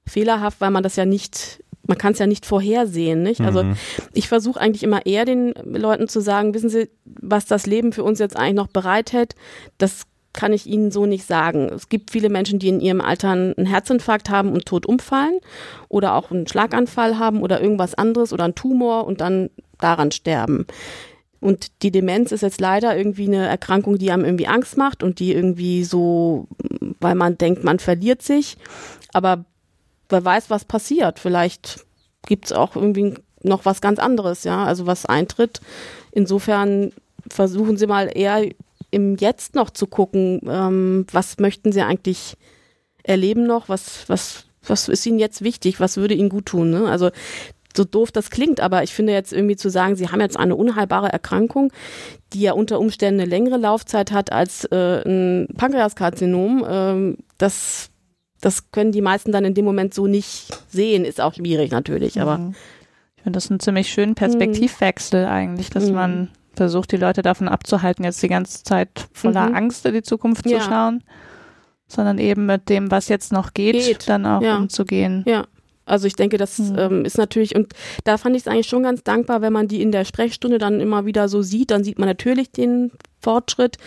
fehlerhaft, 0.07 0.61
weil 0.61 0.71
man 0.71 0.83
das 0.83 0.95
ja 0.95 1.05
nicht 1.05 1.63
man 1.87 1.97
kann 1.97 2.13
es 2.13 2.19
ja 2.19 2.27
nicht 2.27 2.45
vorhersehen, 2.45 3.23
nicht? 3.23 3.41
Also 3.41 3.63
mhm. 3.63 3.75
ich 4.13 4.27
versuche 4.27 4.59
eigentlich 4.59 4.83
immer 4.83 5.05
eher 5.05 5.25
den 5.25 5.53
Leuten 5.63 6.07
zu 6.07 6.19
sagen, 6.19 6.53
wissen 6.53 6.69
Sie, 6.69 6.89
was 7.05 7.45
das 7.45 7.65
Leben 7.65 7.91
für 7.93 8.03
uns 8.03 8.19
jetzt 8.19 8.37
eigentlich 8.37 8.55
noch 8.55 8.67
bereithält, 8.67 9.35
das 9.77 10.03
kann 10.33 10.53
ich 10.53 10.67
Ihnen 10.67 10.91
so 10.91 11.05
nicht 11.05 11.25
sagen. 11.25 11.69
Es 11.73 11.89
gibt 11.89 12.11
viele 12.11 12.29
Menschen, 12.29 12.59
die 12.59 12.67
in 12.67 12.81
ihrem 12.81 13.01
Alter 13.01 13.29
einen 13.29 13.65
Herzinfarkt 13.65 14.29
haben 14.29 14.51
und 14.51 14.65
tot 14.65 14.85
umfallen 14.85 15.39
oder 15.87 16.13
auch 16.13 16.29
einen 16.29 16.47
Schlaganfall 16.47 17.17
haben 17.17 17.41
oder 17.41 17.61
irgendwas 17.61 17.95
anderes 17.95 18.33
oder 18.33 18.43
einen 18.43 18.55
Tumor 18.55 19.07
und 19.07 19.21
dann 19.21 19.49
daran 19.79 20.11
sterben. 20.11 20.67
Und 21.39 21.83
die 21.83 21.91
Demenz 21.91 22.31
ist 22.31 22.41
jetzt 22.41 22.59
leider 22.59 22.97
irgendwie 22.97 23.27
eine 23.27 23.47
Erkrankung, 23.47 23.97
die 23.97 24.11
einem 24.11 24.25
irgendwie 24.25 24.47
Angst 24.47 24.77
macht 24.77 25.03
und 25.03 25.19
die 25.19 25.33
irgendwie 25.33 25.83
so, 25.83 26.47
weil 26.99 27.15
man 27.15 27.37
denkt, 27.37 27.63
man 27.63 27.79
verliert 27.79 28.21
sich. 28.21 28.57
Aber 29.13 29.45
wer 30.09 30.23
weiß, 30.23 30.49
was 30.49 30.65
passiert. 30.65 31.19
Vielleicht 31.19 31.85
gibt 32.25 32.45
es 32.45 32.51
auch 32.51 32.75
irgendwie 32.75 33.15
noch 33.43 33.65
was 33.65 33.81
ganz 33.81 33.99
anderes, 33.99 34.43
ja, 34.43 34.63
also 34.65 34.87
was 34.87 35.05
eintritt. 35.05 35.61
Insofern 36.11 36.91
versuchen 37.29 37.77
Sie 37.77 37.87
mal 37.87 38.09
eher 38.13 38.49
im 38.91 39.15
Jetzt 39.17 39.55
noch 39.55 39.69
zu 39.69 39.87
gucken, 39.87 40.41
ähm, 40.47 41.05
was 41.11 41.37
möchten 41.39 41.71
Sie 41.71 41.81
eigentlich 41.81 42.37
erleben 43.03 43.45
noch, 43.45 43.69
was, 43.69 44.05
was, 44.07 44.45
was 44.65 44.87
ist 44.87 45.05
Ihnen 45.05 45.19
jetzt 45.19 45.43
wichtig, 45.43 45.79
was 45.79 45.97
würde 45.97 46.15
Ihnen 46.15 46.29
gut 46.29 46.47
tun. 46.47 46.69
Ne? 46.71 46.89
Also 46.89 47.11
so 47.75 47.83
doof 47.83 48.11
das 48.11 48.29
klingt, 48.29 48.59
aber 48.61 48.83
ich 48.83 48.93
finde 48.93 49.13
jetzt 49.13 49.33
irgendwie 49.33 49.55
zu 49.55 49.69
sagen, 49.69 49.95
sie 49.95 50.07
haben 50.07 50.21
jetzt 50.21 50.37
eine 50.37 50.55
unheilbare 50.55 51.11
Erkrankung, 51.11 51.71
die 52.33 52.41
ja 52.41 52.53
unter 52.53 52.79
Umständen 52.79 53.19
eine 53.19 53.29
längere 53.29 53.57
Laufzeit 53.57 54.11
hat 54.11 54.31
als 54.31 54.65
äh, 54.65 55.01
ein 55.05 55.47
Pankreaskarzinom, 55.57 56.65
ähm, 56.67 57.17
das, 57.37 57.89
das 58.45 58.71
können 58.71 58.91
die 58.91 59.01
meisten 59.01 59.31
dann 59.31 59.43
in 59.43 59.55
dem 59.55 59.65
Moment 59.65 59.95
so 59.95 60.05
nicht 60.05 60.55
sehen, 60.69 61.03
ist 61.03 61.19
auch 61.19 61.33
schwierig 61.33 61.71
natürlich, 61.71 62.21
aber. 62.21 62.37
Mhm. 62.37 62.55
Ich 63.17 63.23
finde 63.23 63.37
das 63.37 63.49
einen 63.49 63.59
ziemlich 63.59 63.89
schönen 63.89 64.13
Perspektivwechsel 64.13 65.23
mhm. 65.23 65.31
eigentlich, 65.31 65.71
dass 65.71 65.87
mhm. 65.87 65.95
man 65.95 66.29
versucht, 66.53 66.91
die 66.91 66.97
Leute 66.97 67.23
davon 67.23 67.47
abzuhalten, 67.47 68.05
jetzt 68.05 68.21
die 68.21 68.27
ganze 68.27 68.63
Zeit 68.63 69.07
voller 69.13 69.49
mhm. 69.49 69.55
Angst 69.55 69.83
in 69.87 69.95
die 69.95 70.03
Zukunft 70.03 70.47
ja. 70.47 70.59
zu 70.59 70.65
schauen, 70.65 71.03
sondern 71.87 72.19
eben 72.19 72.45
mit 72.45 72.69
dem, 72.69 72.91
was 72.91 73.09
jetzt 73.09 73.33
noch 73.33 73.55
geht, 73.55 73.73
geht. 73.77 74.07
dann 74.07 74.27
auch 74.27 74.43
ja. 74.43 74.57
umzugehen. 74.57 75.23
Ja. 75.25 75.47
Also 75.85 76.07
ich 76.07 76.15
denke, 76.15 76.37
das 76.37 76.57
mhm. 76.59 76.75
ähm, 76.77 77.05
ist 77.05 77.17
natürlich, 77.17 77.55
und 77.55 77.73
da 78.03 78.17
fand 78.17 78.35
ich 78.35 78.43
es 78.43 78.47
eigentlich 78.47 78.67
schon 78.67 78.83
ganz 78.83 79.03
dankbar, 79.03 79.41
wenn 79.41 79.53
man 79.53 79.67
die 79.67 79.81
in 79.81 79.91
der 79.91 80.05
Sprechstunde 80.05 80.57
dann 80.57 80.79
immer 80.79 81.05
wieder 81.05 81.29
so 81.29 81.41
sieht, 81.41 81.71
dann 81.71 81.83
sieht 81.83 81.99
man 81.99 82.07
natürlich 82.07 82.51
den 82.51 82.91
Fortschritt. 83.21 83.77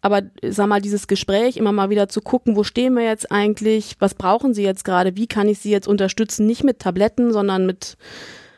Aber 0.00 0.22
sag 0.42 0.68
mal, 0.68 0.80
dieses 0.80 1.06
Gespräch 1.06 1.56
immer 1.56 1.72
mal 1.72 1.90
wieder 1.90 2.08
zu 2.08 2.20
gucken, 2.20 2.56
wo 2.56 2.64
stehen 2.64 2.94
wir 2.94 3.04
jetzt 3.04 3.32
eigentlich, 3.32 3.96
was 3.98 4.14
brauchen 4.14 4.54
sie 4.54 4.62
jetzt 4.62 4.84
gerade, 4.84 5.16
wie 5.16 5.26
kann 5.26 5.48
ich 5.48 5.58
sie 5.58 5.70
jetzt 5.70 5.88
unterstützen, 5.88 6.46
nicht 6.46 6.64
mit 6.64 6.80
Tabletten, 6.80 7.32
sondern 7.32 7.66
mit 7.66 7.96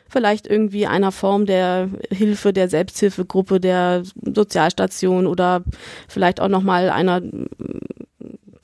vielleicht 0.09 0.45
irgendwie 0.45 0.87
einer 0.87 1.13
Form 1.13 1.45
der 1.45 1.89
Hilfe, 2.11 2.51
der 2.51 2.67
Selbsthilfegruppe, 2.67 3.61
der 3.61 4.03
Sozialstation 4.35 5.25
oder 5.25 5.63
vielleicht 6.09 6.41
auch 6.41 6.49
nochmal 6.49 6.89
einer 6.89 7.21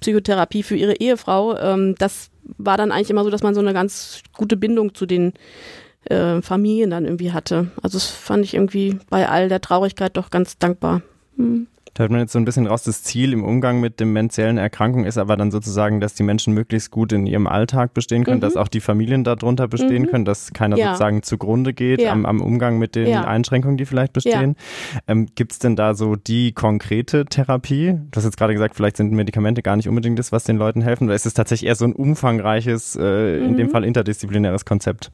Psychotherapie 0.01 0.63
für 0.63 0.75
ihre 0.75 0.95
Ehefrau. 0.95 1.57
Ähm, 1.57 1.95
das 1.97 2.29
war 2.57 2.77
dann 2.77 2.91
eigentlich 2.91 3.09
immer 3.09 3.23
so, 3.23 3.29
dass 3.29 3.43
man 3.43 3.55
so 3.55 3.61
eine 3.61 3.73
ganz 3.73 4.21
gute 4.33 4.57
Bindung 4.57 4.93
zu 4.93 5.05
den 5.05 5.33
äh, 6.05 6.41
Familien 6.41 6.89
dann 6.89 7.05
irgendwie 7.05 7.31
hatte. 7.31 7.71
Also 7.81 7.97
das 7.97 8.07
fand 8.07 8.45
ich 8.45 8.53
irgendwie 8.53 8.99
bei 9.09 9.27
all 9.27 9.49
der 9.49 9.61
Traurigkeit 9.61 10.15
doch 10.17 10.29
ganz 10.29 10.57
dankbar. 10.57 11.01
Hm. 11.35 11.67
Da 11.97 12.03
hört 12.03 12.11
man 12.11 12.19
jetzt 12.19 12.31
so 12.31 12.37
ein 12.37 12.45
bisschen 12.45 12.67
raus, 12.67 12.83
das 12.83 13.01
Ziel 13.01 13.33
im 13.33 13.43
Umgang 13.43 13.79
mit 13.79 13.99
dementiellen 13.99 14.59
Erkrankungen 14.59 15.07
ist 15.07 15.17
aber 15.17 15.35
dann 15.35 15.49
sozusagen, 15.49 15.99
dass 15.99 16.13
die 16.13 16.21
Menschen 16.21 16.53
möglichst 16.53 16.91
gut 16.91 17.11
in 17.11 17.25
ihrem 17.25 17.47
Alltag 17.47 17.95
bestehen 17.95 18.23
können, 18.23 18.37
mhm. 18.37 18.41
dass 18.41 18.55
auch 18.55 18.67
die 18.67 18.81
Familien 18.81 19.23
darunter 19.23 19.67
bestehen 19.67 20.03
mhm. 20.03 20.07
können, 20.07 20.23
dass 20.23 20.53
keiner 20.53 20.77
ja. 20.77 20.89
sozusagen 20.89 21.23
zugrunde 21.23 21.73
geht 21.73 21.99
ja. 21.99 22.11
am, 22.11 22.27
am, 22.27 22.39
Umgang 22.39 22.77
mit 22.77 22.93
den 22.93 23.07
ja. 23.07 23.23
Einschränkungen, 23.23 23.77
die 23.77 23.87
vielleicht 23.87 24.13
bestehen. 24.13 24.55
Ähm, 25.07 25.25
Gibt 25.33 25.53
es 25.53 25.57
denn 25.57 25.75
da 25.75 25.95
so 25.95 26.15
die 26.15 26.51
konkrete 26.51 27.25
Therapie? 27.25 27.93
Du 28.11 28.17
hast 28.17 28.25
jetzt 28.25 28.37
gerade 28.37 28.53
gesagt, 28.53 28.75
vielleicht 28.75 28.97
sind 28.97 29.11
Medikamente 29.13 29.63
gar 29.63 29.75
nicht 29.75 29.89
unbedingt 29.89 30.19
das, 30.19 30.31
was 30.31 30.43
den 30.43 30.57
Leuten 30.57 30.83
helfen, 30.83 31.05
oder 31.05 31.15
ist 31.15 31.25
es 31.25 31.33
tatsächlich 31.33 31.67
eher 31.67 31.75
so 31.75 31.85
ein 31.85 31.93
umfangreiches, 31.93 32.95
äh, 32.95 33.39
mhm. 33.39 33.45
in 33.45 33.57
dem 33.57 33.67
mhm. 33.67 33.71
Fall 33.71 33.83
interdisziplinäres 33.83 34.65
Konzept? 34.65 35.09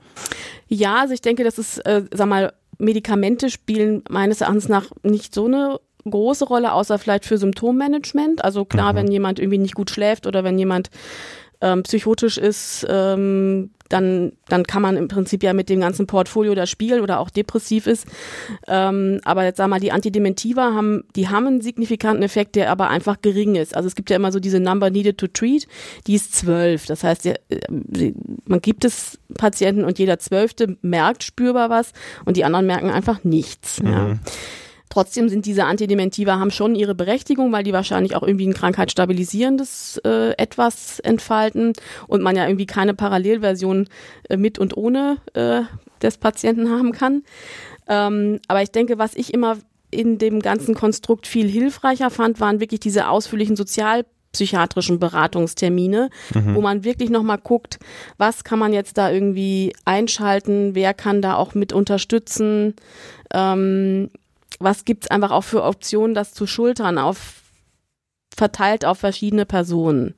Ja, 0.67 0.97
also 0.99 1.13
ich 1.13 1.21
denke, 1.21 1.45
das 1.45 1.57
ist, 1.57 1.77
äh, 1.85 2.03
sag 2.11 2.27
mal, 2.27 2.51
Medikamente 2.77 3.49
spielen 3.49 4.03
meines 4.09 4.41
Erachtens 4.41 4.67
nach 4.67 4.91
nicht 5.03 5.33
so 5.33 5.45
eine 5.45 5.79
große 6.09 6.45
Rolle, 6.45 6.73
außer 6.73 6.97
vielleicht 6.99 7.25
für 7.25 7.37
Symptommanagement. 7.37 8.43
Also 8.43 8.65
klar, 8.65 8.93
mhm. 8.93 8.97
wenn 8.97 9.11
jemand 9.11 9.39
irgendwie 9.39 9.57
nicht 9.57 9.75
gut 9.75 9.89
schläft 9.89 10.27
oder 10.27 10.43
wenn 10.43 10.57
jemand 10.57 10.89
ähm, 11.61 11.83
psychotisch 11.83 12.37
ist, 12.37 12.85
ähm, 12.89 13.71
dann, 13.93 14.33
dann 14.47 14.65
kann 14.65 14.81
man 14.81 14.97
im 14.97 15.07
Prinzip 15.07 15.43
ja 15.43 15.53
mit 15.53 15.69
dem 15.69 15.79
ganzen 15.79 16.07
Portfolio 16.07 16.55
da 16.55 16.65
spielen 16.65 17.01
oder 17.01 17.19
auch 17.19 17.29
depressiv 17.29 17.85
ist. 17.85 18.07
Ähm, 18.67 19.21
aber 19.23 19.43
jetzt 19.43 19.57
sag 19.57 19.67
mal, 19.67 19.79
die 19.79 19.91
Antidementiva 19.91 20.73
haben, 20.73 21.03
die 21.15 21.29
haben 21.29 21.47
einen 21.47 21.61
signifikanten 21.61 22.23
Effekt, 22.23 22.55
der 22.55 22.71
aber 22.71 22.89
einfach 22.89 23.21
gering 23.21 23.55
ist. 23.55 23.75
Also 23.75 23.87
es 23.87 23.95
gibt 23.95 24.09
ja 24.09 24.15
immer 24.15 24.31
so 24.31 24.39
diese 24.39 24.59
Number 24.59 24.89
needed 24.89 25.17
to 25.17 25.27
treat, 25.27 25.67
die 26.07 26.15
ist 26.15 26.35
zwölf. 26.35 26.85
Das 26.85 27.03
heißt, 27.03 27.27
äh, 27.27 27.35
man 28.45 28.61
gibt 28.61 28.83
es 28.83 29.19
Patienten 29.35 29.85
und 29.85 29.99
jeder 29.99 30.19
Zwölfte 30.19 30.77
merkt 30.81 31.23
spürbar 31.23 31.69
was 31.69 31.93
und 32.25 32.35
die 32.35 32.45
anderen 32.45 32.65
merken 32.65 32.89
einfach 32.89 33.23
nichts. 33.23 33.81
Mhm. 33.81 33.89
Ja. 33.89 34.17
Trotzdem 34.89 35.27
sind 35.27 35.45
diese 35.45 35.65
Antidementiva 35.65 36.37
haben 36.39 36.51
schon 36.51 36.75
ihre 36.75 36.93
Berechtigung, 36.93 37.51
weil 37.51 37.63
die 37.63 37.73
wahrscheinlich 37.73 38.15
auch 38.15 38.23
irgendwie 38.23 38.47
ein 38.47 38.53
krankheitsstabilisierendes 38.53 40.01
äh, 40.05 40.31
etwas 40.37 40.99
entfalten 40.99 41.73
und 42.07 42.21
man 42.21 42.35
ja 42.35 42.45
irgendwie 42.45 42.67
keine 42.67 42.93
Parallelversion 42.93 43.87
äh, 44.29 44.37
mit 44.37 44.59
und 44.59 44.77
ohne 44.77 45.17
äh, 45.33 45.61
des 46.01 46.17
Patienten 46.17 46.69
haben 46.69 46.91
kann. 46.91 47.23
Ähm, 47.87 48.39
aber 48.47 48.61
ich 48.61 48.71
denke, 48.71 48.97
was 48.99 49.15
ich 49.15 49.33
immer 49.33 49.57
in 49.89 50.17
dem 50.17 50.41
ganzen 50.41 50.75
Konstrukt 50.75 51.27
viel 51.27 51.47
hilfreicher 51.47 52.09
fand, 52.09 52.39
waren 52.39 52.59
wirklich 52.59 52.79
diese 52.79 53.07
ausführlichen 53.07 53.55
sozialpsychiatrischen 53.55 54.99
Beratungstermine, 54.99 56.09
mhm. 56.33 56.55
wo 56.55 56.61
man 56.61 56.83
wirklich 56.83 57.09
nochmal 57.09 57.37
guckt, 57.37 57.79
was 58.17 58.43
kann 58.43 58.59
man 58.59 58.73
jetzt 58.73 58.97
da 58.97 59.11
irgendwie 59.11 59.73
einschalten, 59.85 60.75
wer 60.75 60.93
kann 60.93 61.21
da 61.21 61.35
auch 61.35 61.53
mit 61.53 61.73
unterstützen. 61.73 62.75
Ähm, 63.33 64.09
was 64.59 64.85
gibt's 64.85 65.09
einfach 65.09 65.31
auch 65.31 65.43
für 65.43 65.63
Optionen, 65.63 66.13
das 66.13 66.33
zu 66.33 66.47
schultern, 66.47 66.97
auf, 66.97 67.41
verteilt 68.35 68.85
auf 68.85 68.99
verschiedene 68.99 69.45
Personen. 69.45 70.15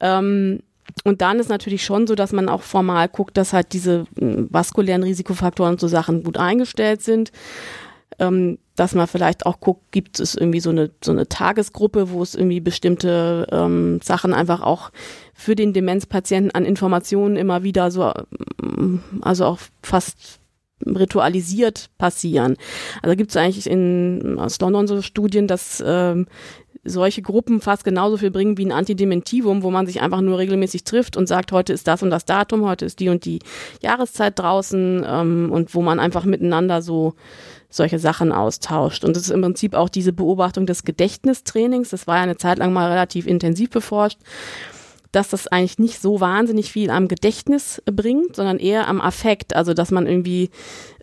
Ähm, 0.00 0.60
und 1.04 1.22
dann 1.22 1.38
ist 1.38 1.48
natürlich 1.48 1.84
schon 1.84 2.06
so, 2.06 2.14
dass 2.14 2.32
man 2.32 2.48
auch 2.48 2.62
formal 2.62 3.08
guckt, 3.08 3.36
dass 3.36 3.52
halt 3.52 3.72
diese 3.72 4.04
hm, 4.18 4.48
vaskulären 4.50 5.02
Risikofaktoren 5.02 5.72
und 5.72 5.80
so 5.80 5.88
Sachen 5.88 6.22
gut 6.22 6.38
eingestellt 6.38 7.02
sind. 7.02 7.32
Ähm, 8.18 8.58
dass 8.76 8.94
man 8.94 9.06
vielleicht 9.06 9.46
auch 9.46 9.60
guckt, 9.60 9.90
gibt 9.90 10.20
es 10.20 10.34
irgendwie 10.34 10.60
so 10.60 10.70
eine, 10.70 10.90
so 11.02 11.12
eine 11.12 11.28
Tagesgruppe, 11.28 12.10
wo 12.10 12.22
es 12.22 12.34
irgendwie 12.34 12.60
bestimmte 12.60 13.46
ähm, 13.50 14.00
Sachen 14.02 14.34
einfach 14.34 14.62
auch 14.62 14.90
für 15.34 15.54
den 15.54 15.72
Demenzpatienten 15.72 16.54
an 16.54 16.64
Informationen 16.64 17.36
immer 17.36 17.62
wieder 17.62 17.90
so, 17.90 18.12
hm, 18.60 19.02
also 19.22 19.46
auch 19.46 19.58
fast 19.82 20.41
ritualisiert 20.86 21.90
passieren. 21.98 22.56
Also 23.02 23.16
gibt 23.16 23.30
es 23.30 23.36
eigentlich 23.36 23.68
in, 23.68 24.38
aus 24.38 24.60
London 24.60 24.86
so 24.86 25.02
Studien, 25.02 25.46
dass 25.46 25.82
ähm, 25.84 26.26
solche 26.84 27.22
Gruppen 27.22 27.60
fast 27.60 27.84
genauso 27.84 28.16
viel 28.16 28.30
bringen 28.30 28.58
wie 28.58 28.64
ein 28.64 28.72
Antidementivum, 28.72 29.62
wo 29.62 29.70
man 29.70 29.86
sich 29.86 30.00
einfach 30.00 30.20
nur 30.20 30.38
regelmäßig 30.38 30.84
trifft 30.84 31.16
und 31.16 31.28
sagt, 31.28 31.52
heute 31.52 31.72
ist 31.72 31.86
das 31.86 32.02
und 32.02 32.10
das 32.10 32.24
Datum, 32.24 32.64
heute 32.64 32.84
ist 32.84 32.98
die 32.98 33.08
und 33.08 33.24
die 33.24 33.38
Jahreszeit 33.80 34.38
draußen 34.38 35.04
ähm, 35.06 35.50
und 35.52 35.74
wo 35.74 35.82
man 35.82 36.00
einfach 36.00 36.24
miteinander 36.24 36.82
so 36.82 37.14
solche 37.70 37.98
Sachen 37.98 38.32
austauscht. 38.32 39.04
Und 39.04 39.16
das 39.16 39.24
ist 39.24 39.30
im 39.30 39.40
Prinzip 39.40 39.74
auch 39.74 39.88
diese 39.88 40.12
Beobachtung 40.12 40.66
des 40.66 40.84
Gedächtnistrainings. 40.84 41.90
Das 41.90 42.06
war 42.06 42.16
ja 42.16 42.22
eine 42.22 42.36
Zeit 42.36 42.58
lang 42.58 42.72
mal 42.72 42.90
relativ 42.90 43.26
intensiv 43.26 43.70
beforscht 43.70 44.18
dass 45.12 45.28
das 45.28 45.46
eigentlich 45.46 45.78
nicht 45.78 46.00
so 46.00 46.20
wahnsinnig 46.20 46.72
viel 46.72 46.90
am 46.90 47.06
Gedächtnis 47.06 47.82
bringt, 47.84 48.34
sondern 48.36 48.58
eher 48.58 48.88
am 48.88 49.00
Affekt. 49.00 49.54
Also 49.54 49.74
dass 49.74 49.90
man 49.90 50.06
irgendwie 50.06 50.50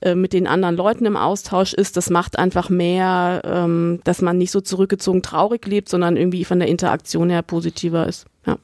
äh, 0.01 0.15
mit 0.15 0.33
den 0.33 0.47
anderen 0.47 0.75
Leuten 0.75 1.05
im 1.05 1.15
Austausch 1.15 1.73
ist. 1.73 1.95
Das 1.95 2.09
macht 2.09 2.37
einfach 2.39 2.69
mehr, 2.69 3.41
ähm, 3.45 4.01
dass 4.03 4.21
man 4.21 4.37
nicht 4.37 4.51
so 4.51 4.61
zurückgezogen 4.61 5.21
traurig 5.21 5.65
lebt, 5.67 5.89
sondern 5.89 6.17
irgendwie 6.17 6.43
von 6.43 6.59
der 6.59 6.67
Interaktion 6.67 7.29
her 7.29 7.43
positiver 7.43 8.07
ist. 8.07 8.25
Ja. 8.45 8.57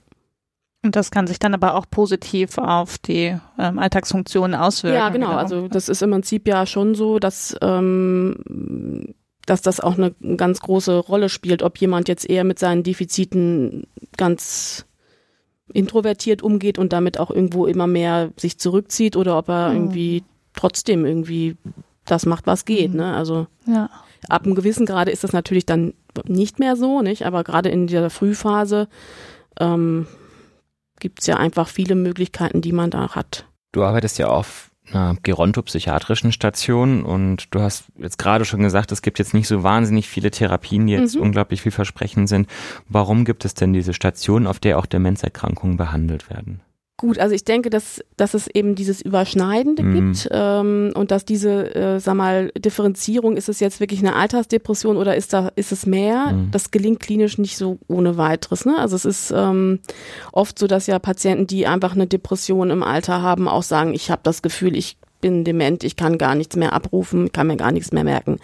Und 0.83 0.95
das 0.95 1.11
kann 1.11 1.27
sich 1.27 1.39
dann 1.39 1.53
aber 1.53 1.75
auch 1.75 1.85
positiv 1.89 2.57
auf 2.57 2.97
die 2.97 3.37
ähm, 3.59 3.79
Alltagsfunktionen 3.79 4.55
auswirken. 4.55 4.97
Ja, 4.97 5.09
genau. 5.09 5.31
Also 5.31 5.67
das 5.67 5.89
ist 5.89 6.01
im 6.01 6.11
Prinzip 6.11 6.47
ja 6.47 6.65
schon 6.65 6.95
so, 6.95 7.19
dass 7.19 7.55
ähm, 7.61 9.13
dass 9.45 9.61
das 9.61 9.79
auch 9.79 9.97
eine 9.97 10.11
ganz 10.37 10.59
große 10.59 10.97
Rolle 10.97 11.29
spielt, 11.29 11.61
ob 11.61 11.77
jemand 11.77 12.07
jetzt 12.07 12.27
eher 12.27 12.43
mit 12.43 12.57
seinen 12.57 12.81
Defiziten 12.81 13.83
ganz 14.17 14.85
introvertiert 15.73 16.41
umgeht 16.41 16.77
und 16.77 16.93
damit 16.93 17.19
auch 17.19 17.31
irgendwo 17.31 17.65
immer 17.65 17.87
mehr 17.87 18.31
sich 18.37 18.57
zurückzieht 18.59 19.15
oder 19.15 19.37
ob 19.37 19.49
er 19.49 19.69
mhm. 19.69 19.75
irgendwie 19.75 20.23
trotzdem 20.53 21.05
irgendwie 21.05 21.57
das 22.05 22.25
macht, 22.25 22.47
was 22.47 22.65
geht. 22.65 22.91
Mhm. 22.91 22.97
Ne? 22.97 23.15
Also 23.15 23.47
ja. 23.65 23.89
ab 24.29 24.45
einem 24.45 24.55
gewissen 24.55 24.85
Grade 24.85 25.11
ist 25.11 25.23
das 25.23 25.33
natürlich 25.33 25.65
dann 25.65 25.93
nicht 26.25 26.59
mehr 26.59 26.75
so, 26.75 27.01
nicht? 27.01 27.25
Aber 27.25 27.43
gerade 27.43 27.69
in 27.69 27.87
dieser 27.87 28.09
Frühphase 28.09 28.87
ähm, 29.59 30.07
gibt 30.99 31.21
es 31.21 31.27
ja 31.27 31.37
einfach 31.37 31.67
viele 31.67 31.95
Möglichkeiten, 31.95 32.61
die 32.61 32.71
man 32.71 32.89
da 32.89 33.15
hat. 33.15 33.45
Du 33.73 33.83
arbeitest 33.83 34.17
ja 34.17 34.27
auf 34.27 34.71
einer 34.91 35.17
gerontopsychiatrischen 35.23 36.31
Station 36.31 37.03
und 37.03 37.53
du 37.53 37.61
hast 37.61 37.85
jetzt 37.97 38.17
gerade 38.17 38.45
schon 38.45 38.61
gesagt, 38.61 38.91
es 38.91 39.01
gibt 39.01 39.19
jetzt 39.19 39.33
nicht 39.33 39.47
so 39.47 39.63
wahnsinnig 39.63 40.07
viele 40.07 40.31
Therapien, 40.31 40.87
die 40.87 40.93
jetzt 40.93 41.15
mhm. 41.15 41.23
unglaublich 41.23 41.61
vielversprechend 41.61 42.29
sind. 42.29 42.47
Warum 42.87 43.25
gibt 43.25 43.45
es 43.45 43.53
denn 43.53 43.73
diese 43.73 43.93
Station, 43.93 44.47
auf 44.47 44.59
der 44.59 44.77
auch 44.77 44.85
Demenzerkrankungen 44.85 45.77
behandelt 45.77 46.29
werden? 46.29 46.61
Gut, 46.97 47.19
also 47.19 47.35
ich 47.35 47.43
denke, 47.43 47.69
dass, 47.69 48.01
dass 48.15 48.33
es 48.33 48.47
eben 48.47 48.75
dieses 48.75 49.01
Überschneidende 49.01 49.83
mm. 49.83 49.93
gibt 49.93 50.29
ähm, 50.31 50.93
und 50.95 51.11
dass 51.11 51.25
diese, 51.25 51.75
äh, 51.75 51.99
sag 51.99 52.15
mal, 52.15 52.51
Differenzierung, 52.57 53.35
ist 53.35 53.49
es 53.49 53.59
jetzt 53.59 53.81
wirklich 53.81 53.99
eine 53.99 54.15
Altersdepression 54.15 54.95
oder 54.95 55.13
ist 55.17 55.33
da 55.33 55.51
ist 55.57 55.73
es 55.73 55.85
mehr? 55.85 56.31
Mm. 56.31 56.51
Das 56.51 56.71
gelingt 56.71 57.01
klinisch 57.01 57.37
nicht 57.37 57.57
so 57.57 57.79
ohne 57.89 58.15
weiteres. 58.15 58.65
Ne? 58.65 58.77
Also 58.77 58.95
es 58.95 59.03
ist 59.03 59.33
ähm, 59.35 59.79
oft 60.31 60.57
so, 60.57 60.67
dass 60.67 60.87
ja 60.87 60.97
Patienten, 60.97 61.47
die 61.47 61.67
einfach 61.67 61.95
eine 61.95 62.07
Depression 62.07 62.69
im 62.69 62.81
Alter 62.81 63.21
haben, 63.21 63.49
auch 63.49 63.63
sagen, 63.63 63.93
ich 63.93 64.09
habe 64.09 64.21
das 64.23 64.41
Gefühl, 64.41 64.77
ich 64.77 64.97
bin 65.19 65.43
dement, 65.43 65.83
ich 65.83 65.97
kann 65.97 66.17
gar 66.17 66.33
nichts 66.33 66.55
mehr 66.55 66.71
abrufen, 66.71 67.33
kann 67.33 67.47
mir 67.47 67.57
gar 67.57 67.73
nichts 67.73 67.91
mehr 67.91 68.05
merken. 68.05 68.39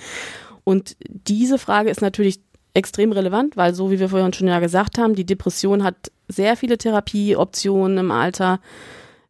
Und 0.66 0.97
diese 1.08 1.58
Frage 1.58 1.89
ist 1.89 2.02
natürlich 2.02 2.41
extrem 2.74 3.11
relevant, 3.11 3.57
weil 3.57 3.74
so 3.74 3.91
wie 3.91 3.99
wir 3.99 4.09
vorhin 4.09 4.34
schon 4.34 4.47
ja 4.47 4.59
gesagt 4.59 4.97
haben, 4.97 5.15
die 5.15 5.26
Depression 5.26 5.84
hat 5.84 6.11
sehr 6.28 6.55
viele 6.55 6.78
Therapieoptionen 6.78 7.97
im 7.97 8.11
Alter, 8.11 8.59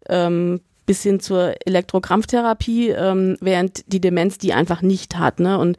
ähm, 0.10 0.62
bis 0.86 1.04
hin 1.04 1.20
zur 1.20 1.56
Elektrokrampftherapie, 1.66 2.90
ähm, 2.90 3.38
während 3.40 3.92
die 3.92 4.02
Demenz 4.02 4.38
die 4.38 4.54
einfach 4.54 4.82
nicht 4.82 5.18
hat. 5.18 5.40
Ne? 5.40 5.58
Und 5.58 5.78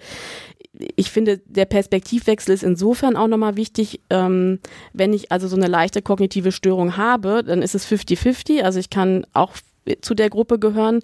ich 0.96 1.10
finde, 1.10 1.38
der 1.44 1.66
Perspektivwechsel 1.66 2.54
ist 2.54 2.62
insofern 2.62 3.16
auch 3.16 3.28
nochmal 3.28 3.56
wichtig, 3.56 4.00
ähm, 4.10 4.58
wenn 4.92 5.12
ich 5.12 5.30
also 5.30 5.46
so 5.48 5.56
eine 5.56 5.66
leichte 5.66 6.02
kognitive 6.02 6.50
Störung 6.50 6.96
habe, 6.96 7.44
dann 7.44 7.62
ist 7.62 7.74
es 7.74 7.86
50-50. 7.86 8.62
Also 8.62 8.78
ich 8.78 8.90
kann 8.90 9.26
auch 9.34 9.52
zu 10.01 10.14
der 10.14 10.30
Gruppe 10.30 10.59
gehören, 10.59 11.01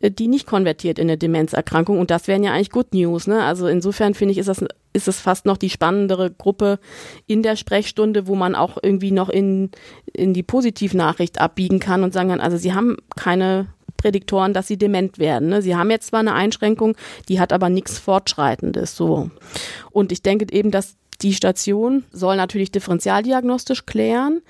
äh, 0.00 0.10
die 0.10 0.28
nicht 0.28 0.46
konvertiert 0.46 0.98
in 0.98 1.08
eine 1.08 1.18
Demenzerkrankung. 1.18 1.98
Und 1.98 2.10
das 2.10 2.28
wären 2.28 2.44
ja 2.44 2.52
eigentlich 2.52 2.70
Good 2.70 2.94
News. 2.94 3.26
Ne? 3.26 3.42
Also 3.42 3.66
insofern 3.66 4.14
finde 4.14 4.32
ich, 4.32 4.38
ist 4.38 4.48
das 4.48 4.64
ist 4.94 5.08
es 5.08 5.20
fast 5.20 5.46
noch 5.46 5.56
die 5.56 5.70
spannendere 5.70 6.30
Gruppe 6.30 6.78
in 7.26 7.42
der 7.42 7.56
Sprechstunde, 7.56 8.26
wo 8.26 8.34
man 8.34 8.54
auch 8.54 8.76
irgendwie 8.82 9.10
noch 9.10 9.30
in, 9.30 9.70
in 10.12 10.34
die 10.34 10.42
Positivnachricht 10.42 11.40
abbiegen 11.40 11.78
kann 11.78 12.04
und 12.04 12.12
sagen 12.12 12.28
kann, 12.28 12.40
also 12.40 12.58
sie 12.58 12.74
haben 12.74 12.98
keine 13.16 13.68
Prädiktoren, 13.96 14.52
dass 14.52 14.66
sie 14.66 14.76
dement 14.76 15.18
werden. 15.18 15.48
Ne? 15.48 15.62
Sie 15.62 15.76
haben 15.76 15.90
jetzt 15.90 16.08
zwar 16.08 16.20
eine 16.20 16.34
Einschränkung, 16.34 16.96
die 17.28 17.40
hat 17.40 17.52
aber 17.52 17.70
nichts 17.70 17.98
Fortschreitendes. 17.98 18.96
So. 18.96 19.30
Und 19.92 20.12
ich 20.12 20.22
denke 20.22 20.46
eben, 20.52 20.70
dass 20.70 20.96
die 21.22 21.34
Station 21.34 22.04
soll 22.10 22.36
natürlich 22.36 22.72
differentialdiagnostisch 22.72 23.86
klären 23.86 24.42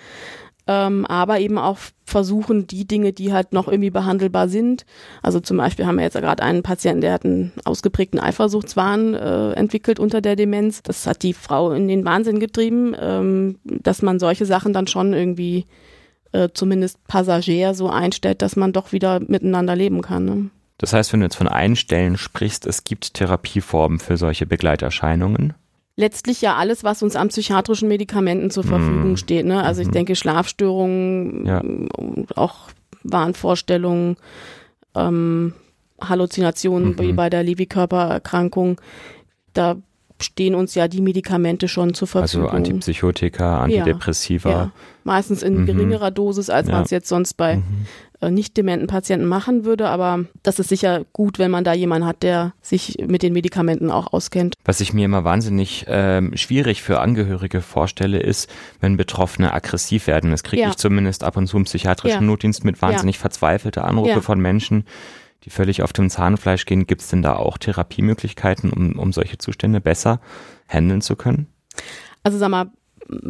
ähm, 0.66 1.06
aber 1.06 1.40
eben 1.40 1.58
auch 1.58 1.78
versuchen, 2.04 2.66
die 2.66 2.86
Dinge, 2.86 3.12
die 3.12 3.32
halt 3.32 3.52
noch 3.52 3.68
irgendwie 3.68 3.90
behandelbar 3.90 4.48
sind. 4.48 4.84
Also 5.22 5.40
zum 5.40 5.56
Beispiel 5.56 5.86
haben 5.86 5.96
wir 5.96 6.04
jetzt 6.04 6.14
gerade 6.14 6.42
einen 6.42 6.62
Patienten, 6.62 7.00
der 7.00 7.12
hat 7.12 7.24
einen 7.24 7.52
ausgeprägten 7.64 8.20
Eifersuchtswahn 8.20 9.14
äh, 9.14 9.52
entwickelt 9.52 9.98
unter 9.98 10.20
der 10.20 10.36
Demenz. 10.36 10.82
Das 10.82 11.06
hat 11.06 11.22
die 11.22 11.32
Frau 11.32 11.72
in 11.72 11.88
den 11.88 12.04
Wahnsinn 12.04 12.38
getrieben, 12.38 12.94
ähm, 12.98 13.58
dass 13.64 14.02
man 14.02 14.20
solche 14.20 14.46
Sachen 14.46 14.72
dann 14.72 14.86
schon 14.86 15.12
irgendwie 15.12 15.66
äh, 16.32 16.48
zumindest 16.52 17.04
passagier 17.06 17.74
so 17.74 17.88
einstellt, 17.88 18.42
dass 18.42 18.56
man 18.56 18.72
doch 18.72 18.92
wieder 18.92 19.20
miteinander 19.20 19.74
leben 19.74 20.02
kann. 20.02 20.24
Ne? 20.24 20.50
Das 20.78 20.92
heißt, 20.92 21.12
wenn 21.12 21.20
du 21.20 21.26
jetzt 21.26 21.36
von 21.36 21.48
Einstellen 21.48 22.16
sprichst, 22.16 22.66
es 22.66 22.84
gibt 22.84 23.14
Therapieformen 23.14 23.98
für 23.98 24.16
solche 24.16 24.46
Begleiterscheinungen? 24.46 25.54
Letztlich 25.96 26.40
ja 26.40 26.56
alles, 26.56 26.84
was 26.84 27.02
uns 27.02 27.16
an 27.16 27.28
psychiatrischen 27.28 27.88
Medikamenten 27.88 28.50
zur 28.50 28.64
Verfügung 28.64 29.12
mm. 29.12 29.16
steht. 29.16 29.46
Ne? 29.46 29.62
Also 29.62 29.82
ich 29.82 29.88
mhm. 29.88 29.92
denke 29.92 30.16
Schlafstörungen, 30.16 31.46
ja. 31.46 31.62
auch 32.34 32.70
Wahnvorstellungen, 33.02 34.16
ähm, 34.94 35.54
Halluzinationen 36.00 36.90
mhm. 36.90 36.98
wie 36.98 37.12
bei 37.12 37.30
der 37.30 37.42
Lewy-Körpererkrankung. 37.42 38.80
Da 39.52 39.76
stehen 40.20 40.54
uns 40.54 40.74
ja 40.74 40.88
die 40.88 41.00
Medikamente 41.00 41.68
schon 41.68 41.94
zur 41.94 42.06
also 42.06 42.18
Verfügung. 42.18 42.46
Also 42.46 42.56
Antipsychotika, 42.56 43.62
Antidepressiva. 43.62 44.50
Ja, 44.50 44.56
ja. 44.56 44.72
Meistens 45.04 45.42
in 45.42 45.62
mhm. 45.62 45.66
geringerer 45.66 46.10
Dosis, 46.10 46.48
als 46.48 46.68
man 46.68 46.84
es 46.84 46.90
jetzt 46.90 47.08
sonst 47.08 47.34
bei 47.34 47.56
mhm. 47.56 47.86
Äh, 48.22 48.30
nicht 48.30 48.56
dementen 48.56 48.86
Patienten 48.86 49.26
machen 49.26 49.64
würde. 49.64 49.88
Aber 49.88 50.24
das 50.42 50.58
ist 50.58 50.68
sicher 50.68 51.04
gut, 51.12 51.38
wenn 51.38 51.50
man 51.50 51.64
da 51.64 51.72
jemanden 51.72 52.06
hat, 52.06 52.22
der 52.22 52.54
sich 52.62 52.96
mit 53.06 53.22
den 53.22 53.32
Medikamenten 53.32 53.90
auch 53.90 54.12
auskennt. 54.12 54.54
Was 54.64 54.80
ich 54.80 54.92
mir 54.92 55.04
immer 55.04 55.24
wahnsinnig 55.24 55.86
ähm, 55.88 56.36
schwierig 56.36 56.82
für 56.82 57.00
Angehörige 57.00 57.60
vorstelle, 57.60 58.20
ist, 58.20 58.48
wenn 58.80 58.96
Betroffene 58.96 59.52
aggressiv 59.52 60.06
werden. 60.06 60.30
Das 60.30 60.42
kriege 60.42 60.68
ich 60.68 60.76
zumindest 60.76 61.24
ab 61.24 61.36
und 61.36 61.46
zu 61.46 61.56
im 61.56 61.64
psychiatrischen 61.64 62.26
Notdienst 62.26 62.64
mit 62.64 62.80
wahnsinnig 62.80 63.18
verzweifelte 63.18 63.84
Anrufe 63.84 64.22
von 64.22 64.40
Menschen, 64.40 64.84
die 65.44 65.50
völlig 65.50 65.82
auf 65.82 65.92
dem 65.92 66.08
Zahnfleisch 66.08 66.64
gehen. 66.66 66.86
Gibt 66.86 67.02
es 67.02 67.08
denn 67.08 67.22
da 67.22 67.34
auch 67.34 67.58
Therapiemöglichkeiten, 67.58 68.70
um, 68.70 68.98
um 68.98 69.12
solche 69.12 69.38
Zustände 69.38 69.80
besser 69.80 70.20
handeln 70.68 71.00
zu 71.00 71.16
können? 71.16 71.48
Also 72.22 72.38
sag 72.38 72.50
mal, 72.50 72.70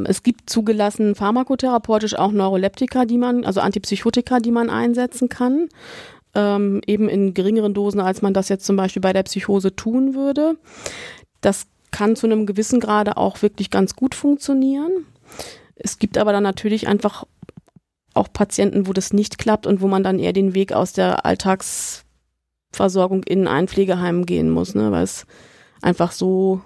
es 0.05 0.23
gibt 0.23 0.49
zugelassen 0.51 1.15
pharmakotherapeutisch 1.15 2.15
auch 2.15 2.33
Neuroleptika, 2.33 3.05
die 3.05 3.19
man, 3.19 3.45
also 3.45 3.61
Antipsychotika, 3.61 4.41
die 4.41 4.51
man 4.53 4.71
einsetzen 4.71 5.29
kann. 5.29 5.69
Ähm, 6.35 6.81
eben 6.87 7.09
in 7.11 7.35
geringeren 7.35 7.75
Dosen, 7.75 8.01
als 8.01 8.23
man 8.23 8.33
das 8.33 8.49
jetzt 8.49 8.65
zum 8.65 8.77
Beispiel 8.77 9.03
bei 9.03 9.13
der 9.13 9.25
Psychose 9.25 9.77
tun 9.77 10.15
würde. 10.15 10.57
Das 11.43 11.67
kann 11.91 12.17
zu 12.17 12.27
einem 12.27 12.47
gewissen 12.47 12.81
Grade 12.81 13.19
auch 13.19 13.43
wirklich 13.43 13.71
ganz 13.71 13.95
gut 13.95 14.15
funktionieren. 14.15 15.07
Es 15.75 15.99
gibt 15.99 16.17
aber 16.17 16.33
dann 16.33 16.43
natürlich 16.43 16.89
einfach 16.89 17.25
auch 18.15 18.29
Patienten, 18.33 18.87
wo 18.87 18.93
das 18.93 19.13
nicht 19.13 19.39
klappt 19.39 19.67
und 19.67 19.81
wo 19.81 19.89
man 19.89 20.03
dann 20.03 20.19
eher 20.19 20.33
den 20.33 20.55
Weg 20.55 20.73
aus 20.73 20.93
der 20.93 21.27
Alltagsversorgung 21.27 23.23
in 23.25 23.47
ein 23.47 23.69
Pflegeheim 23.69 24.27
gehen 24.27 24.51
muss, 24.51 24.75
ne, 24.75 24.91
weil 24.91 25.05
es 25.05 25.27
einfach 25.81 26.13
so 26.13 26.63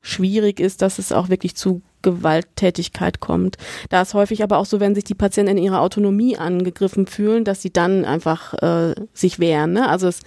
schwierig 0.00 0.60
ist, 0.60 0.82
dass 0.82 0.98
es 0.98 1.12
auch 1.12 1.28
wirklich 1.28 1.54
zu 1.56 1.82
Gewalttätigkeit 2.02 3.20
kommt. 3.20 3.56
Da 3.88 4.02
ist 4.02 4.14
häufig 4.14 4.42
aber 4.42 4.58
auch 4.58 4.66
so, 4.66 4.80
wenn 4.80 4.94
sich 4.94 5.04
die 5.04 5.14
Patienten 5.14 5.56
in 5.56 5.64
ihrer 5.64 5.80
Autonomie 5.80 6.36
angegriffen 6.36 7.06
fühlen, 7.06 7.44
dass 7.44 7.62
sie 7.62 7.72
dann 7.72 8.04
einfach 8.04 8.54
äh, 8.62 8.94
sich 9.12 9.38
wehren. 9.38 9.72
Ne? 9.72 9.88
Also 9.88 10.08
es, 10.08 10.20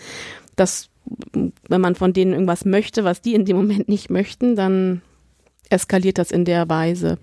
das, 0.56 0.90
wenn 1.34 1.82
man 1.82 1.96
von 1.96 2.14
denen 2.14 2.34
irgendwas 2.34 2.66
möchte, 2.66 3.04
was 3.04 3.22
die 3.22 3.34
in 3.34 3.46
dem 3.46 3.58
Moment 3.58 3.90
nicht 3.90 4.10
möchten, 4.10 4.56
dann 4.56 5.02
eskaliert 5.70 6.18
das 6.18 6.32
in 6.32 6.46
der 6.46 6.70
Weise. 6.70 7.18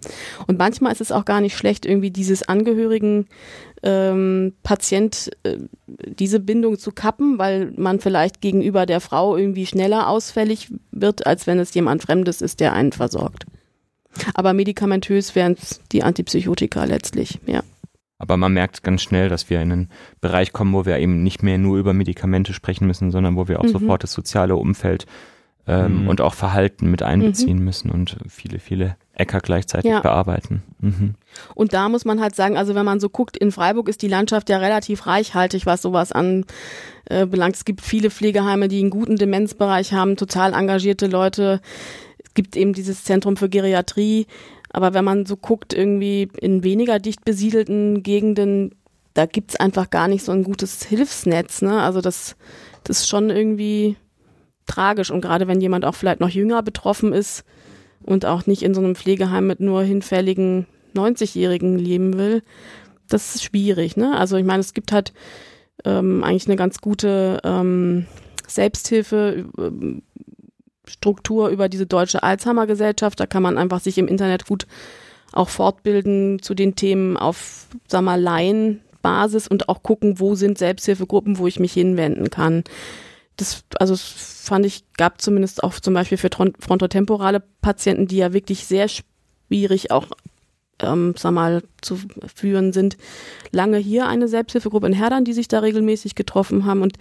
Und 0.47 0.59
manchmal 0.59 0.93
ist 0.93 1.01
es 1.01 1.13
auch 1.13 1.25
gar 1.25 1.41
nicht 1.41 1.57
schlecht, 1.57 1.87
irgendwie 1.87 2.11
dieses 2.11 2.43
Angehörigen 2.43 3.27
ähm, 3.83 4.55
Patient 4.63 5.31
äh, 5.45 5.59
diese 5.87 6.41
Bindung 6.41 6.79
zu 6.79 6.93
kappen, 6.93 7.39
weil 7.39 7.73
man 7.77 8.01
vielleicht 8.01 8.41
gegenüber 8.41 8.87
der 8.87 9.01
Frau 9.01 9.37
irgendwie 9.37 9.67
schneller 9.67 10.09
ausfällig 10.09 10.73
wird, 10.91 11.27
als 11.27 11.47
wenn 11.47 11.59
es 11.59 11.73
jemand 11.75 12.03
Fremdes 12.03 12.43
ist, 12.43 12.61
der 12.61 12.73
einen 12.73 12.93
versorgt. 12.93 13.47
Aber 14.35 14.53
medikamentös 14.53 15.35
wären 15.35 15.57
es 15.61 15.81
die 15.93 16.03
Antipsychotika 16.03 16.85
letztlich, 16.85 17.39
ja. 17.47 17.63
Aber 18.19 18.37
man 18.37 18.53
merkt 18.53 18.83
ganz 18.83 19.01
schnell, 19.01 19.31
dass 19.31 19.49
wir 19.49 19.63
in 19.63 19.73
einen 19.73 19.91
Bereich 20.21 20.53
kommen, 20.53 20.75
wo 20.75 20.85
wir 20.85 20.99
eben 20.99 21.23
nicht 21.23 21.43
mehr 21.43 21.57
nur 21.57 21.79
über 21.79 21.95
Medikamente 21.95 22.53
sprechen 22.53 22.87
müssen, 22.87 23.11
sondern 23.11 23.35
wo 23.35 23.49
wir 23.49 23.61
auch 23.61 23.65
mhm. 23.65 23.71
sofort 23.71 24.03
das 24.03 24.13
soziale 24.13 24.57
Umfeld 24.57 25.07
ähm, 25.67 26.03
mhm. 26.03 26.09
und 26.09 26.21
auch 26.21 26.35
Verhalten 26.35 26.91
mit 26.91 27.03
einbeziehen 27.03 27.59
mhm. 27.59 27.65
müssen 27.65 27.91
und 27.91 28.19
viele, 28.29 28.59
viele 28.59 28.97
Äcker 29.15 29.41
gleichzeitig 29.41 29.91
ja. 29.91 30.01
bearbeiten. 30.01 30.63
Mhm. 30.81 31.15
Und 31.55 31.73
da 31.73 31.89
muss 31.89 32.05
man 32.05 32.21
halt 32.21 32.35
sagen, 32.35 32.57
also 32.57 32.75
wenn 32.75 32.85
man 32.85 33.01
so 33.01 33.09
guckt, 33.09 33.37
in 33.37 33.53
Freiburg 33.53 33.89
ist 33.89 34.03
die 34.03 34.09
Landschaft 34.09 34.51
ja 34.51 34.59
relativ 34.59 35.07
reichhaltig, 35.07 35.65
was 35.65 35.81
sowas 35.81 36.13
anbelangt. 36.13 36.47
Äh, 37.09 37.59
es 37.59 37.65
gibt 37.65 37.81
viele 37.83 38.11
Pflegeheime, 38.11 38.69
die 38.69 38.81
einen 38.81 38.91
guten 38.91 39.17
Demenzbereich 39.17 39.93
haben, 39.93 40.17
total 40.17 40.55
engagierte 40.55 41.07
Leute. 41.07 41.61
Gibt 42.35 42.57
eben 42.57 42.73
dieses 42.73 43.05
Zentrum 43.05 43.37
für 43.37 43.49
Geriatrie. 43.49 44.27
Aber 44.73 44.95
wenn 44.95 45.05
man 45.05 45.27
so 45.27 45.37
guckt, 45.37 45.73
irgendwie 45.75 46.29
in 46.41 46.63
weniger 46.63 46.99
dicht 46.99 47.25
besiedelten 47.25 48.03
Gegenden, 48.03 48.75
da 49.15 49.27
gibt's 49.27 49.57
einfach 49.57 49.91
gar 49.91 50.09
nicht 50.09 50.25
so 50.25 50.33
ein 50.33 50.45
gutes 50.45 50.85
Hilfsnetz. 50.85 51.63
Ne? 51.63 51.83
Also 51.83 52.01
das, 52.01 52.37
das 52.85 53.01
ist 53.01 53.09
schon 53.09 53.31
irgendwie 53.31 53.97
tragisch. 54.67 55.11
Und 55.11 55.21
gerade 55.21 55.49
wenn 55.49 55.61
jemand 55.61 55.85
auch 55.85 55.95
vielleicht 55.95 56.21
noch 56.21 56.29
jünger 56.29 56.63
betroffen 56.63 57.13
ist 57.13 57.45
und 58.03 58.25
auch 58.25 58.47
nicht 58.47 58.63
in 58.63 58.75
so 58.75 58.81
einem 58.81 58.95
Pflegeheim 58.95 59.47
mit 59.47 59.61
nur 59.61 59.83
hinfälligen 59.83 60.67
90-Jährigen 60.95 61.79
leben 61.79 62.17
will, 62.17 62.43
das 63.09 63.35
ist 63.35 63.45
schwierig. 63.45 63.97
Ne? 63.97 64.17
Also 64.17 64.37
ich 64.37 64.45
meine, 64.45 64.61
es 64.61 64.73
gibt 64.73 64.93
halt 64.93 65.13
ähm, 65.85 66.23
eigentlich 66.23 66.47
eine 66.47 66.57
ganz 66.57 66.81
gute 66.81 67.41
ähm, 67.45 68.07
Selbsthilfe. 68.47 69.47
Struktur 70.91 71.49
über 71.49 71.69
diese 71.69 71.87
deutsche 71.87 72.23
Alzheimer-Gesellschaft. 72.23 73.19
Da 73.19 73.27
kann 73.27 73.43
man 73.43 73.59
einfach 73.59 73.81
sich 73.81 73.99
im 73.99 74.09
Internet 74.09 74.47
gut 74.47 74.67
auch 75.33 75.49
fortbilden 75.49 76.43
zu 76.43 76.55
den 76.55 76.75
Themen 76.75 77.17
auf, 77.17 77.67
sag 77.87 78.03
mal, 78.03 78.21
Laienbasis 78.21 79.49
und 79.49 79.69
auch 79.69 79.83
gucken, 79.83 80.19
wo 80.19 80.35
sind 80.35 80.59
Selbsthilfegruppen, 80.59 81.39
wo 81.39 81.47
ich 81.47 81.61
mich 81.61 81.73
hinwenden 81.73 82.31
kann 82.31 82.65
das, 83.41 83.65
also 83.79 83.95
das 83.95 84.03
fand 84.03 84.67
ich, 84.67 84.85
gab 84.97 85.21
zumindest 85.21 85.63
auch 85.63 85.79
zum 85.81 85.95
Beispiel 85.95 86.19
für 86.19 86.31
frontotemporale 86.31 87.43
Patienten, 87.61 88.07
die 88.07 88.19
ja 88.19 88.33
wirklich 88.33 88.67
sehr 88.67 88.89
schwierig 88.89 89.91
auch 89.91 90.07
ähm, 90.83 91.15
sag 91.17 91.33
mal, 91.33 91.63
zu 91.83 91.99
führen 92.35 92.73
sind 92.73 92.97
lange 93.51 93.77
hier 93.77 94.07
eine 94.07 94.29
Selbsthilfegruppe 94.29 94.87
in 94.87 94.93
Herdern, 94.93 95.25
die 95.25 95.33
sich 95.33 95.49
da 95.49 95.59
regelmäßig 95.59 96.15
getroffen 96.15 96.65
haben 96.65 96.83
und 96.83 96.97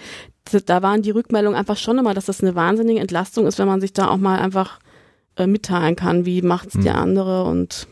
da 0.52 0.82
waren 0.82 1.02
die 1.02 1.12
Rückmeldungen 1.12 1.58
einfach 1.58 1.78
schon 1.78 1.98
immer, 1.98 2.14
dass 2.14 2.26
das 2.26 2.42
eine 2.42 2.56
wahnsinnige 2.56 3.00
Entlastung 3.00 3.48
ist, 3.48 3.60
wenn 3.60 3.68
man 3.68 3.82
sich 3.82 3.94
da 3.94 4.10
auch 4.10 4.18
mal 4.18 4.40
einfach 4.40 4.80
äh, 5.38 5.48
mitteilen 5.48 5.96
kann, 5.96 6.26
wie 6.26 6.42
macht's 6.42 6.76
mhm. 6.76 6.84
der 6.84 6.96
andere 6.96 7.44
und 7.44 7.88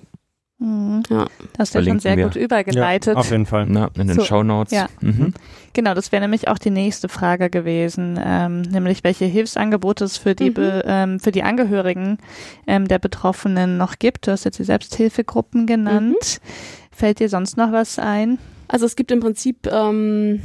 Mhm. 0.60 1.04
Ja. 1.10 1.28
Das 1.54 1.70
ist 1.70 1.76
ja 1.76 1.84
schon 1.84 2.00
sehr 2.00 2.18
wir. 2.18 2.26
gut 2.26 2.36
übergeleitet. 2.36 3.14
Ja, 3.14 3.20
auf 3.20 3.30
jeden 3.30 3.46
Fall. 3.46 3.68
Na, 3.70 3.90
in 3.96 4.08
den 4.08 4.18
so, 4.18 4.24
Show 4.24 4.44
Notes. 4.44 4.74
Ja. 4.74 4.88
Mhm. 5.02 5.34
Genau, 5.74 5.94
das 5.94 6.12
wäre 6.12 6.22
nämlich 6.22 6.48
auch 6.48 6.58
die 6.58 6.72
nächste 6.72 7.10
Frage 7.10 7.52
gewesen, 7.52 8.20
ähm, 8.24 8.62
nämlich 8.62 9.04
welche 9.04 9.26
Hilfsangebote 9.26 10.06
es 10.06 10.18
für 10.18 10.34
die, 10.34 10.50
mhm. 10.50 10.82
ähm, 10.86 11.20
für 11.20 11.32
die 11.32 11.44
Angehörigen 11.44 12.18
ähm, 12.66 12.88
der 12.88 12.98
Betroffenen 12.98 13.78
noch 13.78 14.00
gibt. 14.00 14.26
Du 14.26 14.32
hast 14.32 14.46
jetzt 14.46 14.58
die 14.58 14.64
Selbsthilfegruppen 14.64 15.68
genannt. 15.68 16.16
Mhm. 16.42 16.48
Fällt 16.92 17.20
dir 17.20 17.30
sonst 17.30 17.58
noch 17.58 17.72
was 17.72 18.00
ein? 18.00 18.40
Also 18.68 18.88
es 18.88 18.96
gibt 18.96 19.12
im 19.12 19.20
Prinzip 19.20 19.68
ähm, 19.72 20.42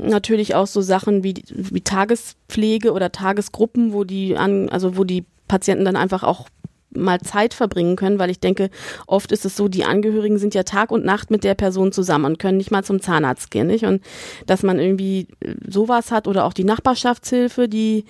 natürlich 0.00 0.54
auch 0.54 0.66
so 0.66 0.80
Sachen 0.80 1.22
wie, 1.22 1.42
wie 1.48 1.80
Tagespflege 1.80 2.92
oder 2.92 3.12
Tagesgruppen, 3.12 3.92
wo 3.92 4.04
die 4.04 4.36
an, 4.36 4.68
also 4.68 4.96
wo 4.96 5.04
die 5.04 5.24
Patienten 5.48 5.84
dann 5.84 5.96
einfach 5.96 6.22
auch 6.22 6.48
mal 6.94 7.20
Zeit 7.20 7.54
verbringen 7.54 7.96
können, 7.96 8.18
weil 8.18 8.30
ich 8.30 8.40
denke, 8.40 8.70
oft 9.06 9.32
ist 9.32 9.44
es 9.44 9.56
so, 9.56 9.68
die 9.68 9.84
Angehörigen 9.84 10.38
sind 10.38 10.54
ja 10.54 10.62
Tag 10.62 10.90
und 10.90 11.04
Nacht 11.04 11.30
mit 11.30 11.44
der 11.44 11.54
Person 11.54 11.92
zusammen 11.92 12.26
und 12.26 12.38
können 12.38 12.58
nicht 12.58 12.70
mal 12.70 12.84
zum 12.84 13.00
Zahnarzt 13.00 13.50
gehen, 13.50 13.66
nicht? 13.66 13.84
Und 13.84 14.02
dass 14.46 14.62
man 14.62 14.78
irgendwie 14.78 15.28
äh, 15.40 15.54
sowas 15.66 16.10
hat 16.10 16.28
oder 16.28 16.44
auch 16.44 16.52
die 16.52 16.64
Nachbarschaftshilfe, 16.64 17.68
die 17.68 18.04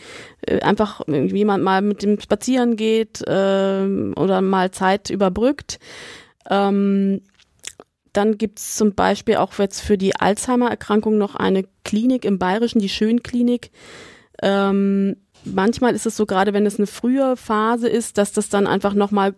äh, 0.46 0.60
einfach 0.60 1.06
jemand 1.08 1.62
mal 1.62 1.82
mit 1.82 2.02
dem 2.02 2.20
Spazieren 2.20 2.76
geht 2.76 3.22
äh, 3.26 4.12
oder 4.16 4.40
mal 4.40 4.70
Zeit 4.70 5.10
überbrückt. 5.10 5.78
Ähm, 6.50 7.22
dann 8.12 8.38
gibt's 8.38 8.76
zum 8.76 8.94
Beispiel 8.94 9.36
auch 9.36 9.58
jetzt 9.58 9.80
für 9.80 9.96
die 9.96 10.16
Alzheimer-Erkrankung 10.16 11.18
noch 11.18 11.34
eine 11.34 11.64
Klinik 11.84 12.24
im 12.24 12.38
Bayerischen, 12.38 12.80
die 12.80 12.88
Schönklinik. 12.88 13.70
Ähm, 14.42 15.16
manchmal 15.44 15.94
ist 15.94 16.06
es 16.06 16.16
so, 16.16 16.26
gerade 16.26 16.52
wenn 16.52 16.66
es 16.66 16.78
eine 16.78 16.86
frühe 16.86 17.36
Phase 17.36 17.88
ist, 17.88 18.18
dass 18.18 18.32
das 18.32 18.48
dann 18.48 18.66
einfach 18.66 18.94
nochmal 18.94 19.34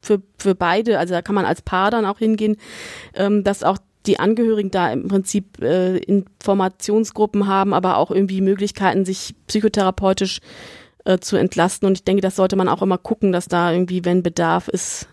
für, 0.00 0.22
für 0.38 0.54
beide, 0.54 0.98
also 0.98 1.14
da 1.14 1.22
kann 1.22 1.34
man 1.34 1.46
als 1.46 1.62
Paar 1.62 1.90
dann 1.90 2.06
auch 2.06 2.18
hingehen, 2.18 2.56
ähm, 3.14 3.42
dass 3.42 3.62
auch 3.62 3.78
die 4.06 4.20
Angehörigen 4.20 4.70
da 4.70 4.92
im 4.92 5.08
Prinzip 5.08 5.62
äh, 5.62 5.96
Informationsgruppen 5.96 7.46
haben, 7.46 7.72
aber 7.72 7.96
auch 7.96 8.10
irgendwie 8.10 8.42
Möglichkeiten, 8.42 9.04
sich 9.04 9.34
psychotherapeutisch 9.46 10.40
äh, 11.04 11.18
zu 11.18 11.36
entlasten. 11.36 11.86
Und 11.86 11.98
ich 11.98 12.04
denke, 12.04 12.20
das 12.20 12.36
sollte 12.36 12.56
man 12.56 12.68
auch 12.68 12.82
immer 12.82 12.98
gucken, 12.98 13.32
dass 13.32 13.48
da 13.48 13.72
irgendwie, 13.72 14.04
wenn 14.04 14.22
Bedarf 14.22 14.68
ist, 14.68 15.08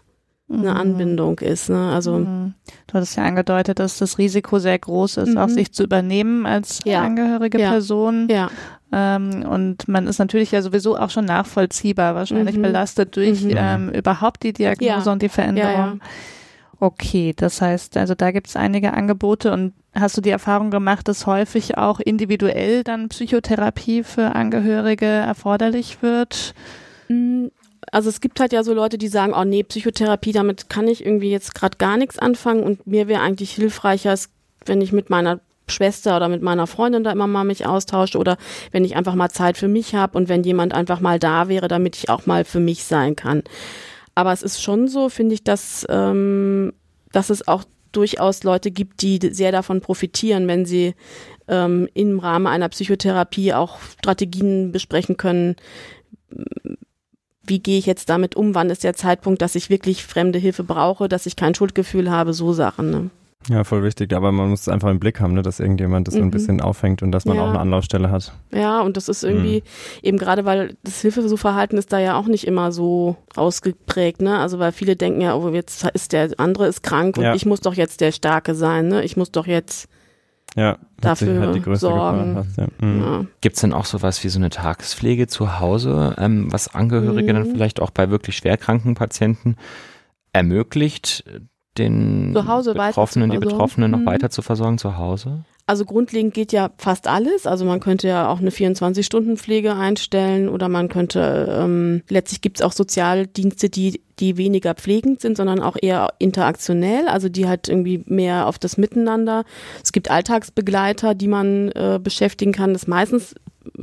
eine 0.52 0.72
mhm. 0.72 0.78
Anbindung 0.78 1.40
ist. 1.40 1.70
Ne? 1.70 1.92
Also 1.92 2.20
mhm. 2.20 2.54
du 2.88 2.94
hattest 2.94 3.18
ja 3.18 3.24
angedeutet, 3.24 3.80
dass 3.80 3.98
das 3.98 4.18
Risiko 4.18 4.60
sehr 4.60 4.78
groß 4.78 5.18
ist, 5.18 5.30
mhm. 5.30 5.38
auch 5.38 5.50
sich 5.50 5.74
zu 5.74 5.84
übernehmen 5.84 6.46
als 6.46 6.80
ja. 6.86 7.02
angehörige 7.02 7.60
ja. 7.60 7.72
Person. 7.72 8.28
Ja. 8.30 8.50
Ähm, 8.92 9.46
und 9.50 9.88
man 9.88 10.08
ist 10.08 10.20
natürlich 10.20 10.52
ja 10.52 10.62
sowieso 10.62 10.98
auch 10.98 11.10
schon 11.10 11.26
nachvollziehbar, 11.26 12.16
wahrscheinlich 12.16 12.58
mhm. 12.58 12.64
belastet 12.64 13.16
durch 13.16 13.44
mhm. 13.44 13.56
ähm, 13.56 13.90
überhaupt 13.90 14.44
die 14.44 14.54
Diagnose 14.54 15.06
ja. 15.06 15.12
und 15.12 15.22
die 15.22 15.30
Veränderung. 15.30 16.02
Okay, 16.80 17.34
das 17.36 17.62
heißt, 17.62 17.96
also 17.96 18.16
da 18.16 18.32
gibt 18.32 18.48
es 18.48 18.56
einige 18.56 18.94
Angebote 18.94 19.54
und 19.54 19.74
hast 19.94 20.18
du 20.18 20.22
die 20.22 20.32
Erfahrung 20.32 20.72
gemacht, 20.72 21.08
dass 21.08 21.28
häufig 21.28 21.78
auch 21.78 22.00
individuell 22.00 22.84
dann 22.84 23.08
Psychotherapie 23.10 24.04
für 24.04 24.36
Angehörige 24.36 25.06
erforderlich 25.06 26.02
wird? 26.02 26.56
Also 27.92 28.10
es 28.10 28.22
gibt 28.22 28.40
halt 28.40 28.54
ja 28.54 28.64
so 28.64 28.74
Leute, 28.74 28.98
die 28.98 29.08
sagen, 29.08 29.34
oh 29.34 29.44
nee, 29.44 29.64
Psychotherapie, 29.64 30.32
damit 30.32 30.70
kann 30.70 30.88
ich 30.88 31.06
irgendwie 31.06 31.32
jetzt 31.32 31.56
gerade 31.56 31.78
gar 31.78 31.98
nichts 31.98 32.20
anfangen 32.20 32.64
und 32.64 32.86
mir 32.86 33.08
wäre 33.08 33.22
eigentlich 33.22 33.54
hilfreicher, 33.54 34.16
wenn 34.66 34.82
ich 34.82 34.92
mit 34.92 35.10
meiner 35.10 35.40
Schwester 35.68 36.18
oder 36.18 36.28
mit 36.28 36.42
meiner 36.42 36.68
Freundin 36.68 37.04
da 37.04 37.12
immer 37.12 37.28
mal 37.28 37.44
mich 37.44 37.66
austausche 37.66 38.18
oder 38.18 38.38
wenn 38.72 38.86
ich 38.86 38.96
einfach 38.96 39.16
mal 39.16 39.30
Zeit 39.30 39.58
für 39.58 39.68
mich 39.68 39.96
habe 39.96 40.18
und 40.18 40.30
wenn 40.30 40.44
jemand 40.44 40.74
einfach 40.74 41.00
mal 41.00 41.18
da 41.18 41.48
wäre, 41.48 41.68
damit 41.68 41.96
ich 41.96 42.10
auch 42.10 42.26
mal 42.26 42.46
für 42.46 42.60
mich 42.60 42.84
sein 42.84 43.16
kann. 43.16 43.44
Aber 44.14 44.34
es 44.34 44.44
ist 44.44 44.62
schon 44.62 44.88
so, 44.88 45.10
finde 45.10 45.34
ich, 45.34 45.44
dass, 45.44 45.86
ähm, 45.90 46.74
dass 47.12 47.30
es 47.30 47.48
auch 47.48 47.64
durchaus 47.92 48.44
Leute 48.44 48.72
gibt, 48.72 49.02
die 49.02 49.20
sehr 49.32 49.52
davon 49.52 49.82
profitieren, 49.82 50.48
wenn 50.48 50.66
sie 50.66 50.94
ähm, 51.48 51.88
im 51.94 52.20
Rahmen 52.20 52.48
einer 52.48 52.70
Psychotherapie 52.70 53.54
auch 53.54 53.80
Strategien 54.00 54.72
besprechen 54.72 55.18
können. 55.18 55.56
Wie 57.52 57.60
gehe 57.60 57.78
ich 57.78 57.86
jetzt 57.86 58.10
damit 58.10 58.38
um? 58.38 58.56
Wann 58.56 58.70
ist 58.70 58.86
der 58.86 58.94
Zeitpunkt, 58.94 59.42
dass 59.42 59.56
ich 59.56 59.70
wirklich 59.70 60.06
fremde 60.06 60.40
Hilfe 60.40 60.64
brauche, 60.64 61.10
dass 61.10 61.26
ich 61.26 61.36
kein 61.36 61.54
Schuldgefühl 61.54 62.10
habe? 62.10 62.32
So 62.32 62.54
Sachen. 62.54 62.90
Ne? 62.90 63.10
Ja, 63.50 63.66
voll 63.66 63.84
wichtig, 63.84 64.14
aber 64.14 64.32
man 64.32 64.50
muss 64.50 64.62
es 64.62 64.70
einfach 64.70 64.90
im 64.90 65.02
Blick 65.02 65.20
haben, 65.20 65.34
ne, 65.34 65.42
dass 65.42 65.60
irgendjemand 65.60 66.08
das 66.08 66.14
mhm. 66.14 66.18
so 66.18 66.24
ein 66.24 66.28
mhm. 66.28 66.32
bisschen 66.32 66.62
auffängt 66.62 67.04
und 67.04 67.12
dass 67.12 67.26
man 67.26 67.36
ja. 67.36 67.44
auch 67.44 67.50
eine 67.50 67.60
Anlaufstelle 67.60 68.10
hat. 68.10 68.32
Ja, 68.54 68.80
und 68.80 68.96
das 68.96 69.10
ist 69.10 69.26
irgendwie 69.26 69.58
mhm. 69.58 70.00
eben 70.02 70.18
gerade, 70.18 70.46
weil 70.46 70.78
das 70.86 71.02
Hilfeversuchverhalten 71.02 71.78
ist 71.78 71.92
da 71.92 72.00
ja 72.00 72.16
auch 72.16 72.28
nicht 72.28 72.48
immer 72.48 72.72
so 72.72 73.18
ausgeprägt, 73.36 74.22
ne? 74.22 74.40
Also 74.40 74.58
weil 74.58 74.72
viele 74.72 74.96
denken 74.96 75.20
ja, 75.20 75.36
oh, 75.36 75.50
jetzt 75.50 75.84
ist 75.94 76.14
der 76.14 76.30
andere 76.38 76.68
ist 76.68 76.84
krank 76.84 77.18
und 77.18 77.26
ja. 77.26 77.36
ich 77.36 77.46
muss 77.46 77.60
doch 77.60 77.74
jetzt 77.74 78.00
der 78.00 78.14
Starke 78.14 78.56
sein, 78.56 78.88
ne? 78.88 79.04
Ich 79.04 79.18
muss 79.18 79.30
doch 79.30 79.46
jetzt 79.46 79.90
ja, 80.56 80.78
dafür 81.00 81.40
halt 81.40 81.80
sorgen. 81.80 82.46
Ja. 82.58 82.68
Mhm. 82.86 83.02
Ja. 83.02 83.26
Gibt 83.40 83.56
es 83.56 83.62
denn 83.62 83.74
auch 83.74 83.86
sowas 83.86 84.24
wie 84.24 84.30
so 84.30 84.40
eine 84.40 84.50
Tagespflege 84.50 85.28
zu 85.28 85.60
Hause, 85.60 86.16
ähm, 86.18 86.52
was 86.52 86.74
Angehörige 86.74 87.34
dann 87.34 87.48
mhm. 87.48 87.52
vielleicht 87.52 87.82
auch 87.82 87.92
bei 87.92 88.10
wirklich 88.10 88.38
schwerkranken 88.38 88.96
Patienten 88.96 89.56
ermöglicht, 90.34 91.24
den 91.78 92.34
Betroffenen, 92.34 93.30
die 93.30 93.38
Betroffenen 93.38 93.92
noch 93.92 94.00
mhm. 94.00 94.06
weiter 94.06 94.30
zu 94.30 94.42
versorgen 94.42 94.78
zu 94.78 94.98
Hause? 94.98 95.46
Also 95.72 95.86
grundlegend 95.86 96.34
geht 96.34 96.52
ja 96.52 96.70
fast 96.78 97.08
alles. 97.08 97.48
Also 97.48 97.64
man 97.64 97.80
könnte 97.80 98.06
ja 98.06 98.28
auch 98.28 98.40
eine 98.40 98.50
24-Stunden-Pflege 98.50 99.74
einstellen 99.74 100.50
oder 100.50 100.68
man 100.68 100.90
könnte, 100.90 101.48
ähm, 101.50 102.02
letztlich 102.10 102.42
gibt 102.42 102.60
es 102.60 102.62
auch 102.62 102.74
Sozialdienste, 102.74 103.70
die, 103.70 104.02
die 104.20 104.36
weniger 104.36 104.76
pflegend 104.76 105.22
sind, 105.22 105.38
sondern 105.38 105.62
auch 105.62 105.78
eher 105.82 106.10
interaktionell, 106.20 107.08
also 107.08 107.30
die 107.30 107.48
halt 107.48 107.70
irgendwie 107.70 108.04
mehr 108.06 108.48
auf 108.48 108.60
das 108.60 108.78
Miteinander. 108.78 109.46
Es 109.82 109.94
gibt 109.94 110.12
Alltagsbegleiter, 110.12 111.16
die 111.16 111.30
man 111.30 111.70
äh, 111.70 112.02
beschäftigen 112.04 112.52
kann. 112.52 112.74
Das 112.74 112.88
meistens 112.88 113.34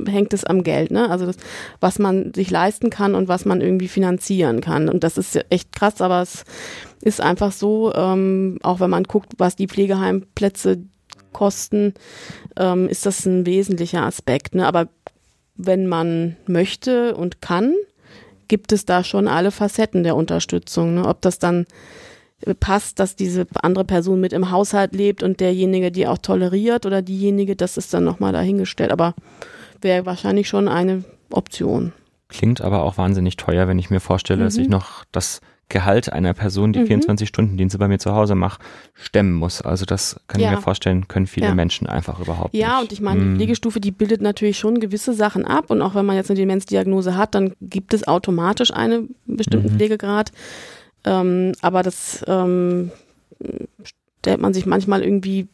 hängt 0.05 0.33
es 0.33 0.43
am 0.43 0.63
Geld, 0.63 0.91
ne? 0.91 1.09
Also 1.09 1.25
das, 1.25 1.37
was 1.79 1.97
man 1.97 2.35
sich 2.35 2.51
leisten 2.51 2.91
kann 2.91 3.15
und 3.15 3.27
was 3.27 3.45
man 3.45 3.61
irgendwie 3.61 3.87
finanzieren 3.87 4.61
kann. 4.61 4.89
Und 4.89 5.03
das 5.03 5.17
ist 5.17 5.43
echt 5.49 5.71
krass, 5.71 6.01
aber 6.01 6.21
es 6.21 6.43
ist 7.01 7.21
einfach 7.21 7.51
so, 7.51 7.93
ähm, 7.95 8.59
auch 8.61 8.79
wenn 8.79 8.89
man 8.89 9.05
guckt, 9.05 9.33
was 9.37 9.55
die 9.55 9.67
Pflegeheimplätze 9.67 10.83
kosten, 11.33 11.93
ähm, 12.57 12.87
ist 12.87 13.05
das 13.05 13.25
ein 13.25 13.45
wesentlicher 13.45 14.03
Aspekt. 14.03 14.55
Ne? 14.55 14.65
Aber 14.65 14.87
wenn 15.55 15.87
man 15.87 16.37
möchte 16.47 17.15
und 17.15 17.41
kann, 17.41 17.73
gibt 18.47 18.71
es 18.71 18.85
da 18.85 19.03
schon 19.03 19.27
alle 19.27 19.51
Facetten 19.51 20.03
der 20.03 20.15
Unterstützung. 20.15 20.95
Ne? 20.95 21.07
Ob 21.07 21.21
das 21.21 21.39
dann 21.39 21.65
passt, 22.59 22.99
dass 22.99 23.15
diese 23.15 23.45
andere 23.61 23.85
Person 23.85 24.21
mit 24.21 24.33
im 24.33 24.51
Haushalt 24.51 24.93
lebt 24.95 25.23
und 25.23 25.39
derjenige 25.39 25.91
die 25.91 26.07
auch 26.07 26.17
toleriert 26.17 26.85
oder 26.85 27.01
diejenige, 27.01 27.55
das 27.55 27.77
ist 27.77 27.93
dann 27.93 28.03
nochmal 28.03 28.33
dahingestellt. 28.33 28.91
Aber 28.91 29.13
wäre 29.81 30.05
wahrscheinlich 30.05 30.47
schon 30.47 30.67
eine 30.67 31.03
Option. 31.31 31.93
Klingt 32.29 32.61
aber 32.61 32.83
auch 32.83 32.97
wahnsinnig 32.97 33.37
teuer, 33.37 33.67
wenn 33.67 33.79
ich 33.79 33.89
mir 33.89 33.99
vorstelle, 33.99 34.41
mhm. 34.41 34.45
dass 34.45 34.57
ich 34.57 34.69
noch 34.69 35.03
das 35.11 35.41
Gehalt 35.69 36.11
einer 36.11 36.33
Person, 36.33 36.73
die 36.73 36.79
mhm. 36.79 36.85
24-Stunden-Dienste 36.85 37.77
bei 37.77 37.87
mir 37.87 37.99
zu 37.99 38.13
Hause 38.13 38.33
macht, 38.33 38.59
stemmen 38.95 39.33
muss. 39.33 39.61
Also 39.61 39.85
das 39.85 40.19
kann 40.27 40.41
ja. 40.41 40.49
ich 40.49 40.55
mir 40.55 40.61
vorstellen, 40.61 41.07
können 41.07 41.27
viele 41.27 41.47
ja. 41.47 41.53
Menschen 41.53 41.87
einfach 41.87 42.19
überhaupt 42.19 42.55
ja, 42.55 42.67
nicht. 42.67 42.75
Ja, 42.75 42.81
und 42.81 42.91
ich 42.91 43.01
meine, 43.01 43.19
die 43.19 43.25
mhm. 43.27 43.35
Pflegestufe, 43.35 43.79
die 43.79 43.91
bildet 43.91 44.21
natürlich 44.21 44.57
schon 44.57 44.79
gewisse 44.79 45.13
Sachen 45.13 45.45
ab. 45.45 45.69
Und 45.69 45.81
auch 45.81 45.93
wenn 45.93 46.05
man 46.05 46.15
jetzt 46.15 46.31
eine 46.31 46.39
Demenzdiagnose 46.39 47.15
hat, 47.15 47.35
dann 47.35 47.53
gibt 47.61 47.93
es 47.93 48.07
automatisch 48.07 48.73
einen 48.73 49.15
bestimmten 49.27 49.71
mhm. 49.71 49.77
Pflegegrad. 49.77 50.31
Ähm, 51.05 51.53
aber 51.61 51.83
das 51.83 52.25
ähm, 52.27 52.91
stellt 53.83 54.41
man 54.41 54.53
sich 54.53 54.65
manchmal 54.65 55.03
irgendwie 55.03 55.47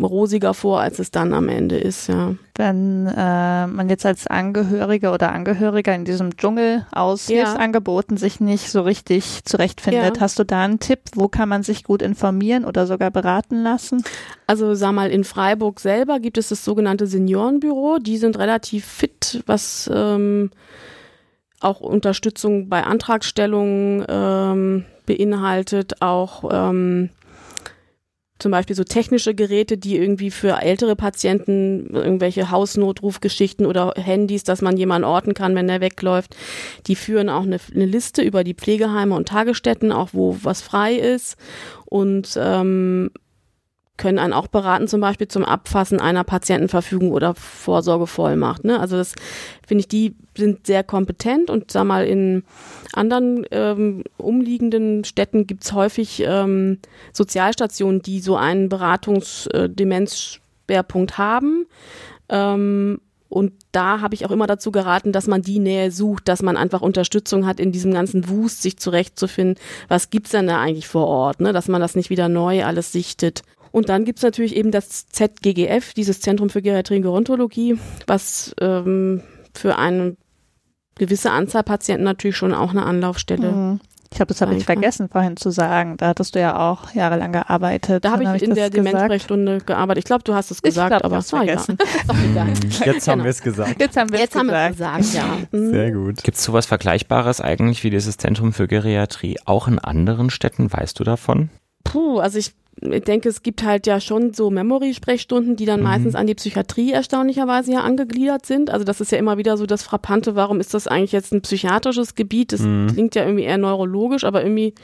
rosiger 0.00 0.54
vor, 0.54 0.80
als 0.80 0.98
es 0.98 1.10
dann 1.10 1.32
am 1.32 1.48
Ende 1.48 1.78
ist, 1.78 2.08
ja. 2.08 2.34
Wenn 2.56 3.06
äh, 3.06 3.66
man 3.66 3.88
jetzt 3.88 4.04
als 4.04 4.26
Angehörige 4.26 5.10
oder 5.10 5.32
Angehöriger 5.32 5.94
in 5.94 6.04
diesem 6.04 6.36
Dschungel 6.36 6.86
aus 6.92 7.28
ja. 7.28 7.36
Hilfsangeboten 7.36 8.16
sich 8.16 8.40
nicht 8.40 8.70
so 8.70 8.82
richtig 8.82 9.44
zurechtfindet, 9.44 10.16
ja. 10.16 10.20
hast 10.20 10.38
du 10.38 10.44
da 10.44 10.64
einen 10.64 10.80
Tipp, 10.80 11.00
wo 11.14 11.28
kann 11.28 11.48
man 11.48 11.62
sich 11.62 11.84
gut 11.84 12.02
informieren 12.02 12.64
oder 12.64 12.86
sogar 12.86 13.10
beraten 13.10 13.62
lassen? 13.62 14.04
Also 14.46 14.74
sag 14.74 14.92
mal, 14.92 15.10
in 15.10 15.24
Freiburg 15.24 15.80
selber 15.80 16.18
gibt 16.18 16.36
es 16.36 16.48
das 16.48 16.64
sogenannte 16.64 17.06
Seniorenbüro, 17.06 17.98
die 17.98 18.18
sind 18.18 18.38
relativ 18.38 18.84
fit, 18.84 19.42
was 19.46 19.88
ähm, 19.92 20.50
auch 21.60 21.80
Unterstützung 21.80 22.68
bei 22.68 22.82
Antragstellungen 22.82 24.04
ähm, 24.08 24.84
beinhaltet, 25.06 26.02
auch 26.02 26.44
ähm, 26.50 27.10
zum 28.40 28.52
Beispiel 28.52 28.76
so 28.76 28.84
technische 28.84 29.34
Geräte, 29.34 29.78
die 29.78 29.96
irgendwie 29.96 30.30
für 30.30 30.60
ältere 30.60 30.96
Patienten 30.96 31.90
irgendwelche 31.90 32.50
Hausnotrufgeschichten 32.50 33.66
oder 33.66 33.94
Handys, 33.96 34.44
dass 34.44 34.62
man 34.62 34.76
jemanden 34.76 35.04
orten 35.04 35.34
kann, 35.34 35.54
wenn 35.54 35.68
der 35.68 35.80
wegläuft. 35.80 36.36
Die 36.86 36.96
führen 36.96 37.28
auch 37.28 37.42
eine, 37.42 37.58
eine 37.74 37.86
Liste 37.86 38.22
über 38.22 38.44
die 38.44 38.54
Pflegeheime 38.54 39.14
und 39.14 39.28
Tagesstätten, 39.28 39.92
auch 39.92 40.10
wo 40.12 40.36
was 40.42 40.62
frei 40.62 40.94
ist. 40.94 41.36
Und 41.86 42.38
ähm, 42.40 43.10
können 44.00 44.18
einen 44.18 44.32
auch 44.32 44.48
beraten, 44.48 44.88
zum 44.88 45.00
Beispiel 45.02 45.28
zum 45.28 45.44
Abfassen 45.44 46.00
einer 46.00 46.24
Patientenverfügung 46.24 47.12
oder 47.12 47.34
Vorsorgevollmacht. 47.34 48.64
Ne? 48.64 48.80
Also 48.80 48.96
das 48.96 49.14
finde 49.66 49.82
ich, 49.82 49.88
die 49.88 50.14
sind 50.34 50.66
sehr 50.66 50.82
kompetent 50.82 51.50
und 51.50 51.70
sag 51.70 51.84
mal, 51.84 52.06
in 52.06 52.44
anderen 52.94 53.44
ähm, 53.50 54.04
umliegenden 54.16 55.04
Städten 55.04 55.46
gibt 55.46 55.64
es 55.64 55.74
häufig 55.74 56.24
ähm, 56.26 56.78
Sozialstationen, 57.12 58.00
die 58.00 58.20
so 58.20 58.36
einen 58.36 58.70
Beratungsdemenzschwerpunkt 58.70 61.12
äh, 61.12 61.16
haben. 61.16 61.66
Ähm, 62.30 63.02
und 63.28 63.52
da 63.70 64.00
habe 64.00 64.14
ich 64.14 64.24
auch 64.24 64.30
immer 64.30 64.46
dazu 64.46 64.72
geraten, 64.72 65.12
dass 65.12 65.26
man 65.26 65.42
die 65.42 65.58
Nähe 65.58 65.90
sucht, 65.92 66.26
dass 66.26 66.40
man 66.42 66.56
einfach 66.56 66.80
Unterstützung 66.80 67.44
hat, 67.46 67.60
in 67.60 67.70
diesem 67.70 67.92
ganzen 67.92 68.30
Wust 68.30 68.62
sich 68.62 68.78
zurechtzufinden. 68.78 69.62
Was 69.88 70.08
gibt's 70.08 70.30
denn 70.30 70.46
da 70.46 70.58
eigentlich 70.58 70.88
vor 70.88 71.06
Ort? 71.06 71.40
Ne? 71.40 71.52
Dass 71.52 71.68
man 71.68 71.82
das 71.82 71.94
nicht 71.94 72.08
wieder 72.08 72.30
neu 72.30 72.64
alles 72.64 72.92
sichtet. 72.92 73.42
Und 73.72 73.88
dann 73.88 74.04
gibt's 74.04 74.22
natürlich 74.22 74.56
eben 74.56 74.70
das 74.70 75.08
ZGGF, 75.08 75.94
dieses 75.94 76.20
Zentrum 76.20 76.50
für 76.50 76.62
Geriatrie 76.62 76.96
und 76.96 77.02
Gerontologie, 77.02 77.78
was 78.06 78.54
ähm, 78.60 79.22
für 79.54 79.78
eine 79.78 80.16
gewisse 80.96 81.30
Anzahl 81.30 81.62
Patienten 81.62 82.04
natürlich 82.04 82.36
schon 82.36 82.52
auch 82.52 82.70
eine 82.70 82.84
Anlaufstelle 82.84 83.52
mhm. 83.52 83.80
Ich 84.12 84.20
habe 84.20 84.28
das 84.28 84.40
habe 84.40 84.54
ich 84.56 84.64
vergessen 84.64 85.08
vorhin 85.08 85.36
zu 85.36 85.50
sagen. 85.50 85.96
Da 85.96 86.08
hattest 86.08 86.34
du 86.34 86.40
ja 86.40 86.58
auch 86.58 86.92
jahrelang 86.94 87.30
gearbeitet. 87.30 88.04
Da 88.04 88.10
habe 88.10 88.24
ich, 88.24 88.28
hab 88.28 88.36
ich 88.36 88.42
in 88.42 88.54
der 88.54 88.68
Demenzsprechstunde 88.68 89.58
gearbeitet. 89.58 90.02
Ich 90.02 90.04
glaube, 90.04 90.24
du 90.24 90.34
hast 90.34 90.50
es 90.50 90.62
gesagt, 90.62 90.90
glaub, 90.90 91.04
aber 91.04 91.18
es 91.18 91.32
war 91.32 91.44
vergessen. 91.44 91.78
ja. 92.34 92.46
Jetzt 92.84 93.06
haben 93.06 93.18
genau. 93.18 93.24
wir 93.24 93.30
es 93.30 93.40
gesagt. 93.40 93.80
Jetzt 93.80 93.96
haben 93.96 94.10
wir 94.10 94.18
es 94.18 94.30
gesagt. 94.30 94.72
gesagt. 94.72 95.14
ja. 95.14 95.38
Mhm. 95.52 95.70
Sehr 95.70 95.92
gut. 95.92 96.24
Gibt 96.24 96.36
es 96.36 96.44
sowas 96.44 96.66
Vergleichbares 96.66 97.40
eigentlich 97.40 97.84
wie 97.84 97.90
dieses 97.90 98.16
Zentrum 98.16 98.52
für 98.52 98.66
Geriatrie 98.66 99.38
auch 99.44 99.68
in 99.68 99.78
anderen 99.78 100.30
Städten? 100.30 100.72
Weißt 100.72 100.98
du 100.98 101.04
davon? 101.04 101.48
Puh, 101.84 102.18
also 102.18 102.36
ich 102.36 102.52
ich 102.82 103.04
denke, 103.04 103.28
es 103.28 103.42
gibt 103.42 103.62
halt 103.62 103.86
ja 103.86 104.00
schon 104.00 104.32
so 104.32 104.50
Memory-Sprechstunden, 104.50 105.56
die 105.56 105.66
dann 105.66 105.80
mhm. 105.80 105.84
meistens 105.84 106.14
an 106.14 106.26
die 106.26 106.34
Psychiatrie 106.34 106.92
erstaunlicherweise 106.92 107.72
ja 107.72 107.80
angegliedert 107.80 108.46
sind. 108.46 108.70
Also 108.70 108.84
das 108.84 109.00
ist 109.00 109.12
ja 109.12 109.18
immer 109.18 109.36
wieder 109.36 109.56
so 109.56 109.66
das 109.66 109.82
Frappante, 109.82 110.34
warum 110.34 110.60
ist 110.60 110.72
das 110.72 110.86
eigentlich 110.86 111.12
jetzt 111.12 111.32
ein 111.32 111.42
psychiatrisches 111.42 112.14
Gebiet? 112.14 112.52
Das 112.52 112.60
mhm. 112.60 112.88
klingt 112.88 113.14
ja 113.14 113.24
irgendwie 113.24 113.44
eher 113.44 113.58
neurologisch, 113.58 114.24
aber 114.24 114.42
irgendwie 114.42 114.74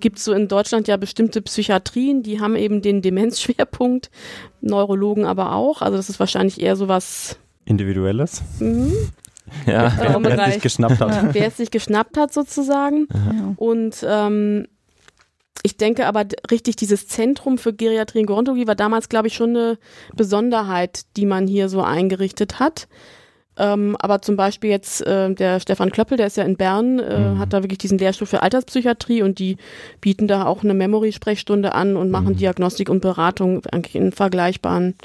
gibt 0.00 0.18
es 0.18 0.24
so 0.24 0.32
in 0.32 0.48
Deutschland 0.48 0.88
ja 0.88 0.96
bestimmte 0.96 1.42
Psychiatrien, 1.42 2.22
die 2.22 2.40
haben 2.40 2.56
eben 2.56 2.80
den 2.80 3.02
Demenzschwerpunkt, 3.02 4.10
Neurologen 4.62 5.26
aber 5.26 5.52
auch. 5.52 5.82
Also 5.82 5.98
das 5.98 6.08
ist 6.08 6.18
wahrscheinlich 6.20 6.60
eher 6.60 6.76
so 6.76 6.88
was 6.88 7.38
Individuelles. 7.66 8.42
Mhm. 8.58 8.92
Ja, 9.66 9.92
wer, 9.98 10.24
wer 10.24 10.46
es 10.46 10.54
sich 10.54 10.62
geschnappt 10.62 11.00
hat. 11.00 11.34
Wer 11.34 11.46
es 11.48 11.58
sich 11.58 11.70
geschnappt 11.70 12.16
hat 12.16 12.32
sozusagen. 12.32 13.06
Ja. 13.12 13.52
Und 13.56 14.04
ähm, 14.08 14.66
ich 15.62 15.76
denke 15.76 16.06
aber 16.06 16.24
richtig, 16.50 16.76
dieses 16.76 17.08
Zentrum 17.08 17.58
für 17.58 17.72
Geriatrie 17.72 18.20
und 18.20 18.26
Gerontologie 18.26 18.66
war 18.66 18.74
damals, 18.74 19.08
glaube 19.08 19.28
ich, 19.28 19.34
schon 19.34 19.50
eine 19.50 19.78
Besonderheit, 20.14 21.02
die 21.16 21.26
man 21.26 21.46
hier 21.46 21.68
so 21.68 21.82
eingerichtet 21.82 22.58
hat. 22.58 22.88
Ähm, 23.56 23.96
aber 24.00 24.20
zum 24.20 24.36
Beispiel 24.36 24.70
jetzt 24.70 25.06
äh, 25.06 25.32
der 25.32 25.60
Stefan 25.60 25.92
Klöppel, 25.92 26.16
der 26.16 26.26
ist 26.26 26.36
ja 26.36 26.44
in 26.44 26.56
Bern, 26.56 26.98
äh, 26.98 27.18
mhm. 27.18 27.38
hat 27.38 27.52
da 27.52 27.62
wirklich 27.62 27.78
diesen 27.78 27.98
Lehrstuhl 27.98 28.26
für 28.26 28.42
Alterspsychiatrie 28.42 29.22
und 29.22 29.38
die 29.38 29.56
bieten 30.00 30.26
da 30.26 30.44
auch 30.44 30.64
eine 30.64 30.74
Memory-Sprechstunde 30.74 31.72
an 31.72 31.96
und 31.96 32.10
machen 32.10 32.30
mhm. 32.30 32.36
Diagnostik 32.36 32.88
und 32.88 33.00
Beratung 33.00 33.64
eigentlich 33.66 33.94
in 33.94 34.10
vergleichbaren 34.10 34.96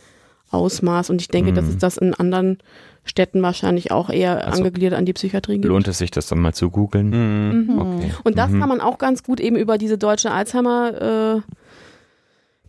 Ausmaß. 0.50 1.12
Und 1.12 1.22
ich 1.22 1.28
denke, 1.28 1.52
mhm. 1.52 1.56
dass 1.56 1.68
es 1.68 1.78
das 1.78 1.98
in 1.98 2.16
anderen 2.16 2.58
Städten 3.04 3.42
wahrscheinlich 3.42 3.92
auch 3.92 4.10
eher 4.10 4.46
also 4.46 4.60
angegliedert 4.60 4.98
an 4.98 5.06
die 5.06 5.14
Psychiatrie 5.14 5.54
gibt. 5.54 5.66
Lohnt 5.66 5.88
es 5.88 5.98
sich, 5.98 6.12
das 6.12 6.28
dann 6.28 6.40
mal 6.40 6.54
zu 6.54 6.70
googeln? 6.70 7.10
Mhm. 7.10 7.74
mhm. 7.74 7.80
Okay. 7.80 8.12
Und 8.24 8.38
das 8.38 8.52
mhm. 8.52 8.60
kann 8.60 8.70
man 8.70 8.82
auch 8.82 8.98
ganz 8.98 9.24
gut 9.24 9.40
eben 9.40 9.56
über 9.56 9.78
diese 9.78 9.98
deutsche 9.98 10.32
Alzheimer 10.32 11.38
äh, 11.38 11.42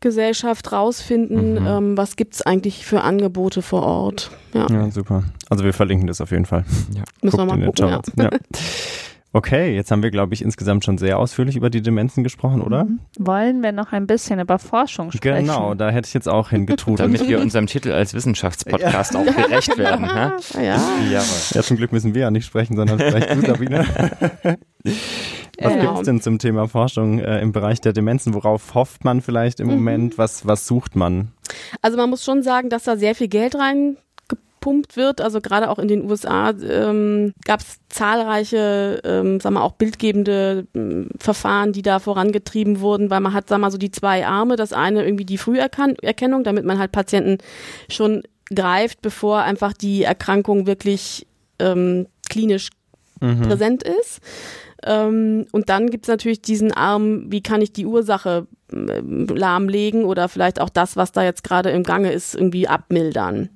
Gesellschaft 0.01 0.73
rausfinden, 0.73 1.61
mhm. 1.61 1.67
ähm, 1.67 1.97
was 1.97 2.15
es 2.31 2.43
eigentlich 2.43 2.87
für 2.87 3.03
Angebote 3.03 3.61
vor 3.61 3.83
Ort. 3.83 4.31
Ja. 4.55 4.67
ja, 4.71 4.91
super. 4.91 5.25
Also 5.51 5.65
wir 5.65 5.75
verlinken 5.75 6.07
das 6.07 6.23
auf 6.23 6.31
jeden 6.31 6.47
Fall. 6.47 6.65
Ja. 6.95 7.03
Müssen 7.23 7.37
wir 7.37 7.45
mal 7.45 7.63
gucken, 7.63 7.89
ja. 8.17 8.31
Okay, 9.33 9.77
jetzt 9.77 9.93
haben 9.93 10.03
wir, 10.03 10.11
glaube 10.11 10.35
ich, 10.35 10.43
insgesamt 10.43 10.85
schon 10.85 10.99
sehr 10.99 11.17
ausführlich 11.17 11.55
über 11.55 11.71
die 11.71 11.83
Demenzen 11.83 12.25
gesprochen, 12.25 12.63
oder? 12.63 12.85
Mhm. 12.85 12.99
Wollen 13.17 13.63
wir 13.63 13.71
noch 13.71 13.93
ein 13.93 14.09
bisschen 14.09 14.41
über 14.41 14.59
Forschung 14.59 15.13
sprechen? 15.13 15.47
Genau, 15.47 15.75
da 15.75 15.91
hätte 15.91 16.09
ich 16.09 16.15
jetzt 16.15 16.29
auch 16.29 16.51
hingetrudelt. 16.51 17.01
Damit 17.07 17.29
wir 17.29 17.41
unserem 17.41 17.69
Titel 17.69 17.93
als 17.93 18.13
Wissenschaftspodcast 18.13 19.15
ja. 19.15 19.21
auch 19.21 19.27
gerecht 19.27 19.79
werden. 19.79 20.07
Ja. 20.07 20.37
Ja. 20.61 21.23
ja, 21.53 21.63
zum 21.63 21.77
Glück 21.77 21.93
müssen 21.93 22.13
wir 22.13 22.23
ja 22.23 22.31
nicht 22.33 22.45
sprechen, 22.45 22.75
sondern 22.75 22.99
vielleicht 22.99 23.33
du, 23.33 23.41
Sabine. 23.43 23.87
Was 25.63 25.75
ja. 25.75 25.81
gibt 25.81 25.99
es 25.99 26.03
denn 26.03 26.21
zum 26.21 26.39
Thema 26.39 26.67
Forschung 26.67 27.21
äh, 27.21 27.41
im 27.41 27.53
Bereich 27.53 27.81
der 27.81 27.93
Demenzen? 27.93 28.35
Worauf 28.35 28.75
hofft 28.75 29.05
man 29.05 29.21
vielleicht 29.21 29.61
im 29.61 29.69
mhm. 29.69 29.75
Moment? 29.75 30.19
Was, 30.19 30.47
was 30.47 30.67
sucht 30.67 30.97
man? 30.97 31.33
Also 31.83 31.97
man 31.97 32.11
muss 32.11 32.25
schon 32.25 32.43
sagen, 32.43 32.71
dass 32.71 32.85
da 32.85 32.97
sehr 32.97 33.15
viel 33.15 33.29
Geld 33.29 33.55
rein 33.55 33.97
gepumpt 34.61 34.97
wird. 34.97 35.21
Also 35.21 35.41
gerade 35.41 35.71
auch 35.71 35.79
in 35.79 35.89
den 35.89 36.09
USA 36.09 36.51
ähm, 36.51 37.33
gab 37.45 37.61
es 37.61 37.79
zahlreiche, 37.89 39.01
ähm, 39.05 39.41
sagen 39.41 39.55
wir 39.55 39.63
auch 39.63 39.73
bildgebende 39.73 40.67
äh, 40.75 41.05
Verfahren, 41.19 41.73
die 41.73 41.83
da 41.83 41.99
vorangetrieben 41.99 42.81
wurden, 42.81 43.11
weil 43.11 43.21
man 43.21 43.33
hat, 43.33 43.49
sagen 43.49 43.61
wir 43.61 43.67
mal, 43.67 43.71
so 43.71 43.79
die 43.79 43.91
zwei 43.91 44.27
Arme. 44.27 44.57
Das 44.57 44.73
eine 44.73 45.05
irgendwie 45.05 45.25
die 45.25 45.39
Früherkennung, 45.39 46.45
damit 46.45 46.65
man 46.65 46.79
halt 46.79 46.93
Patienten 46.93 47.39
schon 47.91 48.23
greift, 48.55 49.01
bevor 49.01 49.41
einfach 49.41 49.73
die 49.73 50.03
Erkrankung 50.03 50.67
wirklich 50.67 51.27
ähm, 51.59 52.07
klinisch 52.29 52.69
mhm. 53.21 53.43
präsent 53.43 53.83
ist. 53.83 54.21
Ähm, 54.83 55.47
und 55.53 55.69
dann 55.69 55.91
gibt's 55.91 56.09
natürlich 56.09 56.43
diesen 56.43 56.73
Arm, 56.73 57.31
wie 57.31 57.43
kann 57.43 57.61
ich 57.61 57.73
die 57.73 57.87
Ursache 57.87 58.47
äh, 58.73 59.01
lahmlegen 59.01 60.05
oder 60.05 60.29
vielleicht 60.29 60.61
auch 60.61 60.71
das, 60.71 60.97
was 60.97 61.13
da 61.13 61.23
jetzt 61.23 61.45
gerade 61.45 61.71
im 61.71 61.83
Gange 61.83 62.13
ist, 62.13 62.35
irgendwie 62.35 62.67
abmildern. 62.67 63.51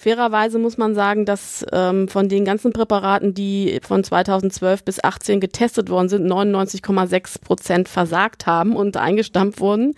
Fairerweise 0.00 0.58
muss 0.58 0.78
man 0.78 0.94
sagen, 0.94 1.26
dass 1.26 1.62
ähm, 1.72 2.08
von 2.08 2.30
den 2.30 2.46
ganzen 2.46 2.72
Präparaten, 2.72 3.34
die 3.34 3.80
von 3.82 4.02
2012 4.02 4.82
bis 4.82 5.04
18 5.04 5.40
getestet 5.40 5.90
worden 5.90 6.08
sind, 6.08 6.26
99,6 6.26 7.42
Prozent 7.42 7.86
versagt 7.86 8.46
haben 8.46 8.76
und 8.76 8.96
eingestampft 8.96 9.60
wurden. 9.60 9.94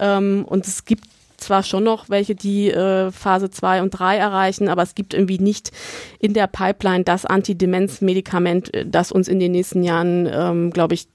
Ähm, 0.00 0.44
und 0.44 0.66
es 0.66 0.84
gibt 0.84 1.04
zwar 1.36 1.62
schon 1.62 1.84
noch 1.84 2.08
welche, 2.08 2.34
die 2.34 2.68
äh, 2.72 3.12
Phase 3.12 3.48
2 3.48 3.82
und 3.82 3.90
3 3.90 4.16
erreichen, 4.16 4.68
aber 4.68 4.82
es 4.82 4.96
gibt 4.96 5.14
irgendwie 5.14 5.38
nicht 5.38 5.70
in 6.18 6.34
der 6.34 6.48
Pipeline 6.48 7.04
das 7.04 7.24
Antidemenz-Medikament, 7.24 8.74
äh, 8.74 8.84
das 8.84 9.12
uns 9.12 9.28
in 9.28 9.38
den 9.38 9.52
nächsten 9.52 9.84
Jahren, 9.84 10.28
ähm, 10.32 10.72
glaube 10.72 10.94
ich, 10.94 11.06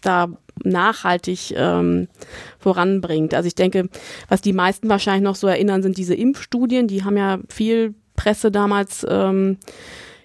da 0.00 0.30
nachhaltig 0.64 1.52
ähm, 1.56 2.08
voranbringt. 2.58 3.34
Also 3.34 3.46
ich 3.46 3.54
denke, 3.54 3.88
was 4.28 4.40
die 4.40 4.52
meisten 4.52 4.88
wahrscheinlich 4.88 5.24
noch 5.24 5.36
so 5.36 5.46
erinnern, 5.46 5.82
sind 5.82 5.96
diese 5.96 6.14
Impfstudien. 6.14 6.88
Die 6.88 7.04
haben 7.04 7.16
ja 7.16 7.38
viel 7.48 7.94
Presse 8.16 8.50
damals 8.50 9.06
ähm, 9.08 9.58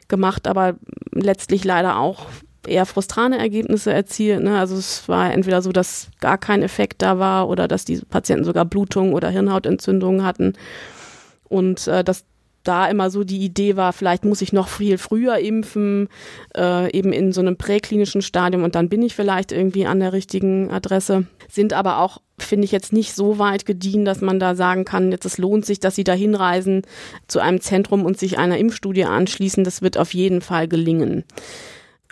gemacht, 0.08 0.48
aber 0.48 0.76
letztlich 1.12 1.64
leider 1.64 1.98
auch 1.98 2.28
eher 2.68 2.86
frustrane 2.86 3.38
Ergebnisse 3.38 3.94
erzielt. 3.94 4.44
Ne? 4.44 4.58
Also 4.58 4.76
es 4.76 5.08
war 5.08 5.32
entweder 5.34 5.62
so, 5.62 5.72
dass 5.72 6.10
gar 6.20 6.38
kein 6.38 6.62
Effekt 6.62 7.02
da 7.02 7.20
war 7.20 7.48
oder 7.48 7.68
dass 7.68 7.86
die 7.86 7.98
Patienten 7.98 8.44
sogar 8.46 8.66
Blutungen 8.66 9.14
oder 9.14 9.30
Hirnhautentzündungen 9.30 10.24
hatten. 10.24 10.54
Und 11.48 11.88
äh, 11.88 12.04
das 12.04 12.26
da 12.68 12.88
immer 12.88 13.10
so 13.10 13.24
die 13.24 13.40
Idee 13.40 13.76
war, 13.76 13.94
vielleicht 13.94 14.26
muss 14.26 14.42
ich 14.42 14.54
noch 14.54 14.68
viel 14.68 14.98
früher 14.98 15.38
impfen, 15.38 16.10
äh, 16.56 16.92
eben 16.92 17.14
in 17.14 17.32
so 17.32 17.42
einem 17.42 17.58
präklinischen 17.58 18.22
Stadium 18.22 18.64
und 18.64 18.76
dann 18.76 18.90
bin 18.90 19.02
ich 19.02 19.16
vielleicht 19.16 19.52
irgendwie 19.52 19.86
an 19.86 20.00
der 20.00 20.14
richtigen 20.14 20.70
Adresse. 20.70 21.26
Sind 21.48 21.74
aber 21.74 22.00
auch, 22.00 22.22
finde 22.38 22.66
ich, 22.66 22.72
jetzt 22.72 22.94
nicht 22.94 23.16
so 23.16 23.40
weit 23.40 23.66
gediehen, 23.66 24.06
dass 24.06 24.22
man 24.22 24.40
da 24.40 24.56
sagen 24.56 24.86
kann, 24.86 25.12
jetzt 25.12 25.26
es 25.26 25.38
lohnt 25.38 25.66
sich, 25.66 25.80
dass 25.80 25.96
sie 25.96 26.04
da 26.04 26.14
hinreisen 26.14 26.82
zu 27.28 27.40
einem 27.40 27.62
Zentrum 27.62 28.04
und 28.06 28.18
sich 28.18 28.38
einer 28.38 28.58
Impfstudie 28.58 29.06
anschließen. 29.06 29.64
Das 29.64 29.82
wird 29.82 29.98
auf 29.98 30.14
jeden 30.14 30.42
Fall 30.42 30.68
gelingen. 30.68 31.24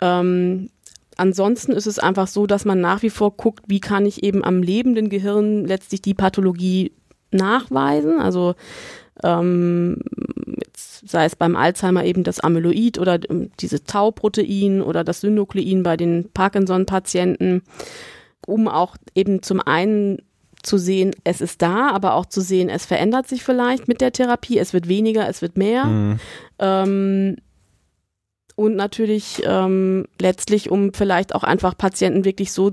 Ähm, 0.00 0.70
ansonsten 1.16 1.72
ist 1.72 1.86
es 1.86 1.98
einfach 1.98 2.28
so, 2.28 2.46
dass 2.46 2.64
man 2.64 2.80
nach 2.80 3.02
wie 3.02 3.10
vor 3.10 3.36
guckt, 3.36 3.64
wie 3.68 3.80
kann 3.80 4.06
ich 4.06 4.22
eben 4.22 4.44
am 4.44 4.62
lebenden 4.62 5.08
Gehirn 5.08 5.64
letztlich 5.64 6.02
die 6.02 6.14
Pathologie 6.14 6.92
nachweisen. 7.30 8.20
Also 8.20 8.54
ähm, 9.24 9.96
sei 10.76 11.24
es 11.24 11.34
beim 11.34 11.56
Alzheimer 11.56 12.04
eben 12.04 12.22
das 12.22 12.40
Amyloid 12.40 12.98
oder 12.98 13.18
ähm, 13.28 13.50
dieses 13.60 13.84
Tau-Protein 13.84 14.82
oder 14.82 15.02
das 15.02 15.22
Synnuklein 15.22 15.82
bei 15.82 15.96
den 15.96 16.30
Parkinson-Patienten, 16.32 17.62
um 18.46 18.68
auch 18.68 18.96
eben 19.14 19.42
zum 19.42 19.60
einen 19.60 20.18
zu 20.62 20.78
sehen, 20.78 21.12
es 21.24 21.40
ist 21.40 21.62
da, 21.62 21.90
aber 21.90 22.14
auch 22.14 22.26
zu 22.26 22.40
sehen, 22.40 22.68
es 22.68 22.86
verändert 22.86 23.28
sich 23.28 23.42
vielleicht 23.42 23.88
mit 23.88 24.00
der 24.00 24.12
Therapie, 24.12 24.58
es 24.58 24.72
wird 24.72 24.88
weniger, 24.88 25.28
es 25.28 25.42
wird 25.42 25.56
mehr. 25.56 25.84
Mhm. 25.84 26.20
Ähm, 26.58 27.36
und 28.56 28.76
natürlich 28.76 29.42
ähm, 29.44 30.06
letztlich, 30.20 30.70
um 30.70 30.92
vielleicht 30.94 31.34
auch 31.34 31.42
einfach 31.42 31.76
Patienten 31.76 32.24
wirklich 32.24 32.52
so 32.52 32.72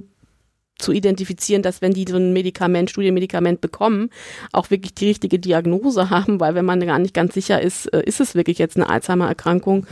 zu 0.81 0.91
identifizieren, 0.91 1.61
dass 1.61 1.81
wenn 1.81 1.93
die 1.93 2.05
so 2.07 2.17
ein 2.17 2.33
Medikament, 2.33 2.89
Studienmedikament 2.89 3.61
bekommen, 3.61 4.09
auch 4.51 4.69
wirklich 4.69 4.93
die 4.93 5.07
richtige 5.07 5.39
Diagnose 5.39 6.09
haben, 6.09 6.39
weil 6.39 6.55
wenn 6.55 6.65
man 6.65 6.79
gar 6.85 6.99
nicht 6.99 7.13
ganz 7.13 7.33
sicher 7.33 7.61
ist, 7.61 7.87
äh, 7.93 8.03
ist 8.03 8.19
es 8.19 8.35
wirklich 8.35 8.57
jetzt 8.57 8.77
eine 8.77 8.89
Alzheimer-Erkrankung, 8.89 9.85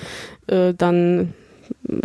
äh, 0.47 0.73
dann 0.73 1.33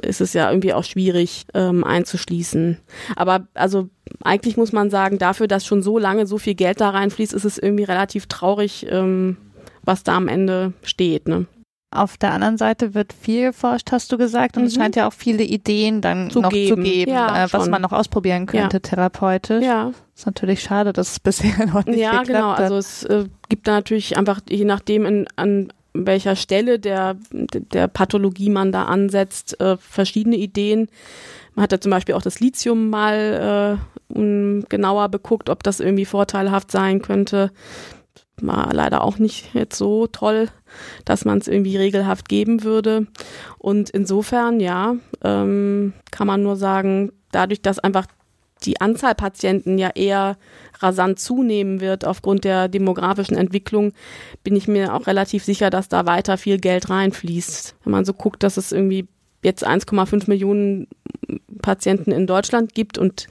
ist 0.03 0.21
es 0.21 0.33
ja 0.33 0.51
irgendwie 0.51 0.75
auch 0.75 0.85
schwierig 0.85 1.47
ähm, 1.55 1.85
einzuschließen. 1.85 2.79
Aber 3.17 3.47
also 3.55 3.89
eigentlich 4.23 4.57
muss 4.57 4.73
man 4.73 4.91
sagen, 4.91 5.19
dafür, 5.19 5.47
dass 5.47 5.67
schon 5.67 5.83
so 5.83 5.99
lange 5.99 6.27
so 6.27 6.39
viel 6.39 6.55
Geld 6.55 6.81
da 6.81 6.91
reinfließt, 6.91 7.33
ist 7.33 7.45
es 7.45 7.59
irgendwie 7.59 7.85
relativ 7.85 8.27
traurig, 8.27 8.87
ähm, 8.91 9.37
was 9.83 10.03
da 10.03 10.17
am 10.17 10.29
Ende 10.29 10.73
steht. 10.83 11.29
Ne? 11.29 11.47
Auf 11.95 12.17
der 12.17 12.33
anderen 12.33 12.59
Seite 12.59 12.95
wird 12.95 13.13
viel 13.13 13.47
geforscht, 13.47 13.93
hast 13.93 14.11
du 14.11 14.19
gesagt, 14.19 14.57
und 14.57 14.65
mhm. 14.65 14.69
es 14.69 14.75
scheint 14.75 14.97
ja 14.97 15.07
auch 15.07 15.13
viele 15.13 15.45
Ideen 15.45 16.01
dann 16.01 16.31
zu 16.31 16.41
noch 16.41 16.51
geben. 16.51 16.77
zu 16.77 16.83
geben, 16.83 17.13
ja, 17.13 17.45
äh, 17.45 17.53
was 17.53 17.69
man 17.69 17.83
noch 17.83 17.93
ausprobieren 17.93 18.47
könnte, 18.47 18.77
ja. 18.77 18.81
therapeutisch. 18.81 19.65
Ja. 19.65 19.93
Ist 20.17 20.27
natürlich 20.27 20.61
schade, 20.61 20.93
dass 20.93 21.13
es 21.13 21.21
bisher 21.21 21.67
noch 21.73 21.87
nicht 21.87 22.01
ja, 22.01 22.23
geklappt 22.23 22.27
genau. 22.27 22.53
hat. 22.53 22.59
Ja, 22.59 22.67
genau. 22.67 22.75
Also 22.75 22.77
es 22.77 23.05
äh, 23.05 23.25
gibt 23.49 23.69
da 23.69 23.73
natürlich 23.73 24.17
einfach, 24.17 24.41
je 24.49 24.65
nachdem, 24.65 25.07
in, 25.07 25.27
an 25.37 25.73
welcher 25.95 26.35
Stelle 26.35 26.81
der, 26.81 27.17
der 27.31 27.87
Pathologie 27.87 28.51
man 28.51 28.73
da 28.73 28.87
ansetzt, 28.87 29.61
äh, 29.61 29.77
verschiedene 29.77 30.37
Ideen. 30.37 30.89
Man 31.55 31.63
hat 31.63 31.73
ja 31.73 31.81
zum 31.81 31.91
Beispiel 31.91 32.17
auch 32.17 32.23
das 32.23 32.41
Lithium 32.41 32.91
mal 32.91 33.79
äh, 34.11 34.65
genauer 34.69 35.09
beguckt, 35.09 35.49
ob 35.49 35.63
das 35.63 35.79
irgendwie 35.79 36.05
vorteilhaft 36.05 36.73
sein 36.73 37.01
könnte 37.01 37.53
war 38.41 38.73
leider 38.73 39.05
auch 39.05 39.19
nicht 39.19 39.55
jetzt 39.55 39.77
so 39.77 40.07
toll, 40.07 40.49
dass 41.05 41.25
man 41.25 41.39
es 41.39 41.49
irgendwie 41.49 41.77
regelhaft 41.77 42.29
geben 42.29 42.65
würde. 42.65 43.07
Und 43.59 43.91
insofern, 43.91 44.61
ja, 44.61 44.97
ähm, 45.23 45.93
kann 46.11 46.27
man 46.27 46.43
nur 46.43 46.57
sagen, 46.57 47.13
dadurch, 47.31 47.63
dass 47.63 47.79
einfach 47.79 48.07
die 48.65 48.81
Anzahl 48.81 49.15
Patienten 49.15 49.79
ja 49.79 49.91
eher 49.95 50.37
rasant 50.81 51.19
zunehmen 51.19 51.81
wird 51.81 52.05
aufgrund 52.05 52.45
der 52.45 52.69
demografischen 52.69 53.37
Entwicklung, 53.37 53.93
bin 54.43 54.57
ich 54.57 54.69
mir 54.69 54.95
auch 54.95 55.07
relativ 55.07 55.45
sicher, 55.45 55.71
dass 55.71 55.89
da 55.89 56.07
weiter 56.07 56.39
viel 56.39 56.59
Geld 56.59 56.91
reinfließt. 56.91 57.77
Wenn 57.85 57.91
man 57.91 58.05
so 58.05 58.13
guckt, 58.13 58.43
dass 58.43 58.57
es 58.57 58.73
irgendwie 58.73 59.07
jetzt 59.43 59.67
1,5 59.67 60.29
Millionen 60.29 60.89
Patienten 61.61 62.11
in 62.11 62.27
Deutschland 62.27 62.75
gibt 62.75 62.99
und 62.99 63.27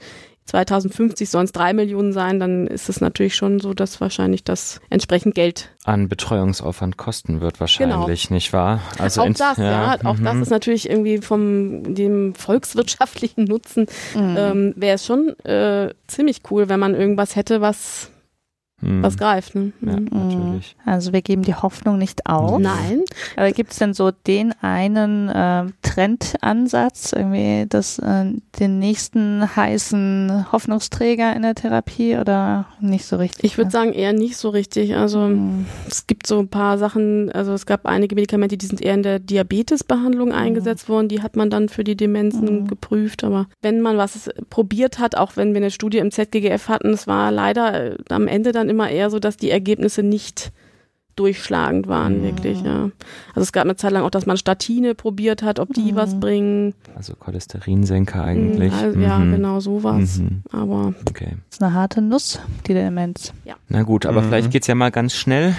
2050 0.46 1.30
sollen 1.30 1.46
es 1.46 1.52
drei 1.52 1.72
Millionen 1.72 2.12
sein, 2.12 2.38
dann 2.38 2.66
ist 2.66 2.88
es 2.88 3.00
natürlich 3.00 3.34
schon 3.34 3.60
so, 3.60 3.72
dass 3.72 4.00
wahrscheinlich 4.00 4.44
das 4.44 4.80
entsprechend 4.90 5.34
Geld 5.34 5.70
an 5.84 6.08
Betreuungsaufwand 6.08 6.96
kosten 6.96 7.40
wird 7.40 7.60
wahrscheinlich, 7.60 8.28
genau. 8.28 8.34
nicht 8.34 8.52
wahr? 8.52 8.80
Also 8.98 9.22
auch 9.22 9.28
das, 9.32 9.58
ja, 9.58 9.96
ja 9.96 9.98
auch 10.04 10.18
das 10.18 10.34
mhm. 10.34 10.42
ist 10.42 10.50
natürlich 10.50 10.88
irgendwie 10.88 11.18
vom 11.18 11.94
dem 11.94 12.34
volkswirtschaftlichen 12.34 13.44
Nutzen 13.44 13.86
mhm. 14.14 14.36
ähm, 14.38 14.74
wäre 14.76 14.94
es 14.96 15.06
schon 15.06 15.38
äh, 15.40 15.92
ziemlich 16.06 16.40
cool, 16.50 16.68
wenn 16.68 16.80
man 16.80 16.94
irgendwas 16.94 17.36
hätte, 17.36 17.60
was. 17.60 18.10
Was 19.02 19.16
greift. 19.16 19.54
Ne? 19.54 19.72
Ja, 19.80 19.96
mhm. 19.96 20.08
natürlich. 20.12 20.76
Also 20.84 21.12
wir 21.12 21.22
geben 21.22 21.42
die 21.42 21.54
Hoffnung 21.54 21.98
nicht 21.98 22.26
auf. 22.26 22.58
Nein. 22.58 23.02
Aber 23.36 23.50
gibt 23.52 23.72
es 23.72 23.78
denn 23.78 23.94
so 23.94 24.10
den 24.10 24.52
einen 24.60 25.28
äh, 25.28 25.66
Trendansatz, 25.82 27.12
irgendwie 27.12 27.66
das, 27.68 27.98
äh, 27.98 28.32
den 28.58 28.78
nächsten 28.78 29.56
heißen 29.56 30.52
Hoffnungsträger 30.52 31.34
in 31.34 31.42
der 31.42 31.54
Therapie 31.54 32.16
oder 32.16 32.66
nicht 32.80 33.06
so 33.06 33.16
richtig? 33.16 33.44
Ich 33.44 33.58
würde 33.58 33.70
sagen 33.70 33.92
eher 33.92 34.12
nicht 34.12 34.36
so 34.36 34.50
richtig. 34.50 34.96
Also 34.96 35.20
mhm. 35.20 35.66
es 35.88 36.06
gibt 36.06 36.26
so 36.26 36.38
ein 36.38 36.48
paar 36.48 36.78
Sachen, 36.78 37.30
also 37.32 37.52
es 37.52 37.66
gab 37.66 37.86
einige 37.86 38.14
Medikamente, 38.14 38.56
die 38.56 38.66
sind 38.66 38.80
eher 38.80 38.94
in 38.94 39.02
der 39.02 39.18
Diabetesbehandlung 39.18 40.28
mhm. 40.28 40.34
eingesetzt 40.34 40.88
worden, 40.88 41.08
die 41.08 41.22
hat 41.22 41.36
man 41.36 41.50
dann 41.50 41.68
für 41.68 41.84
die 41.84 41.96
Demenzen 41.96 42.62
mhm. 42.62 42.66
geprüft. 42.66 43.24
Aber 43.24 43.46
wenn 43.62 43.80
man 43.80 43.96
was 43.96 44.30
probiert 44.50 44.98
hat, 44.98 45.16
auch 45.16 45.36
wenn 45.36 45.52
wir 45.52 45.58
eine 45.58 45.70
Studie 45.70 45.98
im 45.98 46.10
ZGGF 46.10 46.68
hatten, 46.68 46.90
es 46.90 47.06
war 47.06 47.30
leider 47.30 47.92
äh, 47.92 47.96
am 48.10 48.28
Ende 48.28 48.52
dann 48.52 48.68
immer 48.74 48.90
eher 48.90 49.10
so, 49.10 49.18
dass 49.18 49.36
die 49.36 49.50
Ergebnisse 49.50 50.02
nicht 50.02 50.52
durchschlagend 51.16 51.86
waren, 51.86 52.18
mhm. 52.18 52.24
wirklich, 52.24 52.62
ja. 52.62 52.90
Also 53.28 53.42
es 53.42 53.52
gab 53.52 53.64
eine 53.64 53.76
Zeit 53.76 53.92
lang 53.92 54.02
auch, 54.02 54.10
dass 54.10 54.26
man 54.26 54.36
Statine 54.36 54.94
probiert 54.94 55.42
hat, 55.42 55.60
ob 55.60 55.72
die 55.72 55.92
mhm. 55.92 55.96
was 55.96 56.18
bringen. 56.18 56.74
Also 56.96 57.14
Cholesterinsenker 57.14 58.22
eigentlich. 58.24 58.72
Mhm, 58.72 58.78
also, 58.78 58.98
ja, 58.98 59.18
genau 59.18 59.60
sowas. 59.60 60.18
Mhm. 60.18 60.42
Aber 60.50 60.94
okay. 61.08 61.36
Das 61.50 61.58
ist 61.58 61.62
eine 61.62 61.74
harte 61.74 62.02
Nuss, 62.02 62.40
die 62.66 62.74
Demenz. 62.74 63.32
Ja. 63.44 63.54
Na 63.68 63.82
gut, 63.82 64.06
aber 64.06 64.22
vielleicht 64.22 64.50
geht 64.50 64.62
es 64.62 64.68
ja 64.68 64.74
mal 64.74 64.90
ganz 64.90 65.14
schnell 65.14 65.54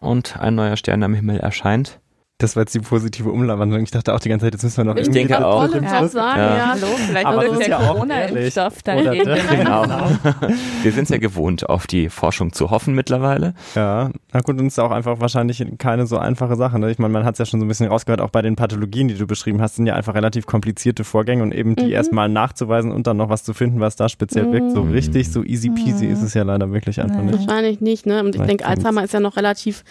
und 0.00 0.38
ein 0.38 0.54
neuer 0.54 0.76
Stern 0.76 1.02
am 1.02 1.14
Himmel 1.14 1.38
erscheint. 1.38 1.99
Das 2.40 2.56
war 2.56 2.62
jetzt 2.62 2.74
die 2.74 2.80
positive 2.80 3.30
Umwandlung. 3.30 3.82
Ich 3.82 3.90
dachte 3.90 4.14
auch 4.14 4.18
die 4.18 4.30
ganze 4.30 4.46
Zeit, 4.46 4.54
jetzt 4.54 4.62
müssen 4.62 4.78
wir 4.78 4.84
noch 4.84 4.96
ich 4.96 5.08
irgendwie 5.08 5.26
denke 5.26 5.46
auch. 5.46 5.68
Ja. 5.74 6.08
Sagen, 6.08 6.40
ja. 6.40 6.56
ja. 6.56 6.68
Hallo, 6.70 6.86
vielleicht 6.96 7.26
Aber 7.26 7.44
ist 7.44 7.58
der 7.58 7.68
ja 7.68 7.78
Corona-Impfstoff 7.78 8.82
da 8.82 8.94
Genau. 8.96 9.84
wir 10.82 10.92
sind 10.92 11.10
ja 11.10 11.18
gewohnt, 11.18 11.68
auf 11.68 11.86
die 11.86 12.08
Forschung 12.08 12.54
zu 12.54 12.70
hoffen 12.70 12.94
mittlerweile. 12.94 13.52
Ja, 13.74 14.10
na 14.32 14.40
gut, 14.40 14.58
und 14.58 14.66
es 14.66 14.72
ist 14.72 14.78
auch 14.78 14.90
einfach 14.90 15.20
wahrscheinlich 15.20 15.62
keine 15.76 16.06
so 16.06 16.16
einfache 16.16 16.56
Sache. 16.56 16.78
Ne? 16.78 16.90
Ich 16.90 16.98
meine, 16.98 17.12
man 17.12 17.24
hat 17.26 17.34
es 17.34 17.40
ja 17.40 17.44
schon 17.44 17.60
so 17.60 17.66
ein 17.66 17.68
bisschen 17.68 17.88
rausgehört, 17.88 18.22
auch 18.22 18.30
bei 18.30 18.40
den 18.40 18.56
Pathologien, 18.56 19.08
die 19.08 19.16
du 19.16 19.26
beschrieben 19.26 19.60
hast, 19.60 19.76
sind 19.76 19.84
ja 19.84 19.94
einfach 19.94 20.14
relativ 20.14 20.46
komplizierte 20.46 21.04
Vorgänge 21.04 21.42
und 21.42 21.52
eben 21.52 21.76
die 21.76 21.86
mhm. 21.86 21.92
erstmal 21.92 22.30
nachzuweisen 22.30 22.90
und 22.90 23.06
dann 23.06 23.18
noch 23.18 23.28
was 23.28 23.44
zu 23.44 23.52
finden, 23.52 23.80
was 23.80 23.96
da 23.96 24.08
speziell 24.08 24.46
mhm. 24.46 24.52
wirkt. 24.52 24.70
So 24.72 24.80
richtig, 24.80 25.30
so 25.30 25.44
easy 25.44 25.68
peasy 25.68 26.06
mhm. 26.06 26.12
ist 26.12 26.22
es 26.22 26.32
ja 26.32 26.44
leider 26.44 26.72
wirklich 26.72 27.02
einfach 27.02 27.20
nicht. 27.20 27.46
Wahrscheinlich 27.46 27.82
nicht, 27.82 28.06
ne? 28.06 28.24
Und 28.24 28.34
ich 28.34 28.40
denke, 28.40 28.64
Alzheimer 28.64 29.04
ist 29.04 29.12
ja 29.12 29.20
noch 29.20 29.36
relativ 29.36 29.84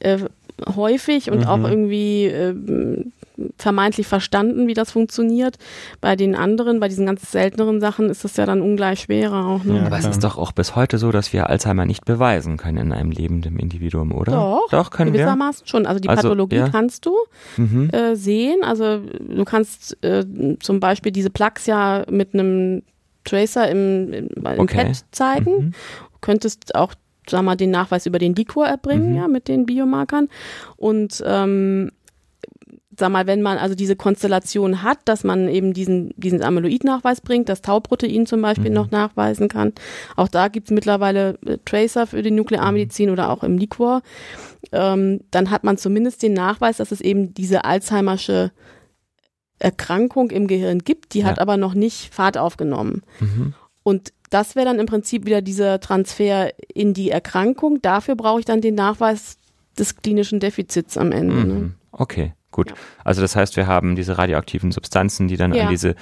äh, 0.00 0.18
häufig 0.76 1.30
und 1.30 1.40
mhm. 1.40 1.46
auch 1.46 1.68
irgendwie 1.68 2.26
äh, 2.26 2.54
vermeintlich 3.56 4.06
verstanden, 4.06 4.66
wie 4.66 4.74
das 4.74 4.90
funktioniert. 4.90 5.56
Bei 6.00 6.16
den 6.16 6.34
anderen, 6.34 6.80
bei 6.80 6.88
diesen 6.88 7.06
ganz 7.06 7.30
selteneren 7.30 7.80
Sachen 7.80 8.10
ist 8.10 8.24
es 8.24 8.36
ja 8.36 8.46
dann 8.46 8.60
ungleich 8.60 9.00
schwerer 9.00 9.46
auch. 9.46 9.64
Ne? 9.64 9.78
Ja, 9.78 9.86
Aber 9.86 9.98
es 9.98 10.06
ist 10.06 10.24
doch 10.24 10.38
auch 10.38 10.52
bis 10.52 10.76
heute 10.76 10.98
so, 10.98 11.10
dass 11.10 11.32
wir 11.32 11.48
Alzheimer 11.48 11.86
nicht 11.86 12.04
beweisen 12.04 12.56
können 12.56 12.78
in 12.78 12.92
einem 12.92 13.10
lebenden 13.10 13.58
Individuum, 13.58 14.12
oder? 14.12 14.32
Doch, 14.32 14.68
doch 14.70 14.90
können 14.90 15.12
gewissermaßen 15.12 15.64
wir? 15.64 15.68
schon. 15.68 15.86
Also 15.86 16.00
die 16.00 16.08
also, 16.08 16.22
Pathologie 16.22 16.56
ja. 16.56 16.68
kannst 16.68 17.06
du 17.06 17.16
mhm. 17.56 17.90
äh, 17.90 18.16
sehen. 18.16 18.62
Also 18.62 19.00
du 19.00 19.44
kannst 19.44 20.02
äh, 20.04 20.24
zum 20.60 20.80
Beispiel 20.80 21.12
diese 21.12 21.30
Plaques 21.30 21.66
ja 21.66 22.04
mit 22.10 22.34
einem 22.34 22.82
Tracer 23.24 23.68
im, 23.70 24.12
im, 24.12 24.28
im 24.28 24.58
okay. 24.58 24.86
Pad 24.86 25.04
zeigen. 25.12 25.52
Mhm. 25.52 25.72
könntest 26.20 26.74
auch 26.74 26.94
sag 27.30 27.42
mal, 27.42 27.56
den 27.56 27.70
Nachweis 27.70 28.06
über 28.06 28.18
den 28.18 28.34
Liquor 28.34 28.66
erbringen, 28.66 29.10
mhm. 29.10 29.16
ja, 29.16 29.28
mit 29.28 29.48
den 29.48 29.66
Biomarkern. 29.66 30.28
Und 30.76 31.22
ähm, 31.26 31.90
sag 33.00 33.10
mal, 33.10 33.26
wenn 33.26 33.42
man 33.42 33.58
also 33.58 33.74
diese 33.74 33.96
Konstellation 33.96 34.82
hat, 34.82 34.98
dass 35.06 35.24
man 35.24 35.48
eben 35.48 35.72
diesen, 35.72 36.12
diesen 36.16 36.42
Amyloid-Nachweis 36.42 37.20
bringt, 37.20 37.48
das 37.48 37.62
Tauprotein 37.62 38.26
zum 38.26 38.42
Beispiel 38.42 38.70
mhm. 38.70 38.76
noch 38.76 38.90
nachweisen 38.90 39.48
kann. 39.48 39.72
Auch 40.16 40.28
da 40.28 40.48
gibt's 40.48 40.70
mittlerweile 40.70 41.38
äh, 41.44 41.58
Tracer 41.64 42.06
für 42.06 42.22
die 42.22 42.30
Nuklearmedizin 42.30 43.10
oder 43.10 43.30
auch 43.30 43.42
im 43.42 43.58
Liquor. 43.58 44.02
Ähm, 44.70 45.20
dann 45.30 45.50
hat 45.50 45.64
man 45.64 45.78
zumindest 45.78 46.22
den 46.22 46.34
Nachweis, 46.34 46.76
dass 46.76 46.92
es 46.92 47.00
eben 47.00 47.34
diese 47.34 47.64
Alzheimersche 47.64 48.52
Erkrankung 49.58 50.30
im 50.30 50.46
Gehirn 50.46 50.80
gibt, 50.80 51.14
die 51.14 51.20
ja. 51.20 51.26
hat 51.26 51.38
aber 51.38 51.56
noch 51.56 51.74
nicht 51.74 52.14
Fahrt 52.14 52.38
aufgenommen. 52.38 53.02
Mhm. 53.20 53.54
Und 53.82 54.12
das 54.30 54.54
wäre 54.56 54.66
dann 54.66 54.78
im 54.78 54.86
Prinzip 54.86 55.26
wieder 55.26 55.42
dieser 55.42 55.80
Transfer 55.80 56.52
in 56.72 56.94
die 56.94 57.10
Erkrankung. 57.10 57.82
Dafür 57.82 58.14
brauche 58.14 58.40
ich 58.40 58.46
dann 58.46 58.60
den 58.60 58.76
Nachweis 58.76 59.38
des 59.78 59.96
klinischen 59.96 60.40
Defizits 60.40 60.96
am 60.96 61.12
Ende. 61.12 61.34
Ne? 61.34 61.44
Mhm. 61.44 61.60
Ne? 61.60 61.74
Okay, 61.92 62.32
gut. 62.50 62.72
Also 63.04 63.20
das 63.20 63.36
heißt, 63.36 63.56
wir 63.56 63.66
haben 63.66 63.96
diese 63.96 64.18
radioaktiven 64.18 64.72
Substanzen, 64.72 65.28
die 65.28 65.36
dann 65.36 65.52
ja. 65.52 65.64
an 65.64 65.70
diese 65.70 65.96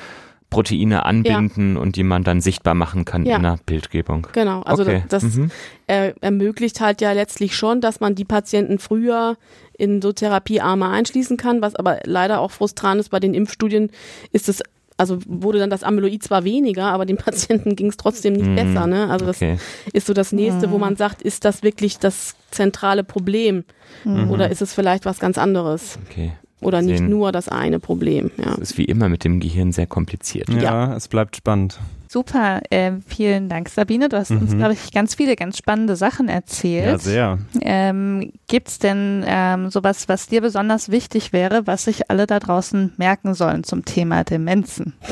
Proteine 0.51 1.05
anbinden 1.05 1.75
ja. 1.75 1.81
und 1.81 1.97
die 1.97 2.03
man 2.03 2.25
dann 2.25 2.41
sichtbar 2.41 2.75
machen 2.75 3.05
kann 3.05 3.27
ja. 3.27 3.37
in 3.37 3.43
der 3.43 3.59
Bildgebung. 3.67 4.27
Genau, 4.33 4.63
also 4.63 4.83
okay. 4.83 5.05
das, 5.09 5.23
das 5.23 5.35
mhm. 5.35 5.51
er, 5.87 6.15
ermöglicht 6.23 6.81
halt 6.81 7.01
ja 7.01 7.13
letztlich 7.13 7.55
schon, 7.55 7.81
dass 7.81 8.01
man 8.01 8.15
die 8.15 8.25
Patienten 8.25 8.79
früher 8.79 9.37
in 9.77 10.01
so 10.01 10.13
Therapiearme 10.13 10.89
einschließen 10.89 11.37
kann, 11.37 11.61
was 11.61 11.75
aber 11.75 12.01
leider 12.05 12.41
auch 12.41 12.51
frustrant 12.51 13.01
ist 13.01 13.11
bei 13.11 13.21
den 13.21 13.35
Impfstudien, 13.35 13.91
ist 14.33 14.49
es 14.49 14.63
also 14.99 15.19
wurde 15.27 15.61
dann 15.61 15.71
das 15.71 15.83
Amyloid 15.83 16.23
zwar 16.23 16.45
weniger, 16.45 16.87
aber 16.87 17.07
den 17.07 17.17
Patienten 17.25 17.77
ging 17.77 17.87
es 17.87 17.97
trotzdem 17.97 18.35
nicht 18.35 18.47
mm, 18.47 18.57
besser. 18.57 18.87
Ne? 18.87 19.09
Also 19.09 19.29
okay. 19.29 19.57
das 19.85 19.95
ist 19.95 20.07
so 20.07 20.13
das 20.13 20.33
Nächste, 20.33 20.71
wo 20.71 20.79
man 20.79 20.97
sagt, 20.97 21.23
ist 21.23 21.45
das 21.45 21.63
wirklich 21.63 21.99
das 21.99 22.35
zentrale 22.51 23.05
Problem 23.05 23.65
mm. 24.05 24.31
oder 24.31 24.51
ist 24.51 24.61
es 24.61 24.75
vielleicht 24.75 25.07
was 25.07 25.21
ganz 25.21 25.39
anderes? 25.39 25.99
Okay. 26.11 26.33
Oder 26.61 26.83
nicht 26.83 27.05
nur 27.05 27.31
das 27.31 27.49
eine 27.49 27.79
Problem. 27.79 28.33
Ja. 28.37 28.51
Das 28.51 28.73
ist 28.73 28.79
wie 28.79 28.85
immer 28.85 29.09
mit 29.09 29.23
dem 29.23 29.39
Gehirn 29.39 29.71
sehr 29.71 29.87
kompliziert. 29.87 30.49
Ja, 30.49 30.61
ja. 30.61 30.97
es 30.97 31.07
bleibt 31.07 31.37
spannend. 31.37 31.79
Super, 32.09 32.63
äh, 32.71 32.93
vielen 33.07 33.51
Dank, 33.51 33.69
Sabine. 33.69 34.09
Du 34.09 34.17
hast 34.17 34.31
mhm. 34.31 34.39
uns, 34.39 34.57
glaube 34.57 34.73
ich, 34.73 34.93
ganz 34.93 35.15
viele 35.15 35.37
ganz 35.37 35.59
spannende 35.59 35.95
Sachen 35.95 36.31
erzählt. 36.31 36.87
Ja, 36.87 36.99
sehr. 36.99 37.39
Ähm, 37.61 38.33
Gibt 38.47 38.69
es 38.69 38.79
denn 38.79 39.23
ähm, 39.27 39.69
sowas, 39.71 40.09
was 40.09 40.27
dir 40.27 40.41
besonders 40.41 40.91
wichtig 40.91 41.35
wäre, 41.35 41.67
was 41.67 41.85
sich 41.85 42.11
alle 42.11 42.27
da 42.27 42.41
draußen 42.41 42.95
merken 42.97 43.35
sollen 43.35 43.63
zum 43.63 43.85
Thema 43.85 44.25
Demenzen? 44.25 44.95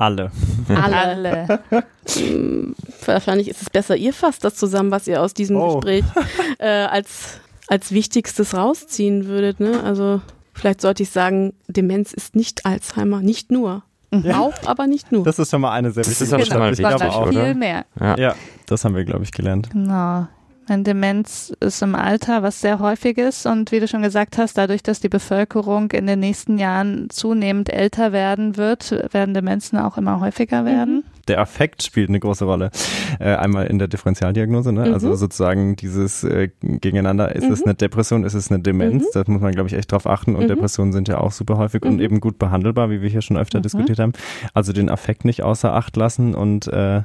Alle. 0.00 0.30
Alle. 0.68 1.58
Hm, 2.14 2.76
wahrscheinlich 3.04 3.48
ist 3.48 3.62
es 3.62 3.68
besser, 3.68 3.96
ihr 3.96 4.12
fasst 4.12 4.44
das 4.44 4.54
zusammen, 4.54 4.92
was 4.92 5.08
ihr 5.08 5.20
aus 5.20 5.34
diesem 5.34 5.56
oh. 5.56 5.74
Gespräch 5.74 6.04
äh, 6.58 6.68
als, 6.68 7.40
als 7.66 7.90
Wichtigstes 7.90 8.54
rausziehen 8.54 9.26
würdet. 9.26 9.58
Ne? 9.58 9.82
Also 9.82 10.20
vielleicht 10.54 10.82
sollte 10.82 11.02
ich 11.02 11.10
sagen, 11.10 11.52
Demenz 11.66 12.12
ist 12.12 12.36
nicht 12.36 12.64
Alzheimer, 12.64 13.22
nicht 13.22 13.50
nur. 13.50 13.82
Ja. 14.10 14.40
Auch, 14.40 14.54
aber 14.64 14.86
nicht 14.86 15.12
nur. 15.12 15.24
Das 15.24 15.38
ist 15.38 15.50
schon 15.50 15.60
mal 15.60 15.72
eine 15.72 15.90
sehr 15.90 16.06
wichtige 16.06 16.18
Das 16.18 16.28
ist 16.28 16.32
aber 16.32 16.44
schon 16.46 16.58
mal 16.58 16.70
wichtig, 16.70 17.12
auch, 17.14 17.28
viel 17.28 17.54
mehr. 17.54 17.84
Ja. 18.00 18.16
ja, 18.16 18.34
das 18.66 18.84
haben 18.84 18.94
wir, 18.94 19.04
glaube 19.04 19.24
ich, 19.24 19.32
gelernt. 19.32 19.70
Genau. 19.70 20.26
Eine 20.68 20.82
Demenz 20.82 21.52
ist 21.60 21.82
im 21.82 21.94
Alter 21.94 22.42
was 22.42 22.60
sehr 22.60 22.78
häufiges 22.78 23.46
und 23.46 23.72
wie 23.72 23.80
du 23.80 23.88
schon 23.88 24.02
gesagt 24.02 24.36
hast, 24.36 24.58
dadurch, 24.58 24.82
dass 24.82 25.00
die 25.00 25.08
Bevölkerung 25.08 25.90
in 25.92 26.06
den 26.06 26.20
nächsten 26.20 26.58
Jahren 26.58 27.08
zunehmend 27.08 27.72
älter 27.72 28.12
werden 28.12 28.56
wird, 28.56 28.90
werden 29.12 29.32
Demenzen 29.32 29.78
auch 29.78 29.96
immer 29.96 30.20
häufiger 30.20 30.64
werden. 30.64 30.96
Mhm. 30.96 31.18
Der 31.28 31.40
Affekt 31.40 31.82
spielt 31.82 32.08
eine 32.08 32.20
große 32.20 32.44
Rolle. 32.44 32.70
Äh, 33.20 33.34
einmal 33.34 33.66
in 33.66 33.78
der 33.78 33.86
Differentialdiagnose, 33.86 34.72
ne? 34.72 34.80
Also 34.80 34.88
mhm. 34.88 34.94
also 34.94 35.14
sozusagen 35.14 35.76
dieses 35.76 36.24
äh, 36.24 36.48
Gegeneinander, 36.62 37.34
ist 37.34 37.44
mhm. 37.44 37.52
es 37.52 37.62
eine 37.62 37.74
Depression, 37.74 38.24
ist 38.24 38.34
es 38.34 38.50
eine 38.50 38.60
Demenz? 38.60 39.04
Mhm. 39.04 39.08
Das 39.12 39.28
muss 39.28 39.40
man, 39.40 39.52
glaube 39.52 39.68
ich, 39.68 39.74
echt 39.74 39.92
drauf 39.92 40.06
achten. 40.06 40.34
Und 40.34 40.44
mhm. 40.44 40.48
Depressionen 40.48 40.92
sind 40.92 41.06
ja 41.06 41.18
auch 41.18 41.32
super 41.32 41.58
häufig 41.58 41.84
und 41.84 41.96
mhm. 41.96 42.00
eben 42.00 42.20
gut 42.20 42.38
behandelbar, 42.38 42.90
wie 42.90 43.02
wir 43.02 43.10
hier 43.10 43.22
schon 43.22 43.36
öfter 43.36 43.60
diskutiert 43.60 43.98
haben. 43.98 44.12
Also 44.54 44.72
den 44.72 44.88
Affekt 44.88 45.24
nicht 45.26 45.42
außer 45.42 45.72
Acht 45.72 45.96
lassen 45.96 46.34
und 46.34 46.66
äh, 46.68 47.02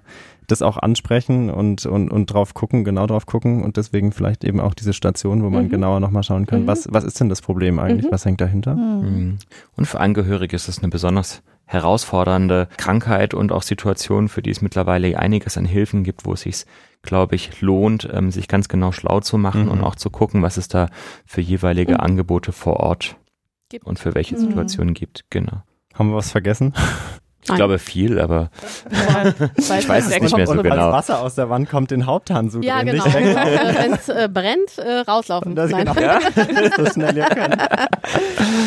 das 0.47 0.61
auch 0.61 0.77
ansprechen 0.77 1.49
und, 1.49 1.85
und, 1.85 2.09
und 2.09 2.25
drauf 2.27 2.53
gucken, 2.53 2.83
genau 2.83 3.07
drauf 3.07 3.25
gucken 3.25 3.63
und 3.63 3.77
deswegen 3.77 4.11
vielleicht 4.11 4.43
eben 4.43 4.59
auch 4.59 4.73
diese 4.73 4.93
Station, 4.93 5.43
wo 5.43 5.49
man 5.49 5.65
mhm. 5.65 5.69
genauer 5.69 5.99
nochmal 5.99 6.23
schauen 6.23 6.45
kann, 6.45 6.63
mhm. 6.63 6.67
was, 6.67 6.87
was 6.91 7.03
ist 7.03 7.19
denn 7.19 7.29
das 7.29 7.41
Problem 7.41 7.79
eigentlich, 7.79 8.05
mhm. 8.05 8.11
was 8.11 8.25
hängt 8.25 8.41
dahinter? 8.41 8.75
Mhm. 8.75 9.01
Mhm. 9.01 9.37
Und 9.75 9.85
für 9.85 9.99
Angehörige 9.99 10.55
ist 10.55 10.67
es 10.67 10.79
eine 10.79 10.89
besonders 10.89 11.43
herausfordernde 11.65 12.67
Krankheit 12.77 13.33
und 13.33 13.51
auch 13.51 13.63
Situation, 13.63 14.27
für 14.27 14.41
die 14.41 14.51
es 14.51 14.61
mittlerweile 14.61 15.17
einiges 15.17 15.57
an 15.57 15.65
Hilfen 15.65 16.03
gibt, 16.03 16.25
wo 16.25 16.33
es 16.33 16.41
sich, 16.41 16.65
glaube 17.01 17.35
ich, 17.35 17.61
lohnt, 17.61 18.07
ähm, 18.11 18.31
sich 18.31 18.47
ganz 18.47 18.67
genau 18.67 18.91
schlau 18.91 19.21
zu 19.21 19.37
machen 19.37 19.69
und 19.69 19.79
mhm. 19.79 19.83
auch 19.83 19.95
zu 19.95 20.09
gucken, 20.09 20.41
was 20.41 20.57
es 20.57 20.67
da 20.67 20.89
für 21.25 21.41
jeweilige 21.41 21.99
Angebote 21.99 22.51
vor 22.51 22.77
Ort 22.77 23.15
gibt. 23.69 23.85
und 23.85 23.97
für 23.97 24.13
welche 24.13 24.37
Situationen 24.37 24.93
gibt. 24.93 25.25
Genau. 25.29 25.63
Haben 25.93 26.09
wir 26.09 26.15
was 26.15 26.31
vergessen? 26.31 26.73
Ich 27.43 27.49
Nein. 27.49 27.57
glaube 27.57 27.77
viel, 27.77 28.19
aber 28.19 28.49
ja, 28.91 29.77
ich 29.77 29.89
weiß 29.89 30.07
es 30.07 30.21
nicht 30.21 30.37
mehr 30.37 30.47
so 30.47 30.61
genau. 30.61 30.85
Als 30.87 31.09
Wasser 31.09 31.21
aus 31.21 31.35
der 31.35 31.49
Wand 31.49 31.69
kommt 31.69 31.91
den 31.91 32.05
Haupthahn 32.05 32.49
Ja, 32.61 32.83
genau. 32.83 33.03
Wenn 33.05 33.93
es 33.93 34.07
äh, 34.07 34.29
brennt, 34.31 34.77
äh, 34.77 34.99
rauslaufen. 34.99 35.53
Das 35.53 35.69
Nein. 35.71 35.85
Genau. 35.85 35.99
Ja? 35.99 36.19
so 36.77 36.85
schnell 36.85 37.17
ihr 37.17 37.25
könnt. 37.25 37.57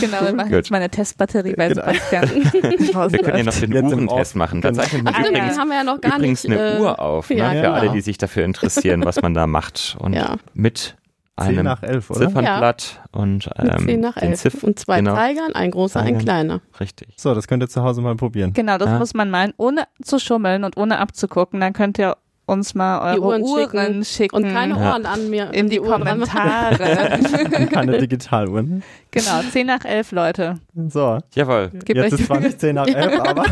Genau, 0.01 0.25
wir 0.25 0.35
machen 0.35 0.53
jetzt 0.53 0.71
meine 0.71 0.91
Testbatterie 0.91 1.55
bei 1.55 1.69
genau. 1.69 1.85
Sebastian. 1.87 2.31
wir 3.13 3.19
können 3.23 3.39
ja 3.39 3.45
noch 3.45 3.55
den 3.55 3.75
Uhrentest 3.75 4.37
machen. 4.37 4.61
Da 4.61 4.73
zeichnet 4.75 5.05
man 5.05 5.15
übrigens, 5.15 5.59
haben 5.59 5.69
wir 5.69 5.77
ja 5.77 5.85
noch 5.85 6.01
gar 6.01 6.19
übrigens 6.19 6.45
nicht, 6.45 6.59
eine 6.59 6.77
äh, 6.77 6.81
Uhr 6.81 7.01
auf, 7.01 7.31
ne, 7.31 7.37
ja, 7.37 7.51
für 7.51 7.57
genau. 7.57 7.73
alle, 7.73 7.91
die 7.93 8.01
sich 8.03 8.19
dafür 8.19 8.45
interessieren, 8.45 9.05
was 9.05 9.23
man 9.23 9.33
da 9.33 9.47
macht. 9.47 9.97
Und 9.99 10.17
mit 10.55 10.97
einem 11.37 11.65
nach 11.65 11.83
elf, 11.83 12.11
oder? 12.11 12.21
Ziffernblatt 12.21 13.01
ja. 13.03 13.21
und 13.21 13.51
ähm, 13.57 13.87
10 13.87 14.01
nach 14.01 14.17
11 14.17 14.41
Ziff 14.41 14.63
und 14.65 14.79
zwei 14.79 14.99
genau. 14.99 15.15
Zeigern, 15.15 15.53
ein 15.55 15.71
großer, 15.71 16.01
ein 16.01 16.19
kleiner. 16.19 16.61
Richtig. 16.81 17.09
So, 17.17 17.35
das 17.35 17.47
könnt 17.47 17.63
ihr 17.63 17.69
zu 17.69 17.83
Hause 17.83 18.01
mal 18.01 18.17
probieren. 18.17 18.53
Genau, 18.55 18.79
das 18.79 18.89
ja. 18.89 18.99
muss 18.99 19.15
man 19.15 19.31
meinen, 19.31 19.53
ohne 19.57 19.85
zu 20.03 20.19
schummeln 20.19 20.65
und 20.65 20.77
ohne 20.77 20.99
abzugucken. 20.99 21.61
Dann 21.61 21.73
könnt 21.73 21.99
ihr 21.99 22.17
uns 22.47 22.75
mal 22.75 23.01
eure 23.01 23.21
Uhren, 23.21 23.43
Uhren 23.43 23.65
schicken. 23.67 24.05
schicken. 24.05 24.37
Und 24.37 24.53
keine 24.53 24.77
Ohren 24.77 25.03
ja. 25.03 25.11
an 25.11 25.29
mir. 25.29 25.53
In 25.53 25.69
die, 25.69 25.81
die 25.81 25.83
Kommentare. 25.83 27.19
keine 27.71 27.99
Digitaluhren. 27.99 28.83
Genau, 29.11 29.41
10 29.51 29.67
nach 29.67 29.85
11, 29.85 30.13
Leute. 30.13 30.55
So. 30.89 31.19
Jawohl. 31.35 31.73
Gib 31.85 31.97
Jetzt 31.97 32.15
ist 32.15 32.27
zwar 32.27 32.41
nicht 32.41 32.61
10 32.61 32.77
nach 32.77 32.87
11, 32.87 33.21
aber 33.29 33.45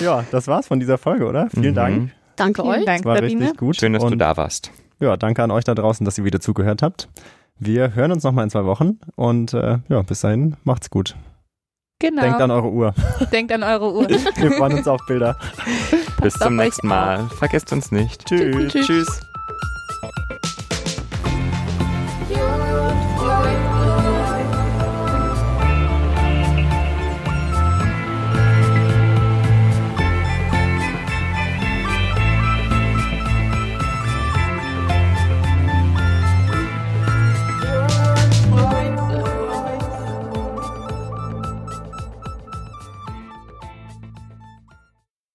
ja, 0.00 0.24
das 0.30 0.48
war's 0.48 0.66
von 0.66 0.80
dieser 0.80 0.98
Folge, 0.98 1.26
oder? 1.26 1.48
Vielen 1.50 1.72
mhm. 1.72 1.74
Dank. 1.74 2.10
Danke 2.36 2.62
Vielen 2.62 2.74
euch. 2.74 2.84
Dank, 2.86 2.98
das 2.98 3.04
war 3.04 3.16
Sabine. 3.16 3.40
richtig 3.40 3.58
gut. 3.58 3.76
Schön, 3.76 3.92
dass 3.92 4.02
und 4.02 4.12
du 4.12 4.16
da 4.16 4.36
warst. 4.36 4.72
Ja, 5.02 5.16
danke 5.16 5.42
an 5.42 5.50
euch 5.50 5.64
da 5.64 5.74
draußen, 5.74 6.04
dass 6.04 6.16
ihr 6.16 6.24
wieder 6.24 6.38
zugehört 6.38 6.80
habt. 6.80 7.08
Wir 7.58 7.96
hören 7.96 8.12
uns 8.12 8.22
nochmal 8.22 8.44
in 8.44 8.50
zwei 8.50 8.64
Wochen 8.64 9.00
und 9.16 9.52
äh, 9.52 9.78
ja, 9.88 10.02
bis 10.02 10.20
dahin 10.20 10.56
macht's 10.62 10.90
gut. 10.90 11.16
Genau. 11.98 12.22
Denkt 12.22 12.40
an 12.40 12.52
eure 12.52 12.70
Uhr. 12.70 12.94
Denkt 13.32 13.50
an 13.50 13.64
eure 13.64 13.92
Uhr. 13.92 14.08
Wir 14.08 14.52
freuen 14.52 14.74
uns 14.78 14.86
auf 14.86 15.00
Bilder. 15.08 15.36
Bis 16.20 16.34
zum 16.34 16.54
nächsten 16.54 16.86
Mal. 16.86 17.28
Vergesst 17.36 17.72
uns 17.72 17.90
nicht. 17.90 18.26
Tschüss. 18.26 18.72
Tschüss. 18.72 18.86
Tschüss. 18.86 19.20